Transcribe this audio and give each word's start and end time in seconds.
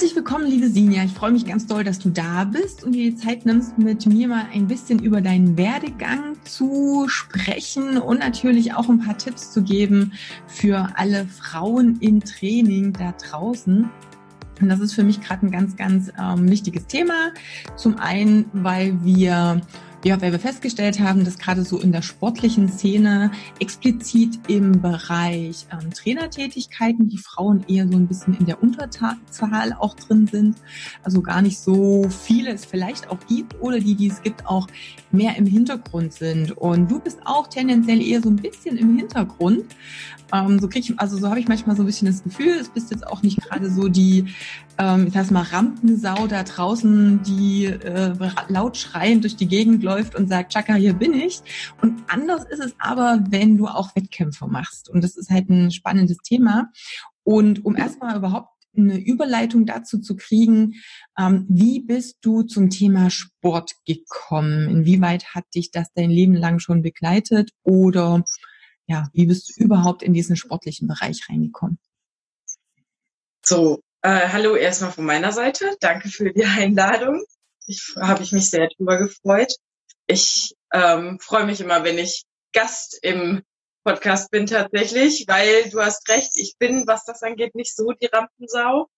Herzlich 0.00 0.16
willkommen, 0.16 0.46
liebe 0.46 0.66
Sinja. 0.70 1.04
Ich 1.04 1.12
freue 1.12 1.30
mich 1.30 1.44
ganz 1.44 1.66
doll, 1.66 1.84
dass 1.84 1.98
du 1.98 2.08
da 2.08 2.44
bist 2.44 2.84
und 2.84 2.92
dir 2.92 3.10
die 3.10 3.16
Zeit 3.16 3.44
nimmst, 3.44 3.76
mit 3.76 4.06
mir 4.06 4.28
mal 4.28 4.46
ein 4.50 4.66
bisschen 4.66 4.98
über 4.98 5.20
deinen 5.20 5.58
Werdegang 5.58 6.36
zu 6.44 7.04
sprechen 7.06 7.98
und 7.98 8.20
natürlich 8.20 8.72
auch 8.72 8.88
ein 8.88 9.00
paar 9.00 9.18
Tipps 9.18 9.52
zu 9.52 9.62
geben 9.62 10.14
für 10.46 10.88
alle 10.94 11.26
Frauen 11.26 11.98
im 12.00 12.20
Training 12.20 12.94
da 12.94 13.12
draußen. 13.12 13.90
Und 14.62 14.68
das 14.70 14.80
ist 14.80 14.94
für 14.94 15.04
mich 15.04 15.20
gerade 15.20 15.44
ein 15.44 15.50
ganz, 15.50 15.76
ganz 15.76 16.10
ähm, 16.18 16.50
wichtiges 16.50 16.86
Thema. 16.86 17.32
Zum 17.76 17.98
einen, 17.98 18.46
weil 18.54 19.04
wir 19.04 19.60
ja, 20.02 20.20
weil 20.22 20.32
wir 20.32 20.38
festgestellt 20.38 20.98
haben, 20.98 21.24
dass 21.24 21.38
gerade 21.38 21.62
so 21.62 21.78
in 21.78 21.92
der 21.92 22.00
sportlichen 22.00 22.68
Szene 22.68 23.30
explizit 23.58 24.40
im 24.48 24.80
Bereich 24.80 25.66
ähm, 25.70 25.90
Trainertätigkeiten 25.92 27.08
die 27.08 27.18
Frauen 27.18 27.64
eher 27.68 27.86
so 27.86 27.96
ein 27.96 28.06
bisschen 28.06 28.34
in 28.38 28.46
der 28.46 28.62
Unterzahl 28.62 29.18
auch 29.78 29.94
drin 29.94 30.26
sind. 30.26 30.56
Also 31.02 31.20
gar 31.20 31.42
nicht 31.42 31.58
so 31.58 32.08
viele 32.08 32.52
es 32.52 32.64
vielleicht 32.64 33.10
auch 33.10 33.18
gibt 33.28 33.60
oder 33.60 33.78
die, 33.78 33.94
die 33.94 34.08
es 34.08 34.22
gibt, 34.22 34.46
auch 34.46 34.68
mehr 35.12 35.36
im 35.36 35.44
Hintergrund 35.44 36.14
sind. 36.14 36.56
Und 36.56 36.90
du 36.90 36.98
bist 36.98 37.18
auch 37.26 37.48
tendenziell 37.48 38.00
eher 38.00 38.22
so 38.22 38.30
ein 38.30 38.36
bisschen 38.36 38.78
im 38.78 38.96
Hintergrund. 38.96 39.64
Ähm, 40.32 40.58
so 40.58 40.68
krieg 40.68 40.88
ich, 40.88 40.98
also 40.98 41.18
so 41.18 41.28
habe 41.28 41.40
ich 41.40 41.48
manchmal 41.48 41.76
so 41.76 41.82
ein 41.82 41.86
bisschen 41.86 42.06
das 42.06 42.22
Gefühl, 42.22 42.56
es 42.60 42.68
bist 42.68 42.90
jetzt 42.90 43.06
auch 43.06 43.22
nicht 43.22 43.40
gerade 43.40 43.70
so 43.70 43.88
die, 43.88 44.26
ähm, 44.78 45.06
ich 45.06 45.14
sag 45.14 45.30
mal, 45.30 45.42
Rampensau 45.42 46.26
da 46.26 46.42
draußen, 46.42 47.22
die 47.22 47.66
äh, 47.66 48.14
laut 48.48 48.76
schreiend 48.76 49.24
durch 49.24 49.36
die 49.36 49.48
Gegend 49.48 49.82
läuft 49.82 50.14
und 50.14 50.28
sagt, 50.28 50.52
Chaka, 50.52 50.74
hier 50.74 50.94
bin 50.94 51.14
ich. 51.14 51.40
Und 51.82 52.02
anders 52.08 52.44
ist 52.44 52.60
es 52.60 52.74
aber, 52.78 53.24
wenn 53.30 53.56
du 53.56 53.66
auch 53.66 53.94
Wettkämpfe 53.96 54.46
machst. 54.46 54.88
Und 54.88 55.02
das 55.02 55.16
ist 55.16 55.30
halt 55.30 55.48
ein 55.48 55.70
spannendes 55.70 56.18
Thema. 56.18 56.70
Und 57.24 57.64
um 57.64 57.76
erstmal 57.76 58.16
überhaupt 58.16 58.48
eine 58.76 58.98
Überleitung 58.98 59.66
dazu 59.66 59.98
zu 59.98 60.16
kriegen, 60.16 60.74
ähm, 61.18 61.46
wie 61.48 61.80
bist 61.80 62.18
du 62.22 62.42
zum 62.42 62.70
Thema 62.70 63.10
Sport 63.10 63.72
gekommen? 63.84 64.68
Inwieweit 64.68 65.34
hat 65.34 65.44
dich 65.54 65.70
das 65.70 65.92
dein 65.94 66.10
Leben 66.10 66.34
lang 66.34 66.58
schon 66.60 66.82
begleitet 66.82 67.50
oder 67.62 68.24
ja, 68.90 69.08
wie 69.12 69.26
bist 69.26 69.48
du 69.48 69.62
überhaupt 69.62 70.02
in 70.02 70.12
diesen 70.12 70.34
sportlichen 70.34 70.88
Bereich 70.88 71.28
reingekommen? 71.28 71.78
So, 73.46 73.82
äh, 74.02 74.28
hallo 74.28 74.56
erstmal 74.56 74.90
von 74.90 75.04
meiner 75.04 75.30
Seite. 75.30 75.76
Danke 75.78 76.08
für 76.08 76.32
die 76.32 76.44
Einladung. 76.44 77.24
Ich 77.66 77.94
habe 78.00 78.24
ich 78.24 78.32
mich 78.32 78.50
sehr 78.50 78.68
drüber 78.76 78.98
gefreut. 78.98 79.54
Ich 80.08 80.56
ähm, 80.72 81.20
freue 81.20 81.46
mich 81.46 81.60
immer, 81.60 81.84
wenn 81.84 81.98
ich 81.98 82.24
Gast 82.52 82.98
im 83.02 83.42
Podcast 83.84 84.32
bin 84.32 84.46
tatsächlich, 84.46 85.24
weil 85.28 85.70
du 85.70 85.80
hast 85.80 86.08
recht, 86.08 86.32
ich 86.34 86.56
bin, 86.58 86.84
was 86.88 87.04
das 87.04 87.22
angeht, 87.22 87.54
nicht 87.54 87.76
so 87.76 87.92
die 87.92 88.06
Rampensau. 88.06 88.88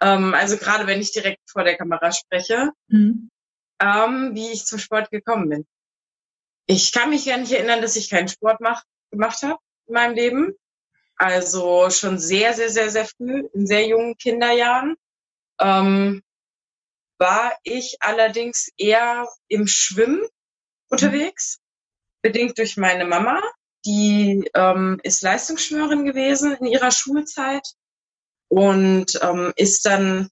Ähm, 0.00 0.34
also 0.34 0.56
gerade 0.56 0.88
wenn 0.88 1.00
ich 1.00 1.12
direkt 1.12 1.48
vor 1.48 1.62
der 1.62 1.76
Kamera 1.76 2.10
spreche, 2.10 2.72
mhm. 2.88 3.30
ähm, 3.80 4.30
wie 4.34 4.50
ich 4.50 4.66
zum 4.66 4.80
Sport 4.80 5.12
gekommen 5.12 5.48
bin. 5.48 5.66
Ich 6.66 6.90
kann 6.90 7.10
mich 7.10 7.26
gar 7.26 7.38
nicht 7.38 7.52
erinnern, 7.52 7.80
dass 7.80 7.94
ich 7.94 8.10
keinen 8.10 8.28
Sport 8.28 8.60
mache 8.60 8.82
gemacht 9.10 9.42
habe 9.42 9.58
in 9.86 9.94
meinem 9.94 10.14
Leben. 10.14 10.54
Also 11.16 11.90
schon 11.90 12.18
sehr, 12.18 12.54
sehr, 12.54 12.70
sehr, 12.70 12.90
sehr 12.90 13.04
früh, 13.04 13.46
in 13.52 13.66
sehr 13.66 13.86
jungen 13.86 14.16
Kinderjahren. 14.16 14.96
Ähm, 15.60 16.22
war 17.18 17.52
ich 17.62 17.98
allerdings 18.00 18.70
eher 18.78 19.28
im 19.48 19.66
Schwimmen 19.66 20.22
unterwegs, 20.88 21.58
bedingt 22.22 22.56
durch 22.56 22.78
meine 22.78 23.04
Mama. 23.04 23.40
Die 23.84 24.50
ähm, 24.54 24.98
ist 25.02 25.22
Leistungsschwimmerin 25.22 26.04
gewesen 26.06 26.54
in 26.54 26.66
ihrer 26.66 26.90
Schulzeit 26.90 27.66
und 28.48 29.18
ähm, 29.22 29.52
ist 29.56 29.84
dann, 29.84 30.28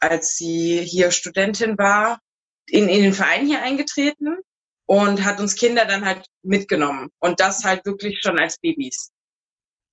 als 0.00 0.36
sie 0.36 0.82
hier 0.82 1.12
Studentin 1.12 1.78
war, 1.78 2.20
in, 2.66 2.88
in 2.88 3.02
den 3.02 3.14
Verein 3.14 3.46
hier 3.46 3.62
eingetreten 3.62 4.38
und 4.86 5.24
hat 5.24 5.40
uns 5.40 5.54
Kinder 5.54 5.84
dann 5.86 6.04
halt 6.04 6.26
mitgenommen. 6.42 7.10
Und 7.18 7.40
das 7.40 7.64
halt 7.64 7.84
wirklich 7.84 8.20
schon 8.20 8.38
als 8.38 8.58
Babys. 8.58 9.10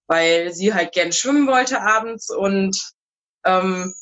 Weil 0.07 0.53
sie 0.53 0.73
halt 0.73 0.91
gern 0.93 1.11
schwimmen 1.11 1.47
wollte 1.47 1.81
abends 1.81 2.29
und 2.29 2.77
ähm, 3.45 3.93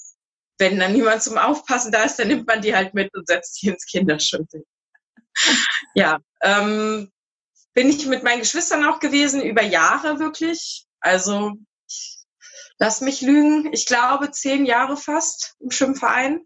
wenn 0.57 0.79
dann 0.79 0.93
niemand 0.93 1.23
zum 1.23 1.37
Aufpassen 1.37 1.91
da 1.91 2.03
ist, 2.03 2.19
dann 2.19 2.27
nimmt 2.27 2.47
man 2.47 2.61
die 2.61 2.75
halt 2.75 2.93
mit 2.93 3.15
und 3.15 3.27
setzt 3.27 3.55
sie 3.55 3.69
ins 3.69 3.85
Kinderschwimmen. 3.85 4.47
ja, 5.95 6.19
ähm, 6.41 7.11
bin 7.73 7.89
ich 7.89 8.05
mit 8.07 8.23
meinen 8.23 8.39
Geschwistern 8.39 8.85
auch 8.85 8.99
gewesen, 8.99 9.41
über 9.41 9.63
Jahre 9.63 10.19
wirklich. 10.19 10.85
Also 10.99 11.53
lass 12.77 12.99
mich 13.01 13.21
lügen, 13.21 13.71
ich 13.71 13.85
glaube 13.85 14.31
zehn 14.31 14.65
Jahre 14.65 14.97
fast 14.97 15.55
im 15.59 15.71
Schwimmverein. 15.71 16.41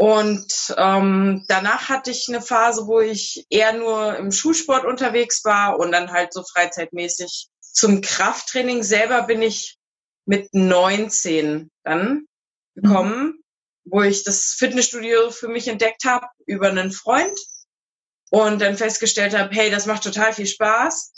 Und 0.00 0.74
ähm, 0.78 1.44
danach 1.46 1.90
hatte 1.90 2.10
ich 2.10 2.24
eine 2.26 2.40
Phase, 2.40 2.86
wo 2.86 3.00
ich 3.00 3.44
eher 3.50 3.74
nur 3.74 4.16
im 4.16 4.32
Schulsport 4.32 4.86
unterwegs 4.86 5.44
war 5.44 5.78
und 5.78 5.92
dann 5.92 6.10
halt 6.10 6.32
so 6.32 6.42
freizeitmäßig. 6.42 7.48
Zum 7.60 8.00
Krafttraining 8.00 8.82
selber 8.82 9.24
bin 9.24 9.42
ich 9.42 9.76
mit 10.24 10.54
19 10.54 11.70
dann 11.84 12.24
gekommen, 12.74 13.24
mhm. 13.24 13.44
wo 13.84 14.00
ich 14.00 14.24
das 14.24 14.54
Fitnessstudio 14.58 15.32
für 15.32 15.48
mich 15.48 15.68
entdeckt 15.68 16.04
habe 16.06 16.26
über 16.46 16.68
einen 16.68 16.92
Freund 16.92 17.38
und 18.30 18.62
dann 18.62 18.78
festgestellt 18.78 19.36
habe, 19.36 19.54
hey, 19.54 19.70
das 19.70 19.84
macht 19.84 20.02
total 20.02 20.32
viel 20.32 20.46
Spaß. 20.46 21.12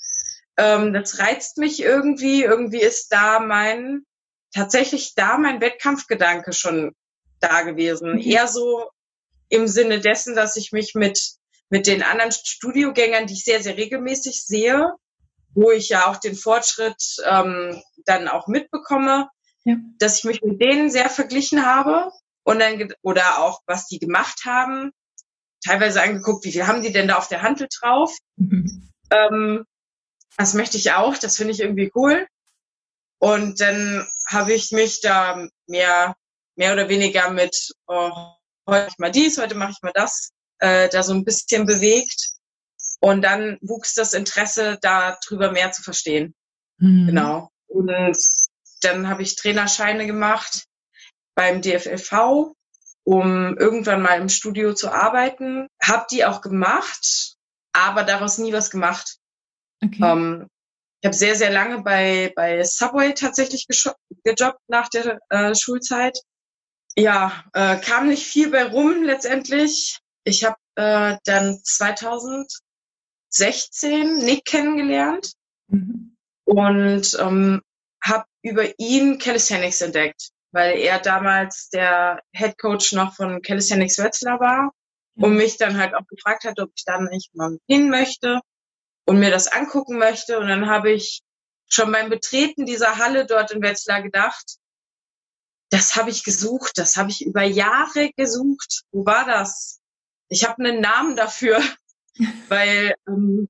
Ähm, 0.56 0.92
das 0.92 1.20
reizt 1.20 1.56
mich 1.56 1.80
irgendwie. 1.80 2.42
Irgendwie 2.42 2.82
ist 2.82 3.12
da 3.12 3.38
mein, 3.38 4.04
tatsächlich 4.52 5.14
da 5.14 5.38
mein 5.38 5.60
Wettkampfgedanke 5.60 6.52
schon 6.52 6.96
da 7.42 7.62
gewesen. 7.62 8.14
Mhm. 8.14 8.20
Eher 8.20 8.48
so 8.48 8.90
im 9.48 9.66
Sinne 9.66 10.00
dessen, 10.00 10.34
dass 10.34 10.56
ich 10.56 10.72
mich 10.72 10.94
mit, 10.94 11.20
mit 11.68 11.86
den 11.86 12.02
anderen 12.02 12.32
Studiogängern, 12.32 13.26
die 13.26 13.34
ich 13.34 13.44
sehr, 13.44 13.62
sehr 13.62 13.76
regelmäßig 13.76 14.44
sehe, 14.44 14.92
wo 15.54 15.70
ich 15.70 15.90
ja 15.90 16.06
auch 16.06 16.16
den 16.16 16.34
Fortschritt 16.34 17.16
ähm, 17.26 17.82
dann 18.06 18.28
auch 18.28 18.46
mitbekomme, 18.46 19.28
ja. 19.64 19.76
dass 19.98 20.18
ich 20.18 20.24
mich 20.24 20.42
mit 20.42 20.60
denen 20.60 20.90
sehr 20.90 21.10
verglichen 21.10 21.66
habe 21.66 22.10
und 22.44 22.58
dann 22.60 22.92
oder 23.02 23.38
auch 23.38 23.60
was 23.66 23.86
die 23.86 23.98
gemacht 23.98 24.42
haben, 24.46 24.92
teilweise 25.64 26.02
angeguckt, 26.02 26.44
wie 26.44 26.52
viel 26.52 26.66
haben 26.66 26.82
die 26.82 26.92
denn 26.92 27.08
da 27.08 27.16
auf 27.16 27.28
der 27.28 27.42
Handel 27.42 27.68
drauf. 27.80 28.16
Mhm. 28.36 28.90
Ähm, 29.10 29.64
das 30.36 30.54
möchte 30.54 30.78
ich 30.78 30.92
auch, 30.92 31.18
das 31.18 31.36
finde 31.36 31.52
ich 31.52 31.60
irgendwie 31.60 31.92
cool. 31.94 32.26
Und 33.18 33.60
dann 33.60 34.06
habe 34.26 34.52
ich 34.52 34.72
mich 34.72 35.00
da 35.00 35.46
mehr 35.68 36.16
mehr 36.56 36.72
oder 36.72 36.88
weniger 36.88 37.30
mit, 37.30 37.72
oh, 37.86 38.10
heute 38.66 38.84
mache 38.84 38.88
ich 38.88 38.98
mal 38.98 39.10
dies, 39.10 39.38
heute 39.38 39.54
mache 39.54 39.72
ich 39.72 39.82
mal 39.82 39.92
das, 39.94 40.32
äh, 40.58 40.88
da 40.88 41.02
so 41.02 41.12
ein 41.12 41.24
bisschen 41.24 41.66
bewegt. 41.66 42.30
Und 43.00 43.22
dann 43.22 43.58
wuchs 43.62 43.94
das 43.94 44.12
Interesse, 44.12 44.78
darüber 44.80 45.50
mehr 45.50 45.72
zu 45.72 45.82
verstehen. 45.82 46.34
Mhm. 46.78 47.06
Genau. 47.08 47.50
Und 47.66 47.90
dann 48.80 49.08
habe 49.08 49.22
ich 49.22 49.36
Trainerscheine 49.36 50.06
gemacht 50.06 50.66
beim 51.34 51.62
DFLV, 51.62 52.54
um 53.04 53.56
irgendwann 53.58 54.02
mal 54.02 54.20
im 54.20 54.28
Studio 54.28 54.74
zu 54.74 54.92
arbeiten. 54.92 55.66
Hab 55.82 56.08
die 56.08 56.24
auch 56.24 56.42
gemacht, 56.42 57.34
aber 57.72 58.04
daraus 58.04 58.38
nie 58.38 58.52
was 58.52 58.70
gemacht. 58.70 59.16
Okay. 59.82 60.02
Ähm, 60.02 60.46
ich 61.00 61.06
habe 61.06 61.16
sehr, 61.16 61.34
sehr 61.34 61.50
lange 61.50 61.82
bei, 61.82 62.32
bei 62.36 62.62
Subway 62.62 63.14
tatsächlich 63.14 63.66
gejobbt 63.66 64.60
nach 64.68 64.88
der 64.88 65.18
äh, 65.30 65.54
Schulzeit 65.56 66.16
ja, 66.96 67.44
äh, 67.54 67.78
kam 67.78 68.08
nicht 68.08 68.26
viel 68.26 68.50
bei 68.50 68.64
rum 68.64 69.02
letztendlich. 69.02 69.98
Ich 70.24 70.44
habe 70.44 70.56
äh, 70.76 71.16
dann 71.24 71.58
2016 71.62 74.18
Nick 74.18 74.44
kennengelernt 74.44 75.32
mhm. 75.68 76.16
und 76.44 77.16
ähm, 77.18 77.62
habe 78.02 78.24
über 78.42 78.78
ihn 78.78 79.18
Calisthenics 79.18 79.80
entdeckt, 79.80 80.30
weil 80.52 80.78
er 80.78 80.98
damals 80.98 81.70
der 81.70 82.20
Head 82.34 82.58
Coach 82.58 82.92
noch 82.92 83.14
von 83.14 83.40
Calisthenics 83.42 83.98
Wetzlar 83.98 84.40
war 84.40 84.72
mhm. 85.14 85.24
und 85.24 85.36
mich 85.36 85.56
dann 85.56 85.78
halt 85.78 85.94
auch 85.94 86.06
gefragt 86.06 86.44
hat, 86.44 86.60
ob 86.60 86.70
ich 86.74 86.84
da 86.84 87.00
nicht 87.00 87.34
mal 87.34 87.56
hin 87.68 87.88
möchte 87.88 88.40
und 89.06 89.18
mir 89.18 89.30
das 89.30 89.48
angucken 89.48 89.96
möchte. 89.98 90.38
Und 90.38 90.48
dann 90.48 90.68
habe 90.68 90.92
ich 90.92 91.22
schon 91.68 91.90
beim 91.90 92.10
Betreten 92.10 92.66
dieser 92.66 92.98
Halle 92.98 93.26
dort 93.26 93.50
in 93.50 93.62
Wetzlar 93.62 94.02
gedacht, 94.02 94.58
das 95.72 95.96
habe 95.96 96.10
ich 96.10 96.22
gesucht, 96.22 96.72
das 96.76 96.98
habe 96.98 97.10
ich 97.10 97.24
über 97.24 97.42
Jahre 97.42 98.12
gesucht. 98.14 98.82
Wo 98.92 99.06
war 99.06 99.24
das? 99.24 99.80
Ich 100.28 100.46
habe 100.46 100.62
einen 100.62 100.82
Namen 100.82 101.16
dafür, 101.16 101.62
weil 102.48 102.94
ähm, 103.08 103.48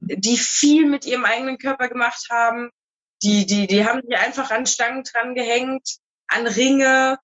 die 0.00 0.36
viel 0.36 0.86
mit 0.86 1.06
ihrem 1.06 1.24
eigenen 1.24 1.58
Körper 1.58 1.88
gemacht 1.88 2.26
haben. 2.28 2.70
Die, 3.22 3.46
die, 3.46 3.68
die 3.68 3.86
haben 3.86 4.02
sich 4.02 4.18
einfach 4.18 4.50
an 4.50 4.66
Stangen 4.66 5.04
dran 5.04 5.36
gehängt, 5.36 5.98
an 6.26 6.48
Ringe. 6.48 7.18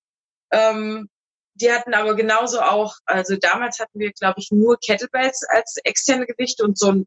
Ähm, 0.52 1.08
die 1.54 1.72
hatten 1.72 1.94
aber 1.94 2.14
genauso 2.14 2.60
auch, 2.60 2.94
also 3.04 3.34
damals 3.36 3.80
hatten 3.80 3.98
wir, 3.98 4.12
glaube 4.12 4.38
ich, 4.38 4.52
nur 4.52 4.78
Kettlebells 4.78 5.42
als 5.48 5.76
externe 5.82 6.24
Gewichte 6.26 6.62
und 6.62 6.78
so 6.78 6.92
ein 6.92 7.06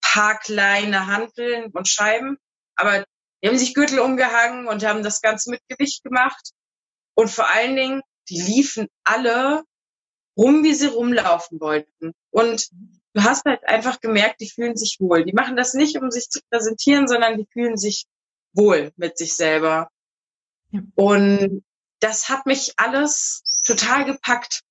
paar 0.00 0.38
kleine 0.38 1.08
Hanteln 1.08 1.72
und 1.72 1.88
Scheiben. 1.88 2.38
Aber 2.76 3.04
die 3.42 3.48
haben 3.48 3.58
sich 3.58 3.74
Gürtel 3.74 3.98
umgehangen 3.98 4.68
und 4.68 4.84
haben 4.84 5.02
das 5.02 5.20
Ganze 5.20 5.50
mit 5.50 5.60
Gewicht 5.68 6.04
gemacht. 6.04 6.52
Und 7.18 7.30
vor 7.30 7.48
allen 7.48 7.74
Dingen, 7.74 8.02
die 8.28 8.40
liefen 8.40 8.86
alle 9.02 9.64
rum, 10.36 10.62
wie 10.62 10.72
sie 10.72 10.86
rumlaufen 10.86 11.60
wollten. 11.60 12.12
Und 12.30 12.68
du 13.12 13.24
hast 13.24 13.44
halt 13.44 13.66
einfach 13.66 14.00
gemerkt, 14.00 14.40
die 14.40 14.48
fühlen 14.48 14.76
sich 14.76 14.98
wohl. 15.00 15.24
Die 15.24 15.32
machen 15.32 15.56
das 15.56 15.74
nicht, 15.74 16.00
um 16.00 16.12
sich 16.12 16.30
zu 16.30 16.38
präsentieren, 16.48 17.08
sondern 17.08 17.36
die 17.36 17.48
fühlen 17.52 17.76
sich 17.76 18.06
wohl 18.52 18.92
mit 18.94 19.18
sich 19.18 19.34
selber. 19.34 19.90
Ja. 20.70 20.82
Und 20.94 21.64
das 21.98 22.28
hat 22.28 22.46
mich 22.46 22.74
alles 22.76 23.42
total 23.64 24.04
gepackt. 24.04 24.62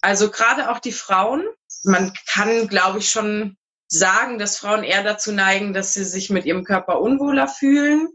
Also 0.00 0.30
gerade 0.30 0.70
auch 0.70 0.78
die 0.78 0.92
Frauen. 0.92 1.44
Man 1.82 2.14
kann, 2.26 2.68
glaube 2.68 3.00
ich, 3.00 3.10
schon 3.10 3.58
sagen, 3.86 4.38
dass 4.38 4.56
Frauen 4.56 4.82
eher 4.82 5.04
dazu 5.04 5.30
neigen, 5.30 5.74
dass 5.74 5.92
sie 5.92 6.04
sich 6.04 6.30
mit 6.30 6.46
ihrem 6.46 6.64
Körper 6.64 7.02
unwohler 7.02 7.48
fühlen. 7.48 8.08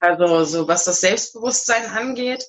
Also 0.00 0.44
so 0.44 0.68
was 0.68 0.84
das 0.84 1.00
Selbstbewusstsein 1.00 1.86
angeht. 1.86 2.44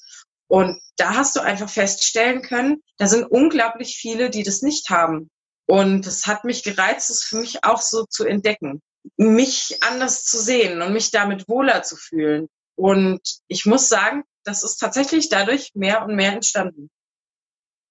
Und 0.47 0.79
da 0.95 1.15
hast 1.15 1.35
du 1.35 1.41
einfach 1.41 1.69
feststellen 1.69 2.41
können, 2.41 2.81
da 2.97 3.07
sind 3.07 3.25
unglaublich 3.25 3.97
viele, 3.97 4.29
die 4.29 4.43
das 4.43 4.61
nicht 4.61 4.89
haben. 4.89 5.29
Und 5.65 6.07
es 6.07 6.25
hat 6.25 6.45
mich 6.45 6.63
gereizt, 6.63 7.09
es 7.09 7.23
für 7.23 7.37
mich 7.37 7.63
auch 7.63 7.81
so 7.81 8.05
zu 8.09 8.23
entdecken, 8.23 8.81
mich 9.17 9.77
anders 9.81 10.23
zu 10.23 10.37
sehen 10.37 10.81
und 10.81 10.93
mich 10.93 11.11
damit 11.11 11.47
wohler 11.49 11.83
zu 11.83 11.97
fühlen. 11.97 12.47
Und 12.75 13.21
ich 13.47 13.65
muss 13.65 13.89
sagen, 13.89 14.23
das 14.45 14.63
ist 14.63 14.77
tatsächlich 14.77 15.27
dadurch 15.29 15.71
mehr 15.73 16.05
und 16.05 16.15
mehr 16.15 16.33
entstanden. 16.33 16.89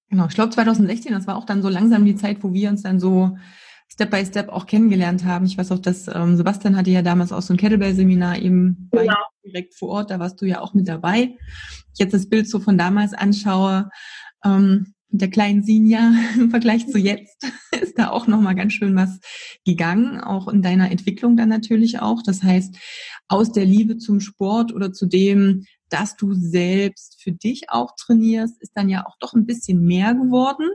Genau, 0.08 0.26
ich 0.26 0.34
glaube 0.34 0.50
2016, 0.50 1.12
das 1.12 1.26
war 1.26 1.36
auch 1.36 1.44
dann 1.44 1.62
so 1.62 1.68
langsam 1.68 2.04
die 2.04 2.16
Zeit, 2.16 2.42
wo 2.42 2.52
wir 2.52 2.70
uns 2.70 2.82
dann 2.82 3.00
so 3.00 3.36
Step 3.92 4.10
by 4.10 4.24
Step 4.26 4.48
auch 4.48 4.66
kennengelernt 4.66 5.24
haben. 5.24 5.46
Ich 5.46 5.56
weiß 5.56 5.72
auch, 5.72 5.78
dass 5.78 6.08
ähm, 6.08 6.36
Sebastian 6.36 6.76
hatte 6.76 6.90
ja 6.90 7.02
damals 7.02 7.32
auch 7.32 7.42
so 7.42 7.54
ein 7.54 7.56
Kettlebell-Seminar 7.56 8.38
eben 8.38 8.88
genau. 8.92 9.14
direkt 9.44 9.74
vor 9.74 9.88
Ort, 9.90 10.10
da 10.10 10.18
warst 10.18 10.40
du 10.40 10.46
ja 10.46 10.60
auch 10.60 10.74
mit 10.74 10.88
dabei. 10.88 11.36
Ich 11.94 12.00
jetzt 12.00 12.12
das 12.12 12.28
Bild 12.28 12.48
so 12.48 12.60
von 12.60 12.76
damals 12.76 13.14
anschaue, 13.14 13.88
ähm, 14.44 14.94
der 15.08 15.30
kleinen 15.30 15.62
Sinja 15.62 16.12
im 16.34 16.50
Vergleich 16.50 16.88
zu 16.88 16.98
jetzt 16.98 17.46
ist 17.80 17.98
da 17.98 18.10
auch 18.10 18.26
nochmal 18.26 18.54
ganz 18.54 18.72
schön 18.72 18.96
was 18.96 19.18
gegangen, 19.64 20.20
auch 20.20 20.48
in 20.48 20.62
deiner 20.62 20.90
Entwicklung 20.90 21.36
dann 21.36 21.48
natürlich 21.48 22.00
auch. 22.00 22.22
Das 22.22 22.42
heißt, 22.42 22.76
aus 23.28 23.52
der 23.52 23.64
Liebe 23.64 23.96
zum 23.96 24.20
Sport 24.20 24.72
oder 24.72 24.92
zu 24.92 25.06
dem, 25.06 25.64
dass 25.88 26.16
du 26.16 26.34
selbst 26.34 27.22
für 27.22 27.32
dich 27.32 27.70
auch 27.70 27.94
trainierst, 27.96 28.60
ist 28.60 28.72
dann 28.74 28.88
ja 28.88 29.06
auch 29.06 29.16
doch 29.20 29.34
ein 29.34 29.46
bisschen 29.46 29.84
mehr 29.84 30.14
geworden. 30.14 30.70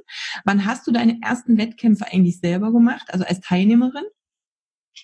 Wann 0.46 0.66
hast 0.66 0.88
du 0.88 0.92
deine 0.92 1.20
ersten 1.22 1.58
Wettkämpfe 1.58 2.06
eigentlich 2.06 2.40
selber 2.40 2.72
gemacht, 2.72 3.08
also 3.10 3.26
als 3.26 3.42
Teilnehmerin? 3.42 4.06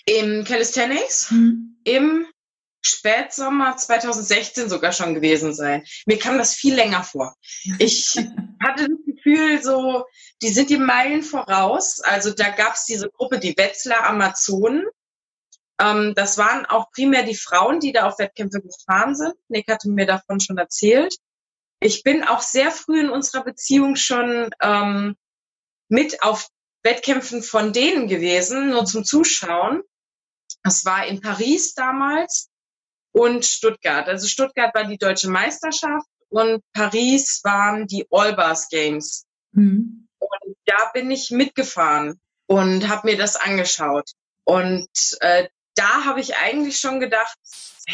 Im 0.06 0.44
Calisthenics, 0.44 1.32
mhm. 1.32 1.78
im 1.84 2.26
Spätsommer 2.82 3.76
2016 3.76 4.70
sogar 4.70 4.94
schon 4.94 5.14
gewesen 5.14 5.54
sein. 5.54 5.84
Mir 6.06 6.18
kam 6.18 6.38
das 6.38 6.54
viel 6.54 6.76
länger 6.76 7.04
vor. 7.04 7.36
Ich 7.80 8.16
hatte 8.64 8.88
das 8.88 9.06
Gefühl, 9.06 9.62
so, 9.62 10.06
die 10.42 10.50
sind 10.50 10.70
die 10.70 10.78
Meilen 10.78 11.24
voraus. 11.24 12.00
Also 12.00 12.34
da 12.34 12.50
gab 12.50 12.76
es 12.76 12.86
diese 12.86 13.10
Gruppe, 13.10 13.40
die 13.40 13.58
Wetzlar 13.58 14.06
Amazonen. 14.06 14.86
Ähm, 15.80 16.14
das 16.16 16.38
waren 16.38 16.66
auch 16.66 16.92
primär 16.92 17.24
die 17.24 17.36
Frauen, 17.36 17.80
die 17.80 17.92
da 17.92 18.08
auf 18.08 18.20
Wettkämpfe 18.20 18.62
gefahren 18.62 19.16
sind. 19.16 19.34
Nick 19.48 19.68
hatte 19.70 19.90
mir 19.90 20.06
davon 20.06 20.40
schon 20.40 20.58
erzählt. 20.58 21.16
Ich 21.80 22.04
bin 22.04 22.24
auch 22.24 22.42
sehr 22.42 22.72
früh 22.72 23.00
in 23.00 23.10
unserer 23.10 23.44
Beziehung 23.44 23.96
schon 23.96 24.50
ähm, 24.62 25.16
mit 25.90 26.24
auf 26.24 26.50
Wettkämpfen 26.84 27.44
von 27.44 27.74
denen 27.74 28.08
gewesen, 28.08 28.70
nur 28.70 28.86
zum 28.86 29.04
Zuschauen. 29.04 29.84
Das 30.64 30.86
war 30.86 31.06
in 31.06 31.22
Paris 31.22 31.74
damals 31.76 32.50
und 33.12 33.46
Stuttgart. 33.46 34.08
Also 34.08 34.28
Stuttgart 34.28 34.74
war 34.74 34.86
die 34.86 34.98
deutsche 34.98 35.30
Meisterschaft 35.30 36.08
und 36.30 36.64
Paris 36.74 37.42
waren 37.44 37.88
die 37.88 38.08
Allbars 38.10 38.70
Games. 38.70 39.26
Mhm. 39.52 40.08
Und 40.20 40.58
da 40.66 40.92
bin 40.94 41.12
ich 41.12 41.30
mitgefahren 41.30 42.20
und 42.48 42.88
habe 42.88 43.08
mir 43.08 43.18
das 43.18 43.36
angeschaut. 43.36 44.12
Und 44.44 44.90
äh, 45.20 45.48
da 45.78 46.06
habe 46.06 46.20
ich 46.20 46.38
eigentlich 46.38 46.80
schon 46.80 47.00
gedacht, 47.00 47.38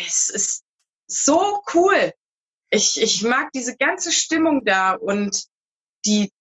es 0.05 0.29
ist 0.29 0.63
so 1.07 1.61
cool. 1.73 2.13
Ich, 2.69 2.99
ich 2.99 3.21
mag 3.23 3.51
diese 3.53 3.75
ganze 3.77 4.11
Stimmung 4.11 4.65
da 4.65 4.93
und 4.93 5.45
die, 6.05 6.31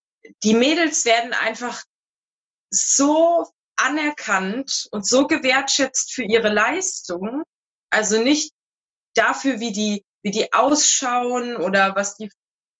die 0.44 0.54
Mädels 0.54 1.04
werden 1.04 1.34
einfach 1.34 1.82
so 2.70 3.46
anerkannt 3.76 4.88
und 4.92 5.06
so 5.06 5.26
gewertschätzt 5.26 6.14
für 6.14 6.22
ihre 6.22 6.48
Leistung. 6.48 7.42
Also 7.90 8.22
nicht 8.22 8.52
dafür, 9.14 9.60
wie 9.60 9.72
die, 9.72 10.04
wie 10.22 10.30
die 10.30 10.52
ausschauen 10.52 11.56
oder 11.56 11.96
was 11.96 12.16
die, 12.16 12.30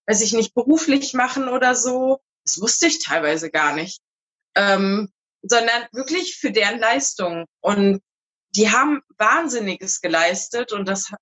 weiß 0.06 0.22
ich 0.22 0.32
nicht, 0.32 0.54
beruflich 0.54 1.12
machen 1.12 1.48
oder 1.48 1.74
so. 1.74 2.20
Das 2.44 2.60
wusste 2.60 2.86
ich 2.86 3.02
teilweise 3.02 3.50
gar 3.50 3.74
nicht. 3.74 4.00
Ähm, 4.54 5.12
sondern 5.42 5.86
wirklich 5.92 6.36
für 6.38 6.52
deren 6.52 6.78
Leistung. 6.78 7.46
Und 7.60 8.00
die 8.54 8.70
haben 8.70 9.02
Wahnsinniges 9.18 10.00
geleistet 10.00 10.72
und 10.72 10.86
das, 10.86 11.12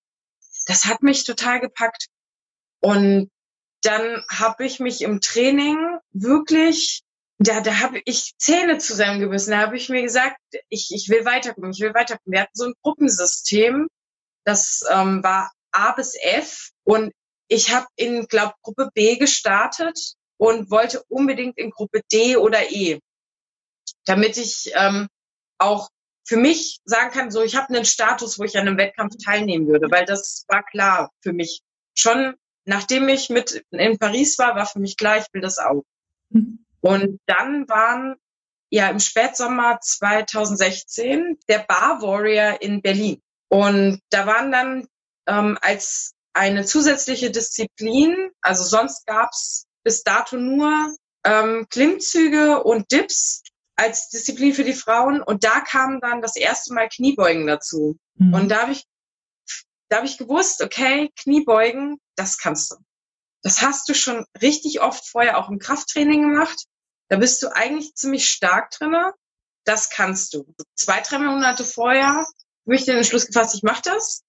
das 0.66 0.84
hat 0.84 1.02
mich 1.02 1.24
total 1.24 1.60
gepackt. 1.60 2.06
Und 2.80 3.30
dann 3.82 4.22
habe 4.30 4.64
ich 4.64 4.80
mich 4.80 5.02
im 5.02 5.20
Training 5.20 5.98
wirklich, 6.12 7.02
da, 7.38 7.60
da 7.60 7.80
habe 7.80 8.02
ich 8.04 8.34
Zähne 8.38 8.78
zusammengebissen. 8.78 9.52
Da 9.52 9.58
habe 9.58 9.76
ich 9.76 9.88
mir 9.88 10.02
gesagt, 10.02 10.38
ich, 10.68 10.90
ich 10.92 11.08
will 11.08 11.24
weiterkommen, 11.24 11.72
ich 11.72 11.80
will 11.80 11.94
weiterkommen. 11.94 12.32
Wir 12.32 12.42
hatten 12.42 12.54
so 12.54 12.66
ein 12.66 12.74
Gruppensystem, 12.82 13.88
das 14.44 14.82
ähm, 14.90 15.22
war 15.22 15.52
A 15.72 15.92
bis 15.92 16.14
F 16.20 16.70
und 16.84 17.12
ich 17.48 17.72
habe 17.72 17.86
in, 17.96 18.26
glaube 18.26 18.54
Gruppe 18.62 18.90
B 18.94 19.16
gestartet 19.16 20.14
und 20.36 20.70
wollte 20.70 21.02
unbedingt 21.08 21.58
in 21.58 21.70
Gruppe 21.70 22.00
D 22.12 22.36
oder 22.36 22.70
E, 22.70 23.00
damit 24.04 24.36
ich 24.36 24.72
ähm, 24.74 25.08
auch 25.58 25.90
für 26.30 26.36
mich 26.36 26.78
sagen 26.84 27.10
kann, 27.10 27.32
so 27.32 27.42
ich 27.42 27.56
habe 27.56 27.74
einen 27.74 27.84
Status, 27.84 28.38
wo 28.38 28.44
ich 28.44 28.56
an 28.56 28.68
einem 28.68 28.78
Wettkampf 28.78 29.16
teilnehmen 29.16 29.66
würde, 29.66 29.90
weil 29.90 30.04
das 30.04 30.44
war 30.46 30.62
klar 30.62 31.10
für 31.22 31.32
mich. 31.32 31.60
Schon 31.92 32.36
nachdem 32.64 33.08
ich 33.08 33.30
mit 33.30 33.64
in 33.72 33.98
Paris 33.98 34.38
war, 34.38 34.54
war 34.54 34.66
für 34.66 34.78
mich 34.78 34.96
klar, 34.96 35.18
ich 35.18 35.26
will 35.32 35.40
das 35.40 35.58
auch. 35.58 35.82
Mhm. 36.28 36.64
Und 36.80 37.18
dann 37.26 37.68
waren 37.68 38.14
ja 38.70 38.88
im 38.90 39.00
Spätsommer 39.00 39.80
2016 39.80 41.36
der 41.48 41.64
Bar 41.66 42.00
Warrior 42.00 42.62
in 42.62 42.80
Berlin. 42.80 43.20
Und 43.48 44.00
da 44.10 44.24
waren 44.28 44.52
dann 44.52 44.86
ähm, 45.26 45.58
als 45.60 46.14
eine 46.32 46.64
zusätzliche 46.64 47.32
Disziplin, 47.32 48.30
also 48.40 48.62
sonst 48.62 49.04
gab's 49.04 49.66
bis 49.82 50.04
dato 50.04 50.36
nur 50.36 50.94
ähm, 51.24 51.66
Klimmzüge 51.70 52.62
und 52.62 52.92
Dips 52.92 53.42
als 53.80 54.10
Disziplin 54.10 54.52
für 54.52 54.64
die 54.64 54.74
Frauen 54.74 55.22
und 55.22 55.42
da 55.42 55.60
kam 55.60 56.00
dann 56.00 56.20
das 56.20 56.36
erste 56.36 56.74
Mal 56.74 56.88
Kniebeugen 56.88 57.46
dazu. 57.46 57.96
Mhm. 58.16 58.34
Und 58.34 58.48
da 58.50 58.62
habe 58.62 58.72
ich, 58.72 58.84
da 59.88 59.96
habe 59.96 60.06
ich 60.06 60.18
gewusst, 60.18 60.62
okay, 60.62 61.10
Kniebeugen, 61.16 61.98
das 62.14 62.36
kannst 62.36 62.70
du. 62.70 62.76
Das 63.42 63.62
hast 63.62 63.88
du 63.88 63.94
schon 63.94 64.26
richtig 64.42 64.82
oft 64.82 65.08
vorher 65.08 65.38
auch 65.38 65.48
im 65.48 65.58
Krafttraining 65.58 66.28
gemacht. 66.28 66.66
Da 67.08 67.16
bist 67.16 67.42
du 67.42 67.48
eigentlich 67.48 67.94
ziemlich 67.94 68.28
stark 68.28 68.70
drinne. 68.70 69.14
Das 69.64 69.88
kannst 69.88 70.34
du. 70.34 70.54
Zwei, 70.74 71.00
drei 71.00 71.18
Monate 71.18 71.64
vorher 71.64 72.26
habe 72.66 72.74
ich 72.74 72.84
den 72.84 72.98
Entschluss 72.98 73.26
gefasst, 73.26 73.54
ich 73.54 73.62
mache 73.62 73.82
das 73.82 74.22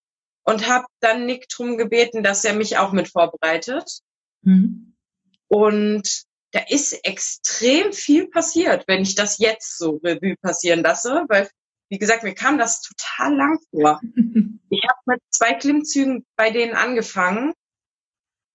und 0.44 0.68
habe 0.68 0.86
dann 1.02 1.26
Nick 1.26 1.50
drum 1.50 1.78
gebeten, 1.78 2.24
dass 2.24 2.46
er 2.46 2.54
mich 2.54 2.78
auch 2.78 2.94
mit 2.94 3.10
vorbereitet. 3.10 4.00
Mhm. 4.44 4.96
Und 5.48 6.24
da 6.52 6.60
ist 6.68 6.94
extrem 7.06 7.94
viel 7.94 8.28
passiert, 8.28 8.88
wenn 8.88 9.02
ich 9.02 9.16
das 9.16 9.38
jetzt 9.38 9.78
so 9.78 10.00
Revue 10.04 10.36
passieren 10.42 10.84
lasse, 10.84 11.26
weil, 11.30 11.50
wie 11.90 11.98
gesagt, 11.98 12.24
mir 12.24 12.36
kam 12.36 12.58
das 12.58 12.82
total 12.82 13.36
lang 13.36 13.60
vor. 13.72 14.00
ich 14.70 14.84
habe 14.84 15.00
mit 15.06 15.22
zwei 15.30 15.54
Klimmzügen 15.54 16.26
bei 16.36 16.52
denen 16.52 16.76
angefangen 16.76 17.54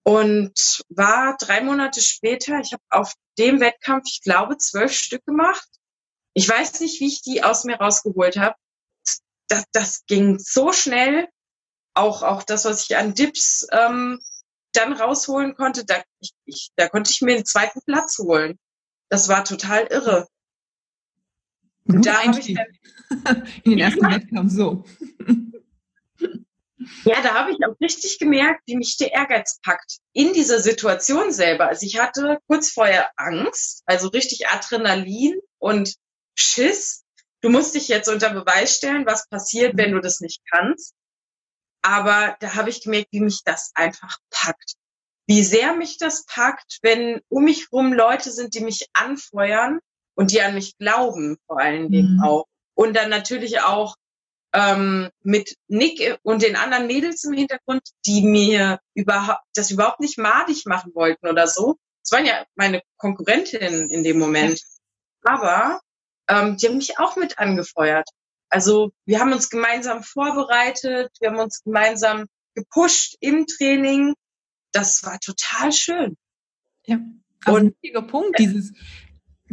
und 0.03 0.83
war 0.89 1.35
drei 1.37 1.61
Monate 1.61 2.01
später, 2.01 2.59
ich 2.59 2.71
habe 2.71 2.83
auf 2.89 3.13
dem 3.37 3.59
Wettkampf, 3.59 4.05
ich 4.07 4.21
glaube, 4.21 4.57
zwölf 4.57 4.93
Stück 4.93 5.25
gemacht. 5.25 5.67
Ich 6.33 6.47
weiß 6.47 6.79
nicht, 6.81 7.01
wie 7.01 7.07
ich 7.07 7.23
die 7.23 7.43
aus 7.43 7.63
mir 7.63 7.77
rausgeholt 7.77 8.37
habe. 8.37 8.55
Das, 9.47 9.63
das 9.71 10.05
ging 10.05 10.37
so 10.39 10.71
schnell. 10.71 11.27
Auch, 11.93 12.21
auch 12.21 12.43
das, 12.43 12.65
was 12.65 12.83
ich 12.83 12.95
an 12.95 13.15
Dips 13.15 13.67
ähm, 13.71 14.19
dann 14.77 14.93
rausholen 14.93 15.55
konnte, 15.55 15.85
da, 15.85 16.01
ich, 16.19 16.33
ich, 16.45 16.69
da 16.75 16.87
konnte 16.87 17.11
ich 17.11 17.21
mir 17.21 17.35
einen 17.35 17.45
zweiten 17.45 17.81
Platz 17.85 18.17
holen. 18.19 18.57
Das 19.09 19.27
war 19.27 19.43
total 19.43 19.87
irre. 19.87 20.27
Und 21.85 22.05
da 22.05 22.23
habe 22.23 22.39
ich 22.39 22.53
dann 22.53 23.47
in 23.63 23.71
den 23.71 23.79
ersten 23.79 24.09
Wettkampf 24.09 24.51
so. 24.51 24.83
Ja, 27.05 27.21
da 27.21 27.33
habe 27.33 27.51
ich 27.51 27.57
auch 27.65 27.79
richtig 27.81 28.19
gemerkt, 28.19 28.61
wie 28.65 28.77
mich 28.77 28.97
der 28.97 29.11
Ehrgeiz 29.13 29.59
packt. 29.63 29.97
In 30.13 30.33
dieser 30.33 30.59
Situation 30.59 31.31
selber. 31.31 31.67
Also 31.67 31.85
ich 31.85 31.99
hatte 31.99 32.39
kurz 32.47 32.71
vorher 32.71 33.11
Angst, 33.15 33.83
also 33.85 34.09
richtig 34.09 34.47
Adrenalin 34.47 35.39
und 35.57 35.95
Schiss. 36.35 37.03
Du 37.41 37.49
musst 37.49 37.75
dich 37.75 37.87
jetzt 37.87 38.09
unter 38.09 38.29
Beweis 38.31 38.75
stellen, 38.75 39.05
was 39.05 39.27
passiert, 39.29 39.77
wenn 39.77 39.91
du 39.91 39.99
das 39.99 40.19
nicht 40.19 40.41
kannst. 40.51 40.93
Aber 41.87 42.35
da 42.41 42.55
habe 42.55 42.69
ich 42.69 42.83
gemerkt, 42.83 43.07
wie 43.11 43.21
mich 43.21 43.43
das 43.45 43.71
einfach 43.73 44.17
packt. 44.29 44.73
Wie 45.25 45.41
sehr 45.41 45.73
mich 45.73 45.97
das 45.97 46.25
packt, 46.25 46.79
wenn 46.81 47.21
um 47.29 47.45
mich 47.45 47.71
rum 47.71 47.93
Leute 47.93 48.29
sind, 48.29 48.55
die 48.55 48.59
mich 48.59 48.89
anfeuern 48.91 49.79
und 50.13 50.31
die 50.31 50.41
an 50.41 50.53
mich 50.53 50.77
glauben, 50.77 51.37
vor 51.47 51.61
allen 51.61 51.89
Dingen 51.89 52.17
mhm. 52.17 52.23
auch. 52.23 52.45
Und 52.75 52.93
dann 52.93 53.09
natürlich 53.09 53.61
auch 53.61 53.95
ähm, 54.53 55.09
mit 55.23 55.55
Nick 55.69 56.19
und 56.23 56.41
den 56.41 56.57
anderen 56.57 56.87
Mädels 56.87 57.23
im 57.23 57.31
Hintergrund, 57.31 57.83
die 58.05 58.21
mir 58.21 58.81
überhaupt 58.93 59.45
das 59.55 59.71
überhaupt 59.71 60.01
nicht 60.01 60.17
madig 60.17 60.65
machen 60.65 60.93
wollten 60.93 61.25
oder 61.25 61.47
so. 61.47 61.77
Das 62.03 62.11
waren 62.11 62.25
ja 62.25 62.45
meine 62.55 62.81
Konkurrentinnen 62.97 63.89
in 63.89 64.03
dem 64.03 64.19
Moment. 64.19 64.61
Aber 65.23 65.79
ähm, 66.27 66.57
die 66.57 66.67
haben 66.67 66.77
mich 66.77 66.99
auch 66.99 67.15
mit 67.15 67.39
angefeuert. 67.39 68.09
Also 68.49 68.91
wir 69.05 69.19
haben 69.19 69.33
uns 69.33 69.49
gemeinsam 69.49 70.03
vorbereitet, 70.03 71.11
wir 71.19 71.31
haben 71.31 71.39
uns 71.39 71.63
gemeinsam 71.63 72.25
gepusht 72.55 73.15
im 73.19 73.45
Training. 73.45 74.13
Das 74.71 75.03
war 75.03 75.19
total 75.19 75.71
schön. 75.71 76.17
Ja, 76.85 76.99
also 77.45 77.57
und 77.57 77.65
ein 77.65 77.75
wichtiger 77.81 78.01
Punkt, 78.01 78.39
dieses 78.39 78.73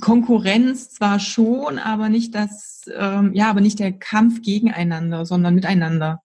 Konkurrenz 0.00 0.90
zwar 0.90 1.20
schon, 1.20 1.78
aber 1.78 2.08
nicht 2.08 2.34
das, 2.34 2.82
ähm, 2.92 3.32
ja, 3.34 3.50
aber 3.50 3.60
nicht 3.60 3.78
der 3.78 3.92
Kampf 3.92 4.42
gegeneinander, 4.42 5.24
sondern 5.26 5.54
miteinander. 5.54 6.22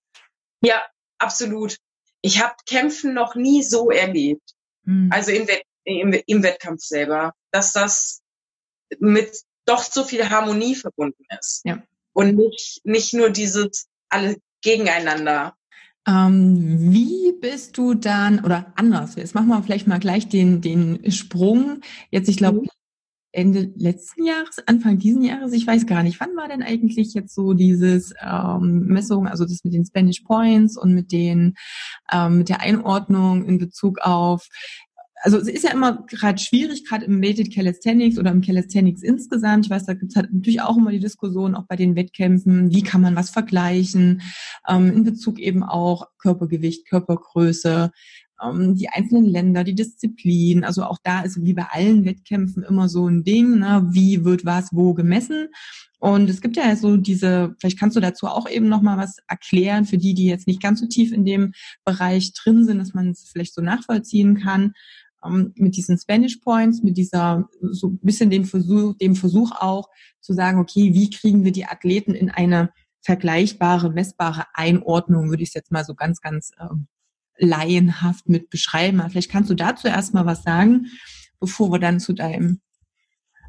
Ja, 0.62 0.82
absolut. 1.18 1.78
Ich 2.22 2.42
habe 2.42 2.56
Kämpfen 2.66 3.14
noch 3.14 3.36
nie 3.36 3.64
so 3.64 3.92
erlebt. 3.92 4.54
Mhm. 4.84 5.10
Also 5.12 5.32
im, 5.32 5.48
Wett 5.48 5.64
im, 5.84 6.14
im 6.26 6.44
Wettkampf 6.44 6.82
selber, 6.82 7.34
dass 7.52 7.74
das 7.74 8.22
mit 9.00 9.44
doch 9.66 9.84
so 9.84 10.04
viel 10.04 10.30
Harmonie 10.30 10.76
verbunden 10.76 11.24
ist. 11.40 11.62
Ja. 11.64 11.82
Und 12.20 12.36
nicht, 12.36 12.82
nicht 12.84 13.14
nur 13.14 13.30
dieses 13.30 13.88
alle 14.10 14.36
gegeneinander. 14.62 15.56
Ähm, 16.06 16.92
wie 16.92 17.32
bist 17.40 17.78
du 17.78 17.94
dann, 17.94 18.44
oder 18.44 18.74
anders, 18.76 19.16
jetzt 19.16 19.36
machen 19.36 19.48
wir 19.48 19.64
vielleicht 19.64 19.88
mal 19.88 20.00
gleich 20.00 20.28
den, 20.28 20.60
den 20.60 21.12
Sprung. 21.12 21.80
Jetzt, 22.12 22.28
ich 22.28 22.36
glaube, 22.36 22.62
mhm. 22.62 22.68
Ende 23.32 23.72
letzten 23.78 24.26
Jahres, 24.26 24.58
Anfang 24.66 24.98
diesen 24.98 25.22
Jahres, 25.22 25.54
ich 25.54 25.66
weiß 25.66 25.86
gar 25.86 26.02
nicht, 26.04 26.20
wann 26.20 26.36
war 26.36 26.48
denn 26.48 26.64
eigentlich 26.64 27.14
jetzt 27.14 27.34
so 27.34 27.54
dieses 27.54 28.12
ähm, 28.22 28.88
Messung, 28.88 29.28
also 29.28 29.46
das 29.46 29.64
mit 29.64 29.74
den 29.74 29.86
Spanish 29.86 30.22
Points 30.22 30.78
und 30.78 30.96
mit 30.96 31.12
den 31.12 31.54
ähm, 32.12 32.40
mit 32.40 32.50
der 32.50 32.62
Einordnung 32.62 33.46
in 33.46 33.60
Bezug 33.60 34.00
auf 34.00 34.48
also 35.22 35.38
es 35.38 35.48
ist 35.48 35.64
ja 35.64 35.72
immer 35.72 36.06
gerade 36.08 36.40
schwierig, 36.40 36.86
gerade 36.86 37.06
im 37.06 37.22
Weighted 37.22 37.54
Calisthenics 37.54 38.18
oder 38.18 38.32
im 38.32 38.42
Calisthenics 38.42 39.04
insgesamt. 39.04 39.66
Ich 39.66 39.70
weiß, 39.70 39.86
da 39.86 39.94
gibt 39.94 40.12
es 40.12 40.16
halt 40.16 40.34
natürlich 40.34 40.62
auch 40.62 40.78
immer 40.78 40.92
die 40.92 41.00
Diskussion, 41.00 41.56
auch 41.56 41.66
bei 41.68 41.76
den 41.76 41.96
Wettkämpfen, 41.96 42.72
wie 42.72 42.84
kann 42.84 43.02
man 43.02 43.16
was 43.16 43.30
vergleichen, 43.30 44.22
ähm, 44.68 44.92
in 44.92 45.04
Bezug 45.04 45.40
eben 45.40 45.64
auch 45.64 46.08
Körpergewicht, 46.20 46.88
Körpergröße 46.88 47.92
ähm, 48.42 48.76
die 48.76 48.90
einzelnen 48.90 49.26
Länder, 49.26 49.64
die 49.64 49.76
Disziplin. 49.76 50.64
Also 50.64 50.84
auch 50.84 50.98
da 51.04 51.22
ist 51.22 51.44
wie 51.44 51.54
bei 51.54 51.66
allen 51.70 52.06
Wettkämpfen 52.06 52.64
immer 52.64 52.88
so 52.88 53.08
ein 53.08 53.24
Ding, 53.24 53.60
ne? 53.60 53.88
wie 53.92 54.24
wird 54.24 54.46
was 54.46 54.70
wo 54.72 54.94
gemessen. 54.94 55.50
Und 56.00 56.30
es 56.30 56.40
gibt 56.40 56.56
ja 56.56 56.74
so 56.78 56.96
diese, 56.96 57.56
vielleicht 57.60 57.78
kannst 57.78 57.98
du 57.98 58.00
dazu 58.00 58.28
auch 58.28 58.50
eben 58.50 58.70
nochmal 58.70 58.98
was 58.98 59.18
erklären 59.28 59.84
für 59.84 59.98
die, 59.98 60.14
die 60.14 60.28
jetzt 60.28 60.48
nicht 60.48 60.62
ganz 60.62 60.80
so 60.80 60.88
tief 60.88 61.12
in 61.12 61.26
dem 61.26 61.52
Bereich 61.84 62.32
drin 62.34 62.64
sind, 62.64 62.80
dass 62.80 62.94
man 62.94 63.10
es 63.10 63.30
vielleicht 63.30 63.54
so 63.54 63.62
nachvollziehen 63.62 64.40
kann 64.40 64.74
ähm, 65.26 65.54
mit 65.56 65.76
diesen 65.76 65.98
Spanish 65.98 66.38
Points, 66.38 66.82
mit 66.84 66.98
dieser 66.98 67.50
so 67.62 67.88
ein 67.88 68.00
bisschen 68.02 68.30
dem 68.30 68.46
Versuch, 68.46 68.96
dem 68.98 69.16
Versuch 69.16 69.52
auch 69.52 69.90
zu 70.22 70.34
sagen, 70.34 70.60
okay, 70.60 70.94
wie 70.94 71.10
kriegen 71.10 71.44
wir 71.44 71.52
die 71.52 71.66
Athleten 71.66 72.14
in 72.14 72.30
eine 72.30 72.72
vergleichbare, 73.02 73.92
messbare 73.92 74.46
Einordnung, 74.54 75.30
würde 75.30 75.44
ich 75.44 75.50
es 75.50 75.56
jetzt 75.56 75.72
mal 75.72 75.86
so 75.86 75.96
ganz, 75.96 76.22
ganz 76.22 76.52
ähm, 76.60 76.88
laienhaft 77.38 78.28
mit 78.28 78.50
beschreiben. 78.50 79.02
Vielleicht 79.10 79.32
kannst 79.32 79.50
du 79.50 79.56
dazu 79.56 79.88
erstmal 79.88 80.26
was 80.26 80.44
sagen, 80.44 80.88
bevor 81.40 81.72
wir 81.72 81.80
dann 81.80 82.00
zu 82.00 82.14
deinem 82.14 82.62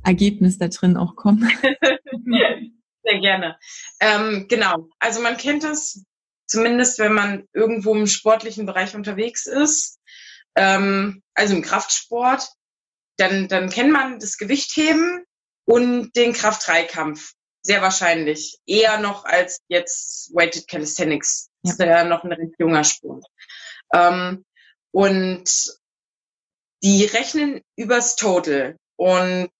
Ergebnis 0.04 0.58
da 0.58 0.68
drin 0.68 0.96
auch 0.96 1.16
kommen. 1.16 1.50
Sehr 3.02 3.20
gerne. 3.20 3.58
Ähm, 4.00 4.46
genau. 4.48 4.88
Also 4.98 5.20
man 5.20 5.36
kennt 5.36 5.64
das 5.64 6.04
zumindest, 6.46 6.98
wenn 6.98 7.14
man 7.14 7.44
irgendwo 7.52 7.94
im 7.94 8.06
sportlichen 8.06 8.66
Bereich 8.66 8.94
unterwegs 8.94 9.46
ist, 9.46 10.00
ähm, 10.57 11.23
also 11.35 11.54
im 11.54 11.62
Kraftsport, 11.62 12.49
dann, 13.16 13.49
dann 13.49 13.71
kennt 13.71 13.92
man 13.92 14.19
das 14.19 14.38
Gewichtheben 14.38 15.25
und 15.66 16.12
den 16.16 16.33
Kraft-3-Kampf. 16.33 17.35
Sehr 17.62 17.83
wahrscheinlich. 17.83 18.59
Eher 18.66 18.99
noch 18.99 19.25
als 19.25 19.61
jetzt 19.69 20.35
Weighted 20.35 20.66
Calisthenics. 20.66 21.50
Ja. 21.62 21.73
Das 21.73 21.73
ist 21.73 21.80
ja 21.80 22.04
noch 22.04 22.25
ein 22.25 22.33
recht 22.33 22.54
junger 22.59 22.85
Sport. 22.85 23.26
Ähm, 23.92 24.45
und 24.92 25.78
die 26.83 27.04
rechnen 27.04 27.61
übers 27.76 28.16
Total 28.16 28.76
und 28.97 29.50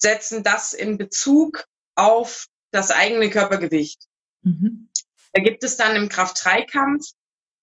setzen 0.00 0.44
das 0.44 0.72
in 0.72 0.96
Bezug 0.96 1.64
auf 1.96 2.46
das 2.70 2.90
eigene 2.90 3.30
Körpergewicht. 3.30 4.04
Mhm. 4.42 4.88
Da 5.32 5.42
gibt 5.42 5.64
es 5.64 5.76
dann 5.76 5.96
im 5.96 6.08
Kraft-3-Kampf 6.08 7.04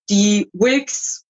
die 0.10 0.50
Wilks-Punkte 0.54 1.25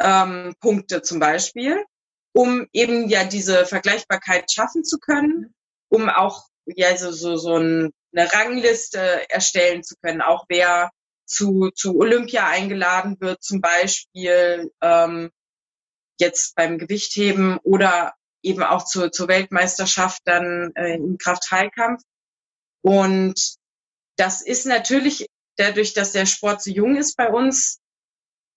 ähm, 0.00 0.54
zum 1.02 1.20
Beispiel, 1.20 1.84
um 2.32 2.66
eben 2.72 3.08
ja 3.08 3.24
diese 3.24 3.66
Vergleichbarkeit 3.66 4.50
schaffen 4.52 4.84
zu 4.84 4.98
können, 4.98 5.54
um 5.88 6.08
auch 6.08 6.46
ja 6.66 6.96
so, 6.96 7.12
so, 7.12 7.36
so 7.36 7.54
eine 7.54 7.92
Rangliste 8.14 9.30
erstellen 9.30 9.82
zu 9.82 9.94
können, 10.02 10.20
auch 10.20 10.44
wer 10.48 10.90
zu, 11.24 11.70
zu 11.74 11.96
Olympia 11.98 12.46
eingeladen 12.46 13.16
wird, 13.20 13.42
zum 13.42 13.60
Beispiel 13.60 14.70
ähm, 14.80 15.30
jetzt 16.18 16.54
beim 16.54 16.78
Gewichtheben 16.78 17.58
oder 17.62 18.14
eben 18.42 18.62
auch 18.62 18.84
zur, 18.84 19.10
zur 19.10 19.28
Weltmeisterschaft 19.28 20.22
dann 20.24 20.72
äh, 20.76 20.94
im 20.94 21.18
Kraft-Heilkampf. 21.18 22.02
Und 22.82 23.56
das 24.16 24.40
ist 24.40 24.66
natürlich 24.66 25.28
dadurch, 25.56 25.94
dass 25.94 26.12
der 26.12 26.26
Sport 26.26 26.62
so 26.62 26.70
jung 26.70 26.96
ist 26.96 27.16
bei 27.16 27.28
uns, 27.28 27.80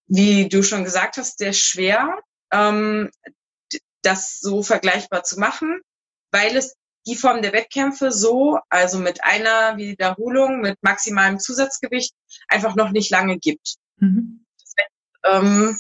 wie 0.10 0.50
du 0.50 0.64
schon 0.64 0.84
gesagt 0.84 1.18
hast, 1.18 1.38
sehr 1.38 1.54
schwer, 1.54 2.20
ähm, 2.52 3.10
das 4.02 4.40
so 4.40 4.64
vergleichbar 4.64 5.24
zu 5.24 5.40
machen, 5.40 5.82
weil 6.32 6.58
es 6.58 6.76
die 7.08 7.16
Form 7.16 7.42
der 7.42 7.54
Wettkämpfe 7.54 8.12
so, 8.12 8.60
also 8.70 9.00
mit 9.00 9.24
einer 9.24 9.78
Wiederholung, 9.78 10.62
mit 10.62 10.78
maximalem 10.82 11.40
Zusatzgewicht, 11.40 12.14
einfach 12.48 12.76
noch 12.76 12.92
nicht 12.92 13.10
lange 13.10 13.38
gibt. 13.38 13.76
Mhm. 13.98 14.46
Das, 14.60 14.74
ähm, 15.24 15.80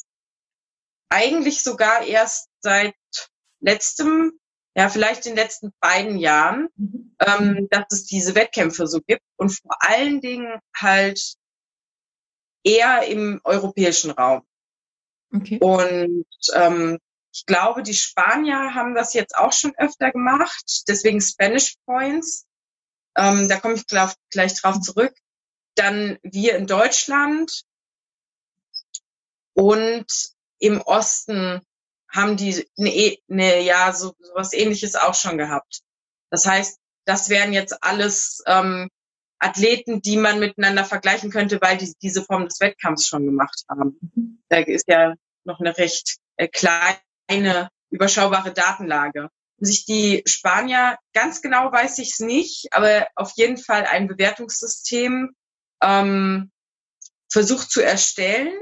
eigentlich 1.10 1.64
sogar 1.64 2.04
erst 2.04 2.50
seit 2.62 2.96
letztem, 3.60 4.34
ja, 4.76 4.90
vielleicht 4.90 5.26
den 5.26 5.36
letzten 5.36 5.72
beiden 5.80 6.18
Jahren, 6.18 6.70
mhm. 6.76 7.16
ähm, 7.20 7.68
dass 7.70 7.86
es 7.90 8.06
diese 8.06 8.36
Wettkämpfe 8.36 8.88
so 8.88 9.02
gibt 9.02 9.24
und 9.38 9.50
vor 9.50 9.76
allen 9.80 10.22
Dingen 10.22 10.60
halt 10.76 11.36
eher 12.70 13.08
im 13.08 13.42
europäischen 13.44 14.12
Raum. 14.12 14.44
Okay. 15.34 15.60
Und 15.60 16.26
ähm, 16.54 17.00
ich 17.32 17.46
glaube, 17.46 17.84
die 17.84 17.94
Spanier 17.94 18.74
haben 18.74 18.96
das 18.96 19.14
jetzt 19.14 19.36
auch 19.36 19.54
schon 19.54 19.74
öfter 19.78 20.12
gemacht, 20.12 20.84
deswegen 20.88 21.22
Spanish 21.22 21.76
Points. 21.86 22.46
Ähm, 23.16 23.48
da 23.48 23.60
komme 23.60 23.76
ich 23.76 23.88
glaub, 23.88 24.14
gleich 24.32 24.60
drauf 24.60 24.80
zurück. 24.82 25.14
Dann 25.76 26.18
wir 26.24 26.56
in 26.56 26.68
Deutschland 26.68 27.64
und 29.54 30.08
im 30.60 30.82
Osten 30.82 31.62
haben 32.12 32.38
die 32.38 32.68
eine, 32.78 33.18
eine 33.30 33.62
ja 33.62 33.94
so, 33.94 34.14
so 34.20 34.32
was 34.34 34.54
Ähnliches 34.54 34.96
auch 34.96 35.14
schon 35.14 35.38
gehabt. 35.38 35.82
Das 36.32 36.46
heißt, 36.46 36.80
das 37.06 37.30
wären 37.30 37.54
jetzt 37.54 37.84
alles 37.84 38.42
ähm, 38.46 38.90
Athleten, 39.40 40.02
die 40.02 40.18
man 40.18 40.40
miteinander 40.40 40.86
vergleichen 40.86 41.32
könnte, 41.32 41.60
weil 41.62 41.78
die 41.78 41.94
diese 42.02 42.24
Form 42.24 42.46
des 42.46 42.60
Wettkampfs 42.60 43.08
schon 43.08 43.26
gemacht 43.26 43.64
haben. 43.70 44.44
Da 44.50 44.58
ist 44.58 44.88
ja 44.88 45.16
noch 45.46 45.60
eine 45.60 45.78
recht 45.78 46.18
äh, 46.36 46.48
kleine 46.48 47.00
eine 47.30 47.70
überschaubare 47.90 48.52
Datenlage. 48.52 49.30
Sich 49.58 49.86
die 49.86 50.24
Spanier, 50.26 50.98
ganz 51.14 51.42
genau 51.42 51.72
weiß 51.72 52.00
ich 52.00 52.12
es 52.12 52.20
nicht, 52.20 52.68
aber 52.72 53.08
auf 53.16 53.34
jeden 53.36 53.58
Fall 53.58 53.86
ein 53.86 54.08
Bewertungssystem 54.08 55.36
ähm, 55.82 56.52
versucht 57.30 57.70
zu 57.70 57.82
erstellen, 57.82 58.54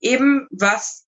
eben 0.00 0.46
was 0.50 1.06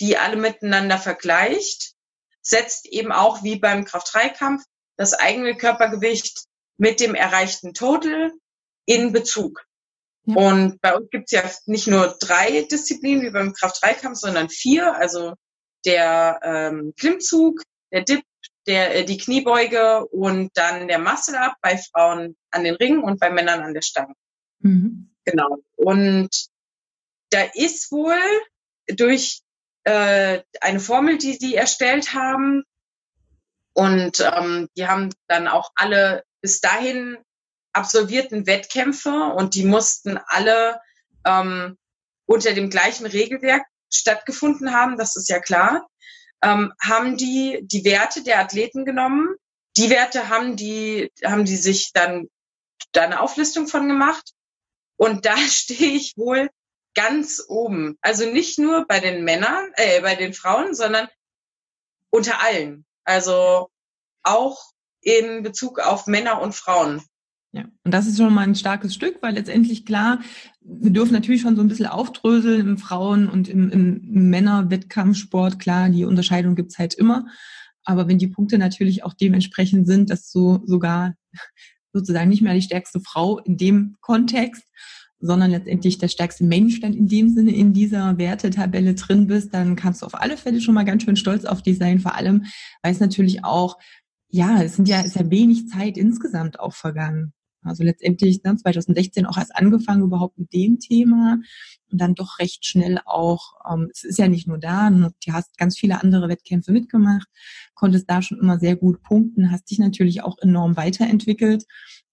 die 0.00 0.18
alle 0.18 0.36
miteinander 0.36 0.98
vergleicht, 0.98 1.94
setzt 2.42 2.86
eben 2.86 3.12
auch 3.12 3.42
wie 3.42 3.58
beim 3.58 3.84
Kraft-3-Kampf 3.84 4.62
das 4.96 5.14
eigene 5.14 5.56
Körpergewicht 5.56 6.44
mit 6.78 7.00
dem 7.00 7.14
erreichten 7.14 7.74
Total 7.74 8.32
in 8.86 9.12
Bezug. 9.12 9.66
Ja. 10.24 10.36
Und 10.36 10.80
bei 10.80 10.94
uns 10.94 11.08
gibt's 11.10 11.32
ja 11.32 11.42
nicht 11.66 11.86
nur 11.86 12.16
drei 12.20 12.62
Disziplinen 12.62 13.22
wie 13.22 13.30
beim 13.30 13.52
Kraft-3-Kampf, 13.52 14.18
sondern 14.18 14.48
vier. 14.48 14.94
Also 14.94 15.34
der 15.84 16.40
ähm, 16.42 16.94
Klimmzug, 16.98 17.62
der 17.92 18.02
Dip, 18.02 18.24
der, 18.66 18.96
äh, 18.96 19.04
die 19.04 19.18
Kniebeuge 19.18 20.04
und 20.06 20.50
dann 20.54 20.88
der 20.88 20.98
Muscle-Up 20.98 21.54
bei 21.62 21.78
Frauen 21.78 22.36
an 22.50 22.64
den 22.64 22.74
Ringen 22.74 23.02
und 23.02 23.20
bei 23.20 23.30
Männern 23.30 23.60
an 23.60 23.74
der 23.74 23.82
Stange. 23.82 24.14
Mhm. 24.60 25.14
Genau. 25.24 25.58
Und 25.76 26.30
da 27.30 27.42
ist 27.54 27.92
wohl 27.92 28.18
durch 28.88 29.42
äh, 29.84 30.40
eine 30.60 30.80
Formel, 30.80 31.18
die 31.18 31.34
sie 31.34 31.54
erstellt 31.54 32.14
haben, 32.14 32.64
und 33.76 34.20
ähm, 34.20 34.70
die 34.74 34.86
haben 34.88 35.10
dann 35.28 35.48
auch 35.48 35.70
alle 35.74 36.24
bis 36.46 36.60
dahin 36.60 37.18
absolvierten 37.72 38.46
Wettkämpfe 38.46 39.10
und 39.10 39.56
die 39.56 39.64
mussten 39.64 40.16
alle 40.28 40.80
ähm, 41.24 41.76
unter 42.24 42.52
dem 42.52 42.70
gleichen 42.70 43.04
Regelwerk 43.04 43.64
stattgefunden 43.92 44.72
haben, 44.72 44.96
das 44.96 45.16
ist 45.16 45.28
ja 45.28 45.40
klar, 45.40 45.88
ähm, 46.44 46.72
haben 46.80 47.16
die 47.16 47.58
die 47.62 47.84
Werte 47.84 48.22
der 48.22 48.38
Athleten 48.38 48.84
genommen. 48.84 49.34
Die 49.76 49.90
Werte 49.90 50.28
haben 50.28 50.54
die, 50.54 51.10
haben 51.24 51.44
die 51.44 51.56
sich 51.56 51.90
dann 51.92 52.28
da 52.92 53.02
eine 53.02 53.20
Auflistung 53.20 53.66
von 53.66 53.88
gemacht. 53.88 54.30
Und 54.96 55.26
da 55.26 55.36
stehe 55.48 55.96
ich 55.96 56.16
wohl 56.16 56.48
ganz 56.94 57.42
oben. 57.48 57.98
Also 58.02 58.30
nicht 58.30 58.60
nur 58.60 58.86
bei 58.86 59.00
den 59.00 59.24
Männern, 59.24 59.72
äh, 59.74 60.00
bei 60.00 60.14
den 60.14 60.32
Frauen, 60.32 60.76
sondern 60.76 61.08
unter 62.10 62.40
allen. 62.40 62.86
Also 63.02 63.68
auch 64.22 64.75
in 65.06 65.44
Bezug 65.44 65.78
auf 65.78 66.08
Männer 66.08 66.42
und 66.42 66.54
Frauen. 66.54 67.00
Ja, 67.52 67.64
und 67.84 67.94
das 67.94 68.08
ist 68.08 68.18
schon 68.18 68.34
mal 68.34 68.42
ein 68.42 68.56
starkes 68.56 68.92
Stück, 68.92 69.18
weil 69.22 69.34
letztendlich 69.34 69.86
klar, 69.86 70.18
wir 70.60 70.90
dürfen 70.90 71.12
natürlich 71.12 71.40
schon 71.40 71.54
so 71.54 71.62
ein 71.62 71.68
bisschen 71.68 71.86
aufdröseln 71.86 72.60
im 72.60 72.76
Frauen- 72.76 73.28
und 73.28 73.48
im, 73.48 73.70
im 73.70 74.00
Männer-Wettkampfsport. 74.30 75.60
Klar, 75.60 75.88
die 75.90 76.04
Unterscheidung 76.04 76.56
gibt's 76.56 76.78
halt 76.78 76.94
immer. 76.94 77.26
Aber 77.84 78.08
wenn 78.08 78.18
die 78.18 78.26
Punkte 78.26 78.58
natürlich 78.58 79.04
auch 79.04 79.14
dementsprechend 79.14 79.86
sind, 79.86 80.10
dass 80.10 80.30
du 80.32 80.60
sogar 80.66 81.14
sozusagen 81.92 82.28
nicht 82.28 82.42
mehr 82.42 82.54
die 82.54 82.62
stärkste 82.62 83.00
Frau 83.00 83.38
in 83.38 83.56
dem 83.56 83.96
Kontext, 84.00 84.64
sondern 85.20 85.52
letztendlich 85.52 85.98
der 85.98 86.08
stärkste 86.08 86.44
Mensch 86.44 86.80
dann 86.80 86.92
in 86.92 87.06
dem 87.06 87.30
Sinne 87.30 87.52
in 87.52 87.72
dieser 87.72 88.18
Wertetabelle 88.18 88.94
drin 88.94 89.28
bist, 89.28 89.54
dann 89.54 89.76
kannst 89.76 90.02
du 90.02 90.06
auf 90.06 90.20
alle 90.20 90.36
Fälle 90.36 90.60
schon 90.60 90.74
mal 90.74 90.84
ganz 90.84 91.04
schön 91.04 91.16
stolz 91.16 91.44
auf 91.44 91.62
dich 91.62 91.78
sein. 91.78 92.00
Vor 92.00 92.16
allem, 92.16 92.44
weil 92.82 92.92
es 92.92 93.00
natürlich 93.00 93.44
auch, 93.44 93.78
ja, 94.28 94.62
es 94.62 94.76
sind 94.76 94.88
ja, 94.88 95.00
ist 95.00 95.16
ja 95.16 95.30
wenig 95.30 95.68
Zeit 95.68 95.96
insgesamt 95.96 96.60
auch 96.60 96.74
vergangen. 96.74 97.32
Also 97.62 97.82
letztendlich 97.82 98.42
ne, 98.44 98.56
2016 98.56 99.26
auch 99.26 99.36
erst 99.36 99.56
angefangen 99.56 100.04
überhaupt 100.04 100.38
mit 100.38 100.52
dem 100.52 100.78
Thema 100.78 101.38
und 101.90 102.00
dann 102.00 102.14
doch 102.14 102.38
recht 102.38 102.64
schnell 102.64 103.00
auch, 103.04 103.54
ähm, 103.68 103.88
es 103.92 104.04
ist 104.04 104.18
ja 104.18 104.28
nicht 104.28 104.46
nur 104.46 104.58
da, 104.58 104.88
du 104.90 105.32
hast 105.32 105.58
ganz 105.58 105.76
viele 105.76 106.00
andere 106.00 106.28
Wettkämpfe 106.28 106.72
mitgemacht, 106.72 107.28
konntest 107.74 108.08
da 108.08 108.22
schon 108.22 108.38
immer 108.38 108.58
sehr 108.58 108.76
gut 108.76 109.02
punkten, 109.02 109.50
hast 109.50 109.70
dich 109.70 109.80
natürlich 109.80 110.22
auch 110.22 110.38
enorm 110.38 110.76
weiterentwickelt 110.76 111.64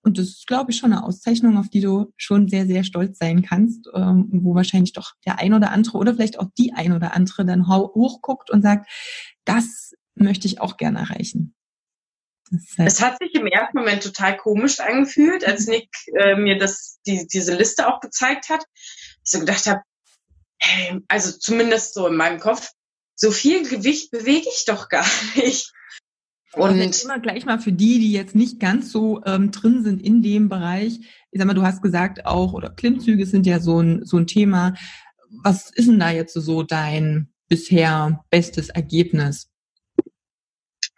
und 0.03 0.17
das 0.17 0.27
ist, 0.27 0.47
glaube 0.47 0.71
ich, 0.71 0.77
schon 0.77 0.91
eine 0.91 1.03
Auszeichnung, 1.03 1.57
auf 1.57 1.69
die 1.69 1.79
du 1.79 2.11
schon 2.17 2.49
sehr, 2.49 2.67
sehr 2.67 2.83
stolz 2.83 3.17
sein 3.17 3.41
kannst, 3.41 3.89
ähm, 3.93 4.27
wo 4.43 4.53
wahrscheinlich 4.53 4.91
doch 4.91 5.13
der 5.25 5.39
ein 5.39 5.53
oder 5.53 5.71
andere 5.71 5.97
oder 5.97 6.13
vielleicht 6.13 6.39
auch 6.39 6.49
die 6.57 6.73
ein 6.73 6.91
oder 6.91 7.15
andere 7.15 7.45
dann 7.45 7.67
hochguckt 7.69 8.51
und 8.51 8.61
sagt, 8.61 8.89
das 9.45 9.93
möchte 10.15 10.47
ich 10.47 10.59
auch 10.59 10.77
gerne 10.77 10.99
erreichen. 10.99 11.52
Es 12.77 13.01
hat 13.01 13.17
sich 13.19 13.33
im 13.35 13.47
ersten 13.47 13.77
Moment 13.77 14.03
total 14.03 14.37
komisch 14.37 14.79
angefühlt, 14.79 15.45
als 15.45 15.67
Nick 15.67 15.89
äh, 16.15 16.35
mir 16.35 16.57
das, 16.57 16.99
die, 17.05 17.27
diese 17.27 17.55
Liste 17.55 17.87
auch 17.87 17.99
gezeigt 17.99 18.49
hat. 18.49 18.63
Ich 19.23 19.31
so 19.31 19.39
gedacht 19.39 19.65
habe, 19.65 19.81
hey, 20.59 20.99
also 21.07 21.37
zumindest 21.37 21.93
so 21.93 22.07
in 22.07 22.15
meinem 22.15 22.39
Kopf, 22.39 22.69
so 23.15 23.31
viel 23.31 23.67
Gewicht 23.67 24.11
bewege 24.11 24.47
ich 24.49 24.65
doch 24.65 24.89
gar 24.89 25.05
nicht. 25.35 25.71
Und 26.53 26.77
jetzt 26.77 27.03
immer 27.03 27.19
gleich 27.19 27.45
mal 27.45 27.59
für 27.59 27.71
die, 27.71 27.99
die 27.99 28.11
jetzt 28.11 28.35
nicht 28.35 28.59
ganz 28.59 28.91
so 28.91 29.23
ähm, 29.25 29.51
drin 29.51 29.83
sind 29.83 30.01
in 30.01 30.21
dem 30.21 30.49
Bereich. 30.49 30.99
Ich 31.31 31.39
sag 31.39 31.47
mal, 31.47 31.55
du 31.55 31.63
hast 31.63 31.81
gesagt 31.81 32.27
auch, 32.27 32.53
oder 32.53 32.69
Klimmzüge 32.69 33.25
sind 33.25 33.47
ja 33.47 33.59
so 33.59 33.79
ein, 33.79 34.05
so 34.05 34.17
ein 34.17 34.27
Thema. 34.27 34.75
Was 35.43 35.71
ist 35.71 35.87
denn 35.87 35.99
da 35.99 36.11
jetzt 36.11 36.33
so 36.33 36.61
dein 36.61 37.33
bisher 37.47 38.23
bestes 38.29 38.69
Ergebnis? 38.69 39.49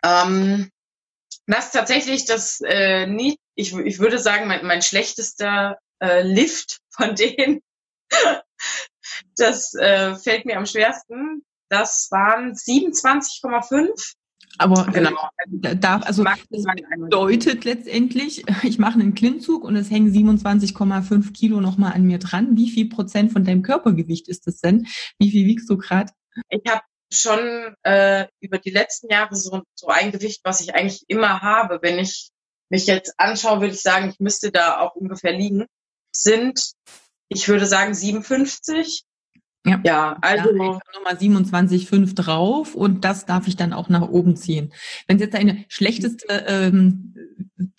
Ähm, 0.03 0.69
das 1.47 1.67
ist 1.67 1.71
tatsächlich 1.73 2.25
das 2.25 2.61
äh, 2.61 3.07
nie, 3.07 3.37
ich, 3.55 3.73
ich 3.73 3.99
würde 3.99 4.19
sagen, 4.19 4.47
mein, 4.47 4.65
mein 4.65 4.81
schlechtester 4.81 5.77
äh, 5.99 6.21
Lift 6.21 6.79
von 6.89 7.15
denen. 7.15 7.61
das 9.37 9.73
äh, 9.75 10.15
fällt 10.15 10.45
mir 10.45 10.57
am 10.57 10.65
schwersten. 10.65 11.43
Das 11.69 12.09
waren 12.11 12.53
27,5 12.53 14.15
aber 14.57 14.85
genau. 14.85 15.11
äh, 15.63 15.75
darf, 15.75 16.05
also 16.05 16.23
das 16.23 16.65
bedeutet 16.97 17.65
letztendlich, 17.65 18.43
ich 18.63 18.77
mache 18.77 18.99
einen 18.99 19.15
Klimmzug 19.15 19.63
und 19.63 19.75
es 19.75 19.91
hängen 19.91 20.13
27,5 20.13 21.33
Kilo 21.33 21.61
nochmal 21.61 21.93
an 21.93 22.03
mir 22.03 22.19
dran. 22.19 22.55
Wie 22.55 22.69
viel 22.69 22.89
Prozent 22.89 23.31
von 23.31 23.43
deinem 23.43 23.63
Körpergewicht 23.63 24.27
ist 24.27 24.47
das 24.47 24.59
denn? 24.59 24.87
Wie 25.19 25.31
viel 25.31 25.45
wiegst 25.45 25.69
du 25.69 25.77
gerade? 25.77 26.11
Ich 26.49 26.61
habe 26.69 26.81
schon 27.11 27.75
äh, 27.83 28.25
über 28.39 28.57
die 28.57 28.71
letzten 28.71 29.09
Jahre 29.09 29.35
so, 29.35 29.61
so 29.75 29.87
ein 29.87 30.11
Gewicht, 30.11 30.41
was 30.43 30.61
ich 30.61 30.75
eigentlich 30.75 31.03
immer 31.07 31.41
habe. 31.41 31.79
Wenn 31.81 31.99
ich 31.99 32.29
mich 32.69 32.87
jetzt 32.87 33.13
anschaue, 33.17 33.61
würde 33.61 33.73
ich 33.73 33.81
sagen, 33.81 34.09
ich 34.09 34.19
müsste 34.19 34.51
da 34.51 34.79
auch 34.79 34.95
ungefähr 34.95 35.33
liegen. 35.33 35.65
Sind, 36.11 36.73
ich 37.29 37.47
würde 37.47 37.65
sagen, 37.65 37.93
57. 37.93 39.03
Ja, 39.65 39.81
ja 39.83 40.17
also 40.21 40.51
ja, 40.51 40.79
nochmal 40.93 41.15
27,5 41.15 42.15
drauf 42.15 42.75
und 42.75 43.03
das 43.03 43.25
darf 43.25 43.47
ich 43.47 43.55
dann 43.55 43.73
auch 43.73 43.89
nach 43.89 44.07
oben 44.07 44.35
ziehen. 44.35 44.73
Wenn 45.07 45.17
es 45.17 45.23
jetzt 45.23 45.35
eine 45.35 45.65
schlechteste 45.67 46.27
ähm, 46.47 47.15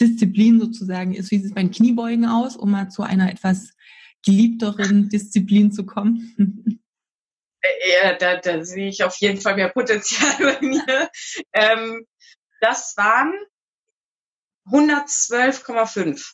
Disziplin 0.00 0.60
sozusagen 0.60 1.14
ist, 1.14 1.30
wie 1.30 1.38
sieht 1.38 1.46
es 1.46 1.54
bei 1.54 1.62
den 1.62 1.70
Kniebeugen 1.70 2.26
aus, 2.26 2.56
um 2.56 2.72
mal 2.72 2.88
zu 2.88 3.02
einer 3.02 3.30
etwas 3.30 3.72
geliebteren 4.24 5.08
Disziplin 5.08 5.72
zu 5.72 5.86
kommen? 5.86 6.80
Ja, 8.02 8.14
da, 8.14 8.36
da 8.36 8.64
sehe 8.64 8.88
ich 8.88 9.02
auf 9.04 9.16
jeden 9.16 9.40
Fall 9.40 9.56
mehr 9.56 9.68
Potenzial 9.68 10.36
bei 10.38 10.60
mir. 10.60 11.10
ähm, 11.52 12.06
das 12.60 12.94
waren 12.96 13.34
112,5. 14.70 16.32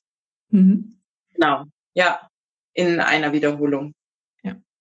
Mhm. 0.49 1.01
Genau, 1.31 1.65
ja, 1.95 2.29
in 2.75 3.01
einer 3.01 3.33
Wiederholung. 3.33 3.95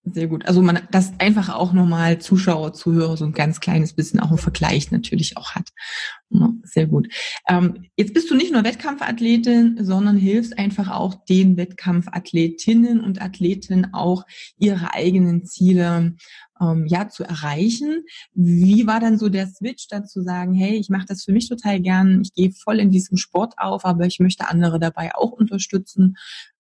Sehr 0.04 0.28
gut. 0.28 0.48
Also 0.48 0.64
man 0.64 0.80
das 0.90 1.12
einfach 1.20 1.50
auch 1.50 1.74
nochmal 1.74 2.18
Zuschauer, 2.20 2.74
Zuhörer 2.74 3.18
so 3.18 3.26
ein 3.26 3.34
ganz 3.34 3.60
kleines 3.60 3.94
bisschen 3.94 4.20
auch 4.20 4.32
im 4.32 4.40
Vergleich 4.40 4.90
natürlich 4.90 5.38
auch 5.38 5.52
hat. 5.52 5.70
Sehr 6.64 6.88
gut. 6.88 7.08
Ähm, 7.48 7.86
jetzt 7.98 8.14
bist 8.14 8.32
du 8.32 8.36
nicht 8.36 8.52
nur 8.52 8.64
Wettkampfathletin, 8.64 9.78
sondern 9.82 10.18
hilfst 10.18 10.58
einfach 10.58 10.90
auch 10.90 11.14
den 11.26 11.56
Wettkampfathletinnen 11.56 13.00
und 13.02 13.22
Athleten 13.22 13.94
auch 13.94 14.26
ihre 14.58 14.94
eigenen 14.94 15.46
Ziele 15.46 16.16
ähm, 16.62 16.86
ja 16.88 17.10
zu 17.10 17.24
erreichen. 17.24 18.04
Wie 18.34 18.88
war 18.88 19.00
dann 19.02 19.20
so 19.20 19.30
der 19.30 19.48
Switch 19.48 19.88
dazu 19.90 20.22
sagen, 20.22 20.54
hey, 20.54 20.78
ich 20.78 20.90
mache 20.90 21.06
das 21.08 21.24
für 21.26 21.34
mich 21.34 21.50
total 21.50 21.80
gern, 21.82 22.22
ich 22.22 22.34
gehe 22.34 22.52
voll 22.52 22.80
in 22.80 22.92
diesem 22.92 23.18
Sport 23.18 23.56
auf, 23.58 23.84
aber 23.84 24.06
ich 24.06 24.20
möchte 24.20 24.48
andere 24.48 24.80
dabei 24.80 25.14
auch 25.14 25.32
unterstützen. 25.32 26.16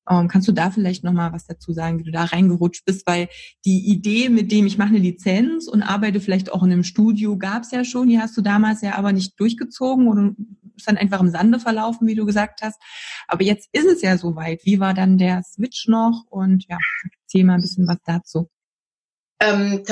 Ähm, 0.09 0.27
kannst 0.27 0.47
du 0.47 0.51
da 0.51 0.71
vielleicht 0.71 1.03
nochmal 1.03 1.31
was 1.31 1.45
dazu 1.45 1.73
sagen, 1.73 1.99
wie 1.99 2.03
du 2.03 2.11
da 2.11 2.23
reingerutscht 2.23 2.85
bist? 2.85 3.05
Weil 3.05 3.29
die 3.65 3.91
Idee, 3.91 4.29
mit 4.29 4.51
dem 4.51 4.65
ich 4.65 4.77
mache 4.77 4.89
eine 4.89 4.97
Lizenz 4.97 5.67
und 5.67 5.83
arbeite 5.83 6.19
vielleicht 6.19 6.51
auch 6.51 6.63
in 6.63 6.71
einem 6.71 6.83
Studio, 6.83 7.37
gab 7.37 7.63
es 7.63 7.71
ja 7.71 7.85
schon. 7.85 8.07
Die 8.07 8.19
hast 8.19 8.35
du 8.35 8.41
damals 8.41 8.81
ja 8.81 8.95
aber 8.95 9.13
nicht 9.13 9.39
durchgezogen 9.39 10.07
oder 10.07 10.31
ist 10.75 10.87
dann 10.87 10.97
einfach 10.97 11.19
im 11.19 11.29
Sande 11.29 11.59
verlaufen, 11.59 12.07
wie 12.07 12.15
du 12.15 12.25
gesagt 12.25 12.61
hast. 12.61 12.81
Aber 13.27 13.43
jetzt 13.43 13.69
ist 13.71 13.85
es 13.85 14.01
ja 14.01 14.17
soweit. 14.17 14.65
Wie 14.65 14.79
war 14.79 14.93
dann 14.93 15.17
der 15.17 15.43
Switch 15.43 15.87
noch? 15.87 16.25
Und 16.29 16.65
ja, 16.67 16.77
erzähl 17.21 17.43
mal 17.43 17.55
ein 17.55 17.61
bisschen 17.61 17.87
was 17.87 17.97
dazu. 18.05 18.49
Ähm, 19.39 19.83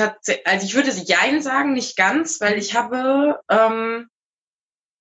also 0.44 0.66
ich 0.66 0.74
würde 0.74 0.90
Jein 0.90 1.40
sagen, 1.40 1.72
nicht 1.72 1.96
ganz, 1.96 2.40
weil 2.40 2.58
ich 2.58 2.74
habe 2.74 3.40
ähm, 3.48 4.08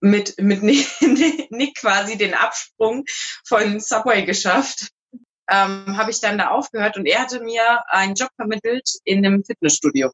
mit, 0.01 0.39
mit 0.39 0.61
Nick 1.49 1.75
quasi 1.75 2.17
den 2.17 2.35
Absprung 2.35 3.05
von 3.43 3.79
Subway 3.79 4.23
geschafft 4.25 4.91
ähm, 5.49 5.97
habe 5.97 6.11
ich 6.11 6.19
dann 6.19 6.37
da 6.37 6.49
aufgehört 6.49 6.97
und 6.97 7.05
er 7.05 7.19
hatte 7.19 7.41
mir 7.41 7.83
einen 7.87 8.15
Job 8.15 8.29
vermittelt 8.35 8.89
in 9.03 9.25
einem 9.25 9.43
Fitnessstudio. 9.43 10.11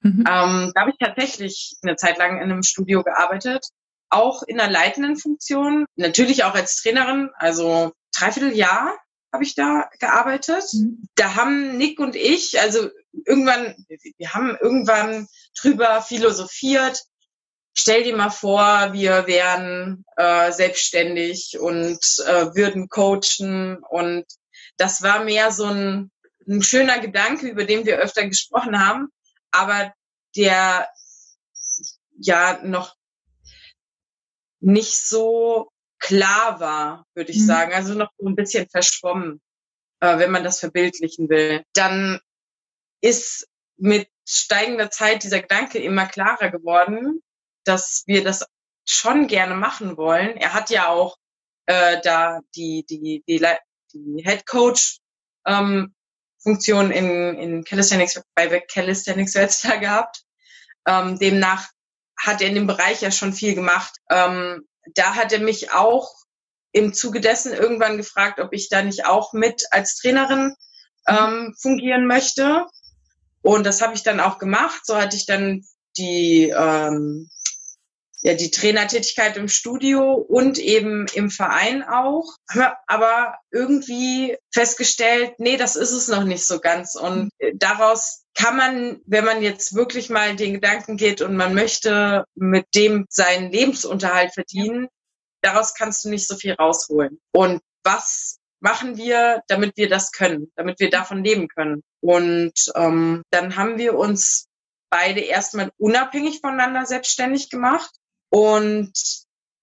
Mhm. 0.00 0.20
Ähm, 0.20 0.72
da 0.74 0.80
habe 0.80 0.90
ich 0.90 0.98
tatsächlich 0.98 1.76
eine 1.82 1.96
Zeit 1.96 2.18
lang 2.18 2.36
in 2.36 2.50
einem 2.50 2.62
Studio 2.62 3.02
gearbeitet, 3.02 3.66
auch 4.10 4.42
in 4.42 4.60
einer 4.60 4.70
leitenden 4.70 5.16
Funktion, 5.16 5.86
natürlich 5.96 6.44
auch 6.44 6.54
als 6.54 6.76
Trainerin, 6.76 7.30
also 7.36 7.92
dreiviertel 8.16 8.52
Jahr 8.52 8.96
habe 9.32 9.44
ich 9.44 9.54
da 9.56 9.90
gearbeitet. 9.98 10.64
Mhm. 10.72 11.08
Da 11.16 11.34
haben 11.34 11.76
Nick 11.76 11.98
und 11.98 12.14
ich, 12.14 12.60
also 12.60 12.88
irgendwann, 13.26 13.74
wir 14.16 14.32
haben 14.32 14.56
irgendwann 14.60 15.26
drüber 15.60 16.02
philosophiert, 16.02 17.02
stell 17.74 18.04
dir 18.04 18.16
mal 18.16 18.30
vor, 18.30 18.92
wir 18.92 19.26
wären 19.26 20.04
äh, 20.16 20.52
selbstständig 20.52 21.58
und 21.58 21.98
äh, 22.26 22.54
würden 22.54 22.88
coachen. 22.88 23.78
Und 23.88 24.24
das 24.76 25.02
war 25.02 25.24
mehr 25.24 25.50
so 25.52 25.66
ein, 25.66 26.10
ein 26.48 26.62
schöner 26.62 26.98
Gedanke, 26.98 27.48
über 27.48 27.64
den 27.64 27.86
wir 27.86 27.98
öfter 27.98 28.26
gesprochen 28.26 28.84
haben, 28.84 29.08
aber 29.50 29.92
der 30.36 30.88
ja 32.16 32.60
noch 32.62 32.96
nicht 34.60 34.94
so 34.94 35.70
klar 35.98 36.60
war, 36.60 37.06
würde 37.14 37.32
ich 37.32 37.38
mhm. 37.38 37.46
sagen. 37.46 37.72
Also 37.72 37.94
noch 37.94 38.10
so 38.18 38.28
ein 38.28 38.36
bisschen 38.36 38.68
verschwommen, 38.68 39.40
äh, 40.00 40.18
wenn 40.18 40.30
man 40.30 40.44
das 40.44 40.60
verbildlichen 40.60 41.28
will. 41.28 41.64
Dann 41.72 42.20
ist 43.00 43.48
mit 43.76 44.08
steigender 44.26 44.90
Zeit 44.90 45.22
dieser 45.22 45.40
Gedanke 45.40 45.78
immer 45.78 46.06
klarer 46.06 46.50
geworden, 46.50 47.22
dass 47.64 48.04
wir 48.06 48.24
das 48.24 48.46
schon 48.86 49.26
gerne 49.26 49.54
machen 49.54 49.96
wollen. 49.96 50.36
Er 50.36 50.54
hat 50.54 50.70
ja 50.70 50.88
auch 50.88 51.16
äh, 51.66 52.00
da 52.02 52.40
die, 52.54 52.84
die, 52.88 53.22
die, 53.26 53.46
die 53.94 54.22
Head 54.24 54.46
Coach 54.46 54.98
ähm, 55.46 55.94
Funktion 56.42 56.90
in, 56.90 57.34
in 57.36 57.64
Calisthenics, 57.64 58.20
bei 58.34 58.60
Calisthenics 58.60 59.34
Wetzlar 59.34 59.78
gehabt. 59.80 60.22
Ähm, 60.86 61.18
demnach 61.18 61.68
hat 62.18 62.42
er 62.42 62.48
in 62.48 62.54
dem 62.54 62.66
Bereich 62.66 63.00
ja 63.00 63.10
schon 63.10 63.32
viel 63.32 63.54
gemacht. 63.54 63.96
Ähm, 64.10 64.68
da 64.94 65.14
hat 65.14 65.32
er 65.32 65.40
mich 65.40 65.72
auch 65.72 66.12
im 66.72 66.92
Zuge 66.92 67.20
dessen 67.20 67.52
irgendwann 67.52 67.96
gefragt, 67.96 68.40
ob 68.40 68.52
ich 68.52 68.68
da 68.68 68.82
nicht 68.82 69.06
auch 69.06 69.32
mit 69.32 69.64
als 69.70 69.96
Trainerin 69.96 70.54
ähm, 71.08 71.54
fungieren 71.60 72.06
möchte. 72.06 72.66
Und 73.42 73.64
das 73.64 73.80
habe 73.80 73.94
ich 73.94 74.02
dann 74.02 74.20
auch 74.20 74.38
gemacht. 74.38 74.84
So 74.84 74.96
hatte 74.96 75.16
ich 75.16 75.26
dann 75.26 75.64
die 75.96 76.52
ähm, 76.54 77.30
ja, 78.24 78.32
die 78.32 78.50
Trainertätigkeit 78.50 79.36
im 79.36 79.48
Studio 79.48 80.14
und 80.14 80.58
eben 80.58 81.06
im 81.12 81.30
Verein 81.30 81.82
auch. 81.82 82.36
Aber 82.86 83.36
irgendwie 83.52 84.38
festgestellt, 84.50 85.34
nee, 85.38 85.58
das 85.58 85.76
ist 85.76 85.92
es 85.92 86.08
noch 86.08 86.24
nicht 86.24 86.46
so 86.46 86.58
ganz. 86.58 86.94
Und 86.94 87.28
daraus 87.54 88.24
kann 88.34 88.56
man, 88.56 89.02
wenn 89.04 89.26
man 89.26 89.42
jetzt 89.42 89.74
wirklich 89.74 90.08
mal 90.08 90.36
den 90.36 90.54
Gedanken 90.54 90.96
geht 90.96 91.20
und 91.20 91.36
man 91.36 91.52
möchte 91.52 92.24
mit 92.34 92.64
dem 92.74 93.04
seinen 93.10 93.52
Lebensunterhalt 93.52 94.32
verdienen, 94.32 94.88
daraus 95.42 95.74
kannst 95.74 96.06
du 96.06 96.08
nicht 96.08 96.26
so 96.26 96.34
viel 96.34 96.54
rausholen. 96.54 97.20
Und 97.30 97.60
was 97.82 98.38
machen 98.60 98.96
wir, 98.96 99.42
damit 99.48 99.76
wir 99.76 99.90
das 99.90 100.12
können, 100.12 100.50
damit 100.56 100.80
wir 100.80 100.88
davon 100.88 101.22
leben 101.22 101.48
können? 101.48 101.82
Und 102.00 102.54
ähm, 102.74 103.22
dann 103.28 103.56
haben 103.56 103.76
wir 103.76 103.98
uns 103.98 104.46
beide 104.88 105.20
erstmal 105.20 105.70
unabhängig 105.76 106.40
voneinander 106.40 106.86
selbstständig 106.86 107.50
gemacht 107.50 107.90
und 108.34 108.92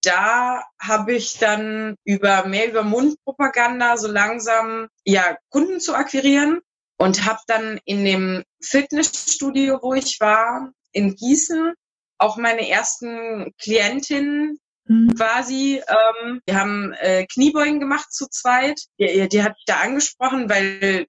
da 0.00 0.64
habe 0.80 1.12
ich 1.12 1.36
dann 1.38 1.94
über 2.04 2.46
mehr 2.46 2.70
über 2.70 2.82
Mundpropaganda 2.82 3.98
so 3.98 4.08
langsam 4.08 4.88
ja 5.04 5.36
Kunden 5.50 5.78
zu 5.78 5.94
akquirieren 5.94 6.62
und 6.96 7.26
habe 7.26 7.40
dann 7.46 7.78
in 7.84 8.02
dem 8.02 8.44
Fitnessstudio, 8.62 9.80
wo 9.82 9.92
ich 9.92 10.18
war, 10.20 10.72
in 10.90 11.14
Gießen 11.16 11.74
auch 12.16 12.38
meine 12.38 12.66
ersten 12.66 13.52
Klientinnen 13.58 14.58
mhm. 14.86 15.14
quasi. 15.16 15.82
Ähm, 15.86 16.40
wir 16.46 16.58
haben 16.58 16.94
äh, 16.94 17.26
Kniebeugen 17.26 17.78
gemacht 17.78 18.10
zu 18.10 18.26
zweit. 18.26 18.80
Die, 18.98 19.28
die 19.28 19.42
hat 19.42 19.54
ich 19.58 19.64
da 19.66 19.80
angesprochen, 19.80 20.48
weil 20.48 21.06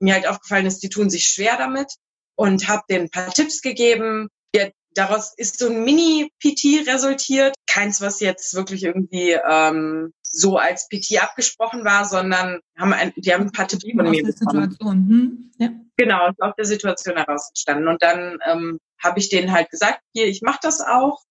mir 0.00 0.14
halt 0.14 0.26
aufgefallen 0.26 0.66
ist, 0.66 0.82
die 0.82 0.88
tun 0.88 1.08
sich 1.08 1.26
schwer 1.26 1.56
damit 1.56 1.94
und 2.34 2.66
habe 2.66 2.82
denen 2.90 3.04
ein 3.04 3.10
paar 3.10 3.32
Tipps 3.32 3.62
gegeben. 3.62 4.28
Ja, 4.52 4.70
daraus 4.96 5.34
ist 5.36 5.58
so 5.58 5.68
ein 5.68 5.84
Mini-PT 5.84 6.88
resultiert. 6.88 7.54
Keins, 7.66 8.00
was 8.00 8.20
jetzt 8.20 8.54
wirklich 8.54 8.84
irgendwie 8.84 9.32
ähm, 9.32 10.12
so 10.22 10.56
als 10.56 10.88
PT 10.88 11.22
abgesprochen 11.22 11.84
war, 11.84 12.04
sondern 12.04 12.60
haben 12.78 12.92
ein, 12.92 13.12
die 13.16 13.32
haben 13.32 13.44
ein 13.44 13.52
paar 13.52 13.68
Tipps 13.68 13.84
von 13.84 14.10
mir 14.10 14.22
bekommen. 14.22 14.32
Situation. 14.32 15.08
Hm? 15.08 15.52
Ja. 15.58 15.68
Genau, 15.96 16.28
ist 16.28 16.42
aus 16.42 16.54
der 16.56 16.64
Situation 16.64 17.16
heraus 17.16 17.48
entstanden. 17.48 17.88
Und 17.88 18.02
dann 18.02 18.38
ähm, 18.46 18.78
habe 19.02 19.18
ich 19.18 19.28
denen 19.28 19.52
halt 19.52 19.70
gesagt, 19.70 20.00
hier, 20.12 20.26
ich 20.26 20.42
mache 20.42 20.58
das 20.62 20.80
auch. 20.80 21.22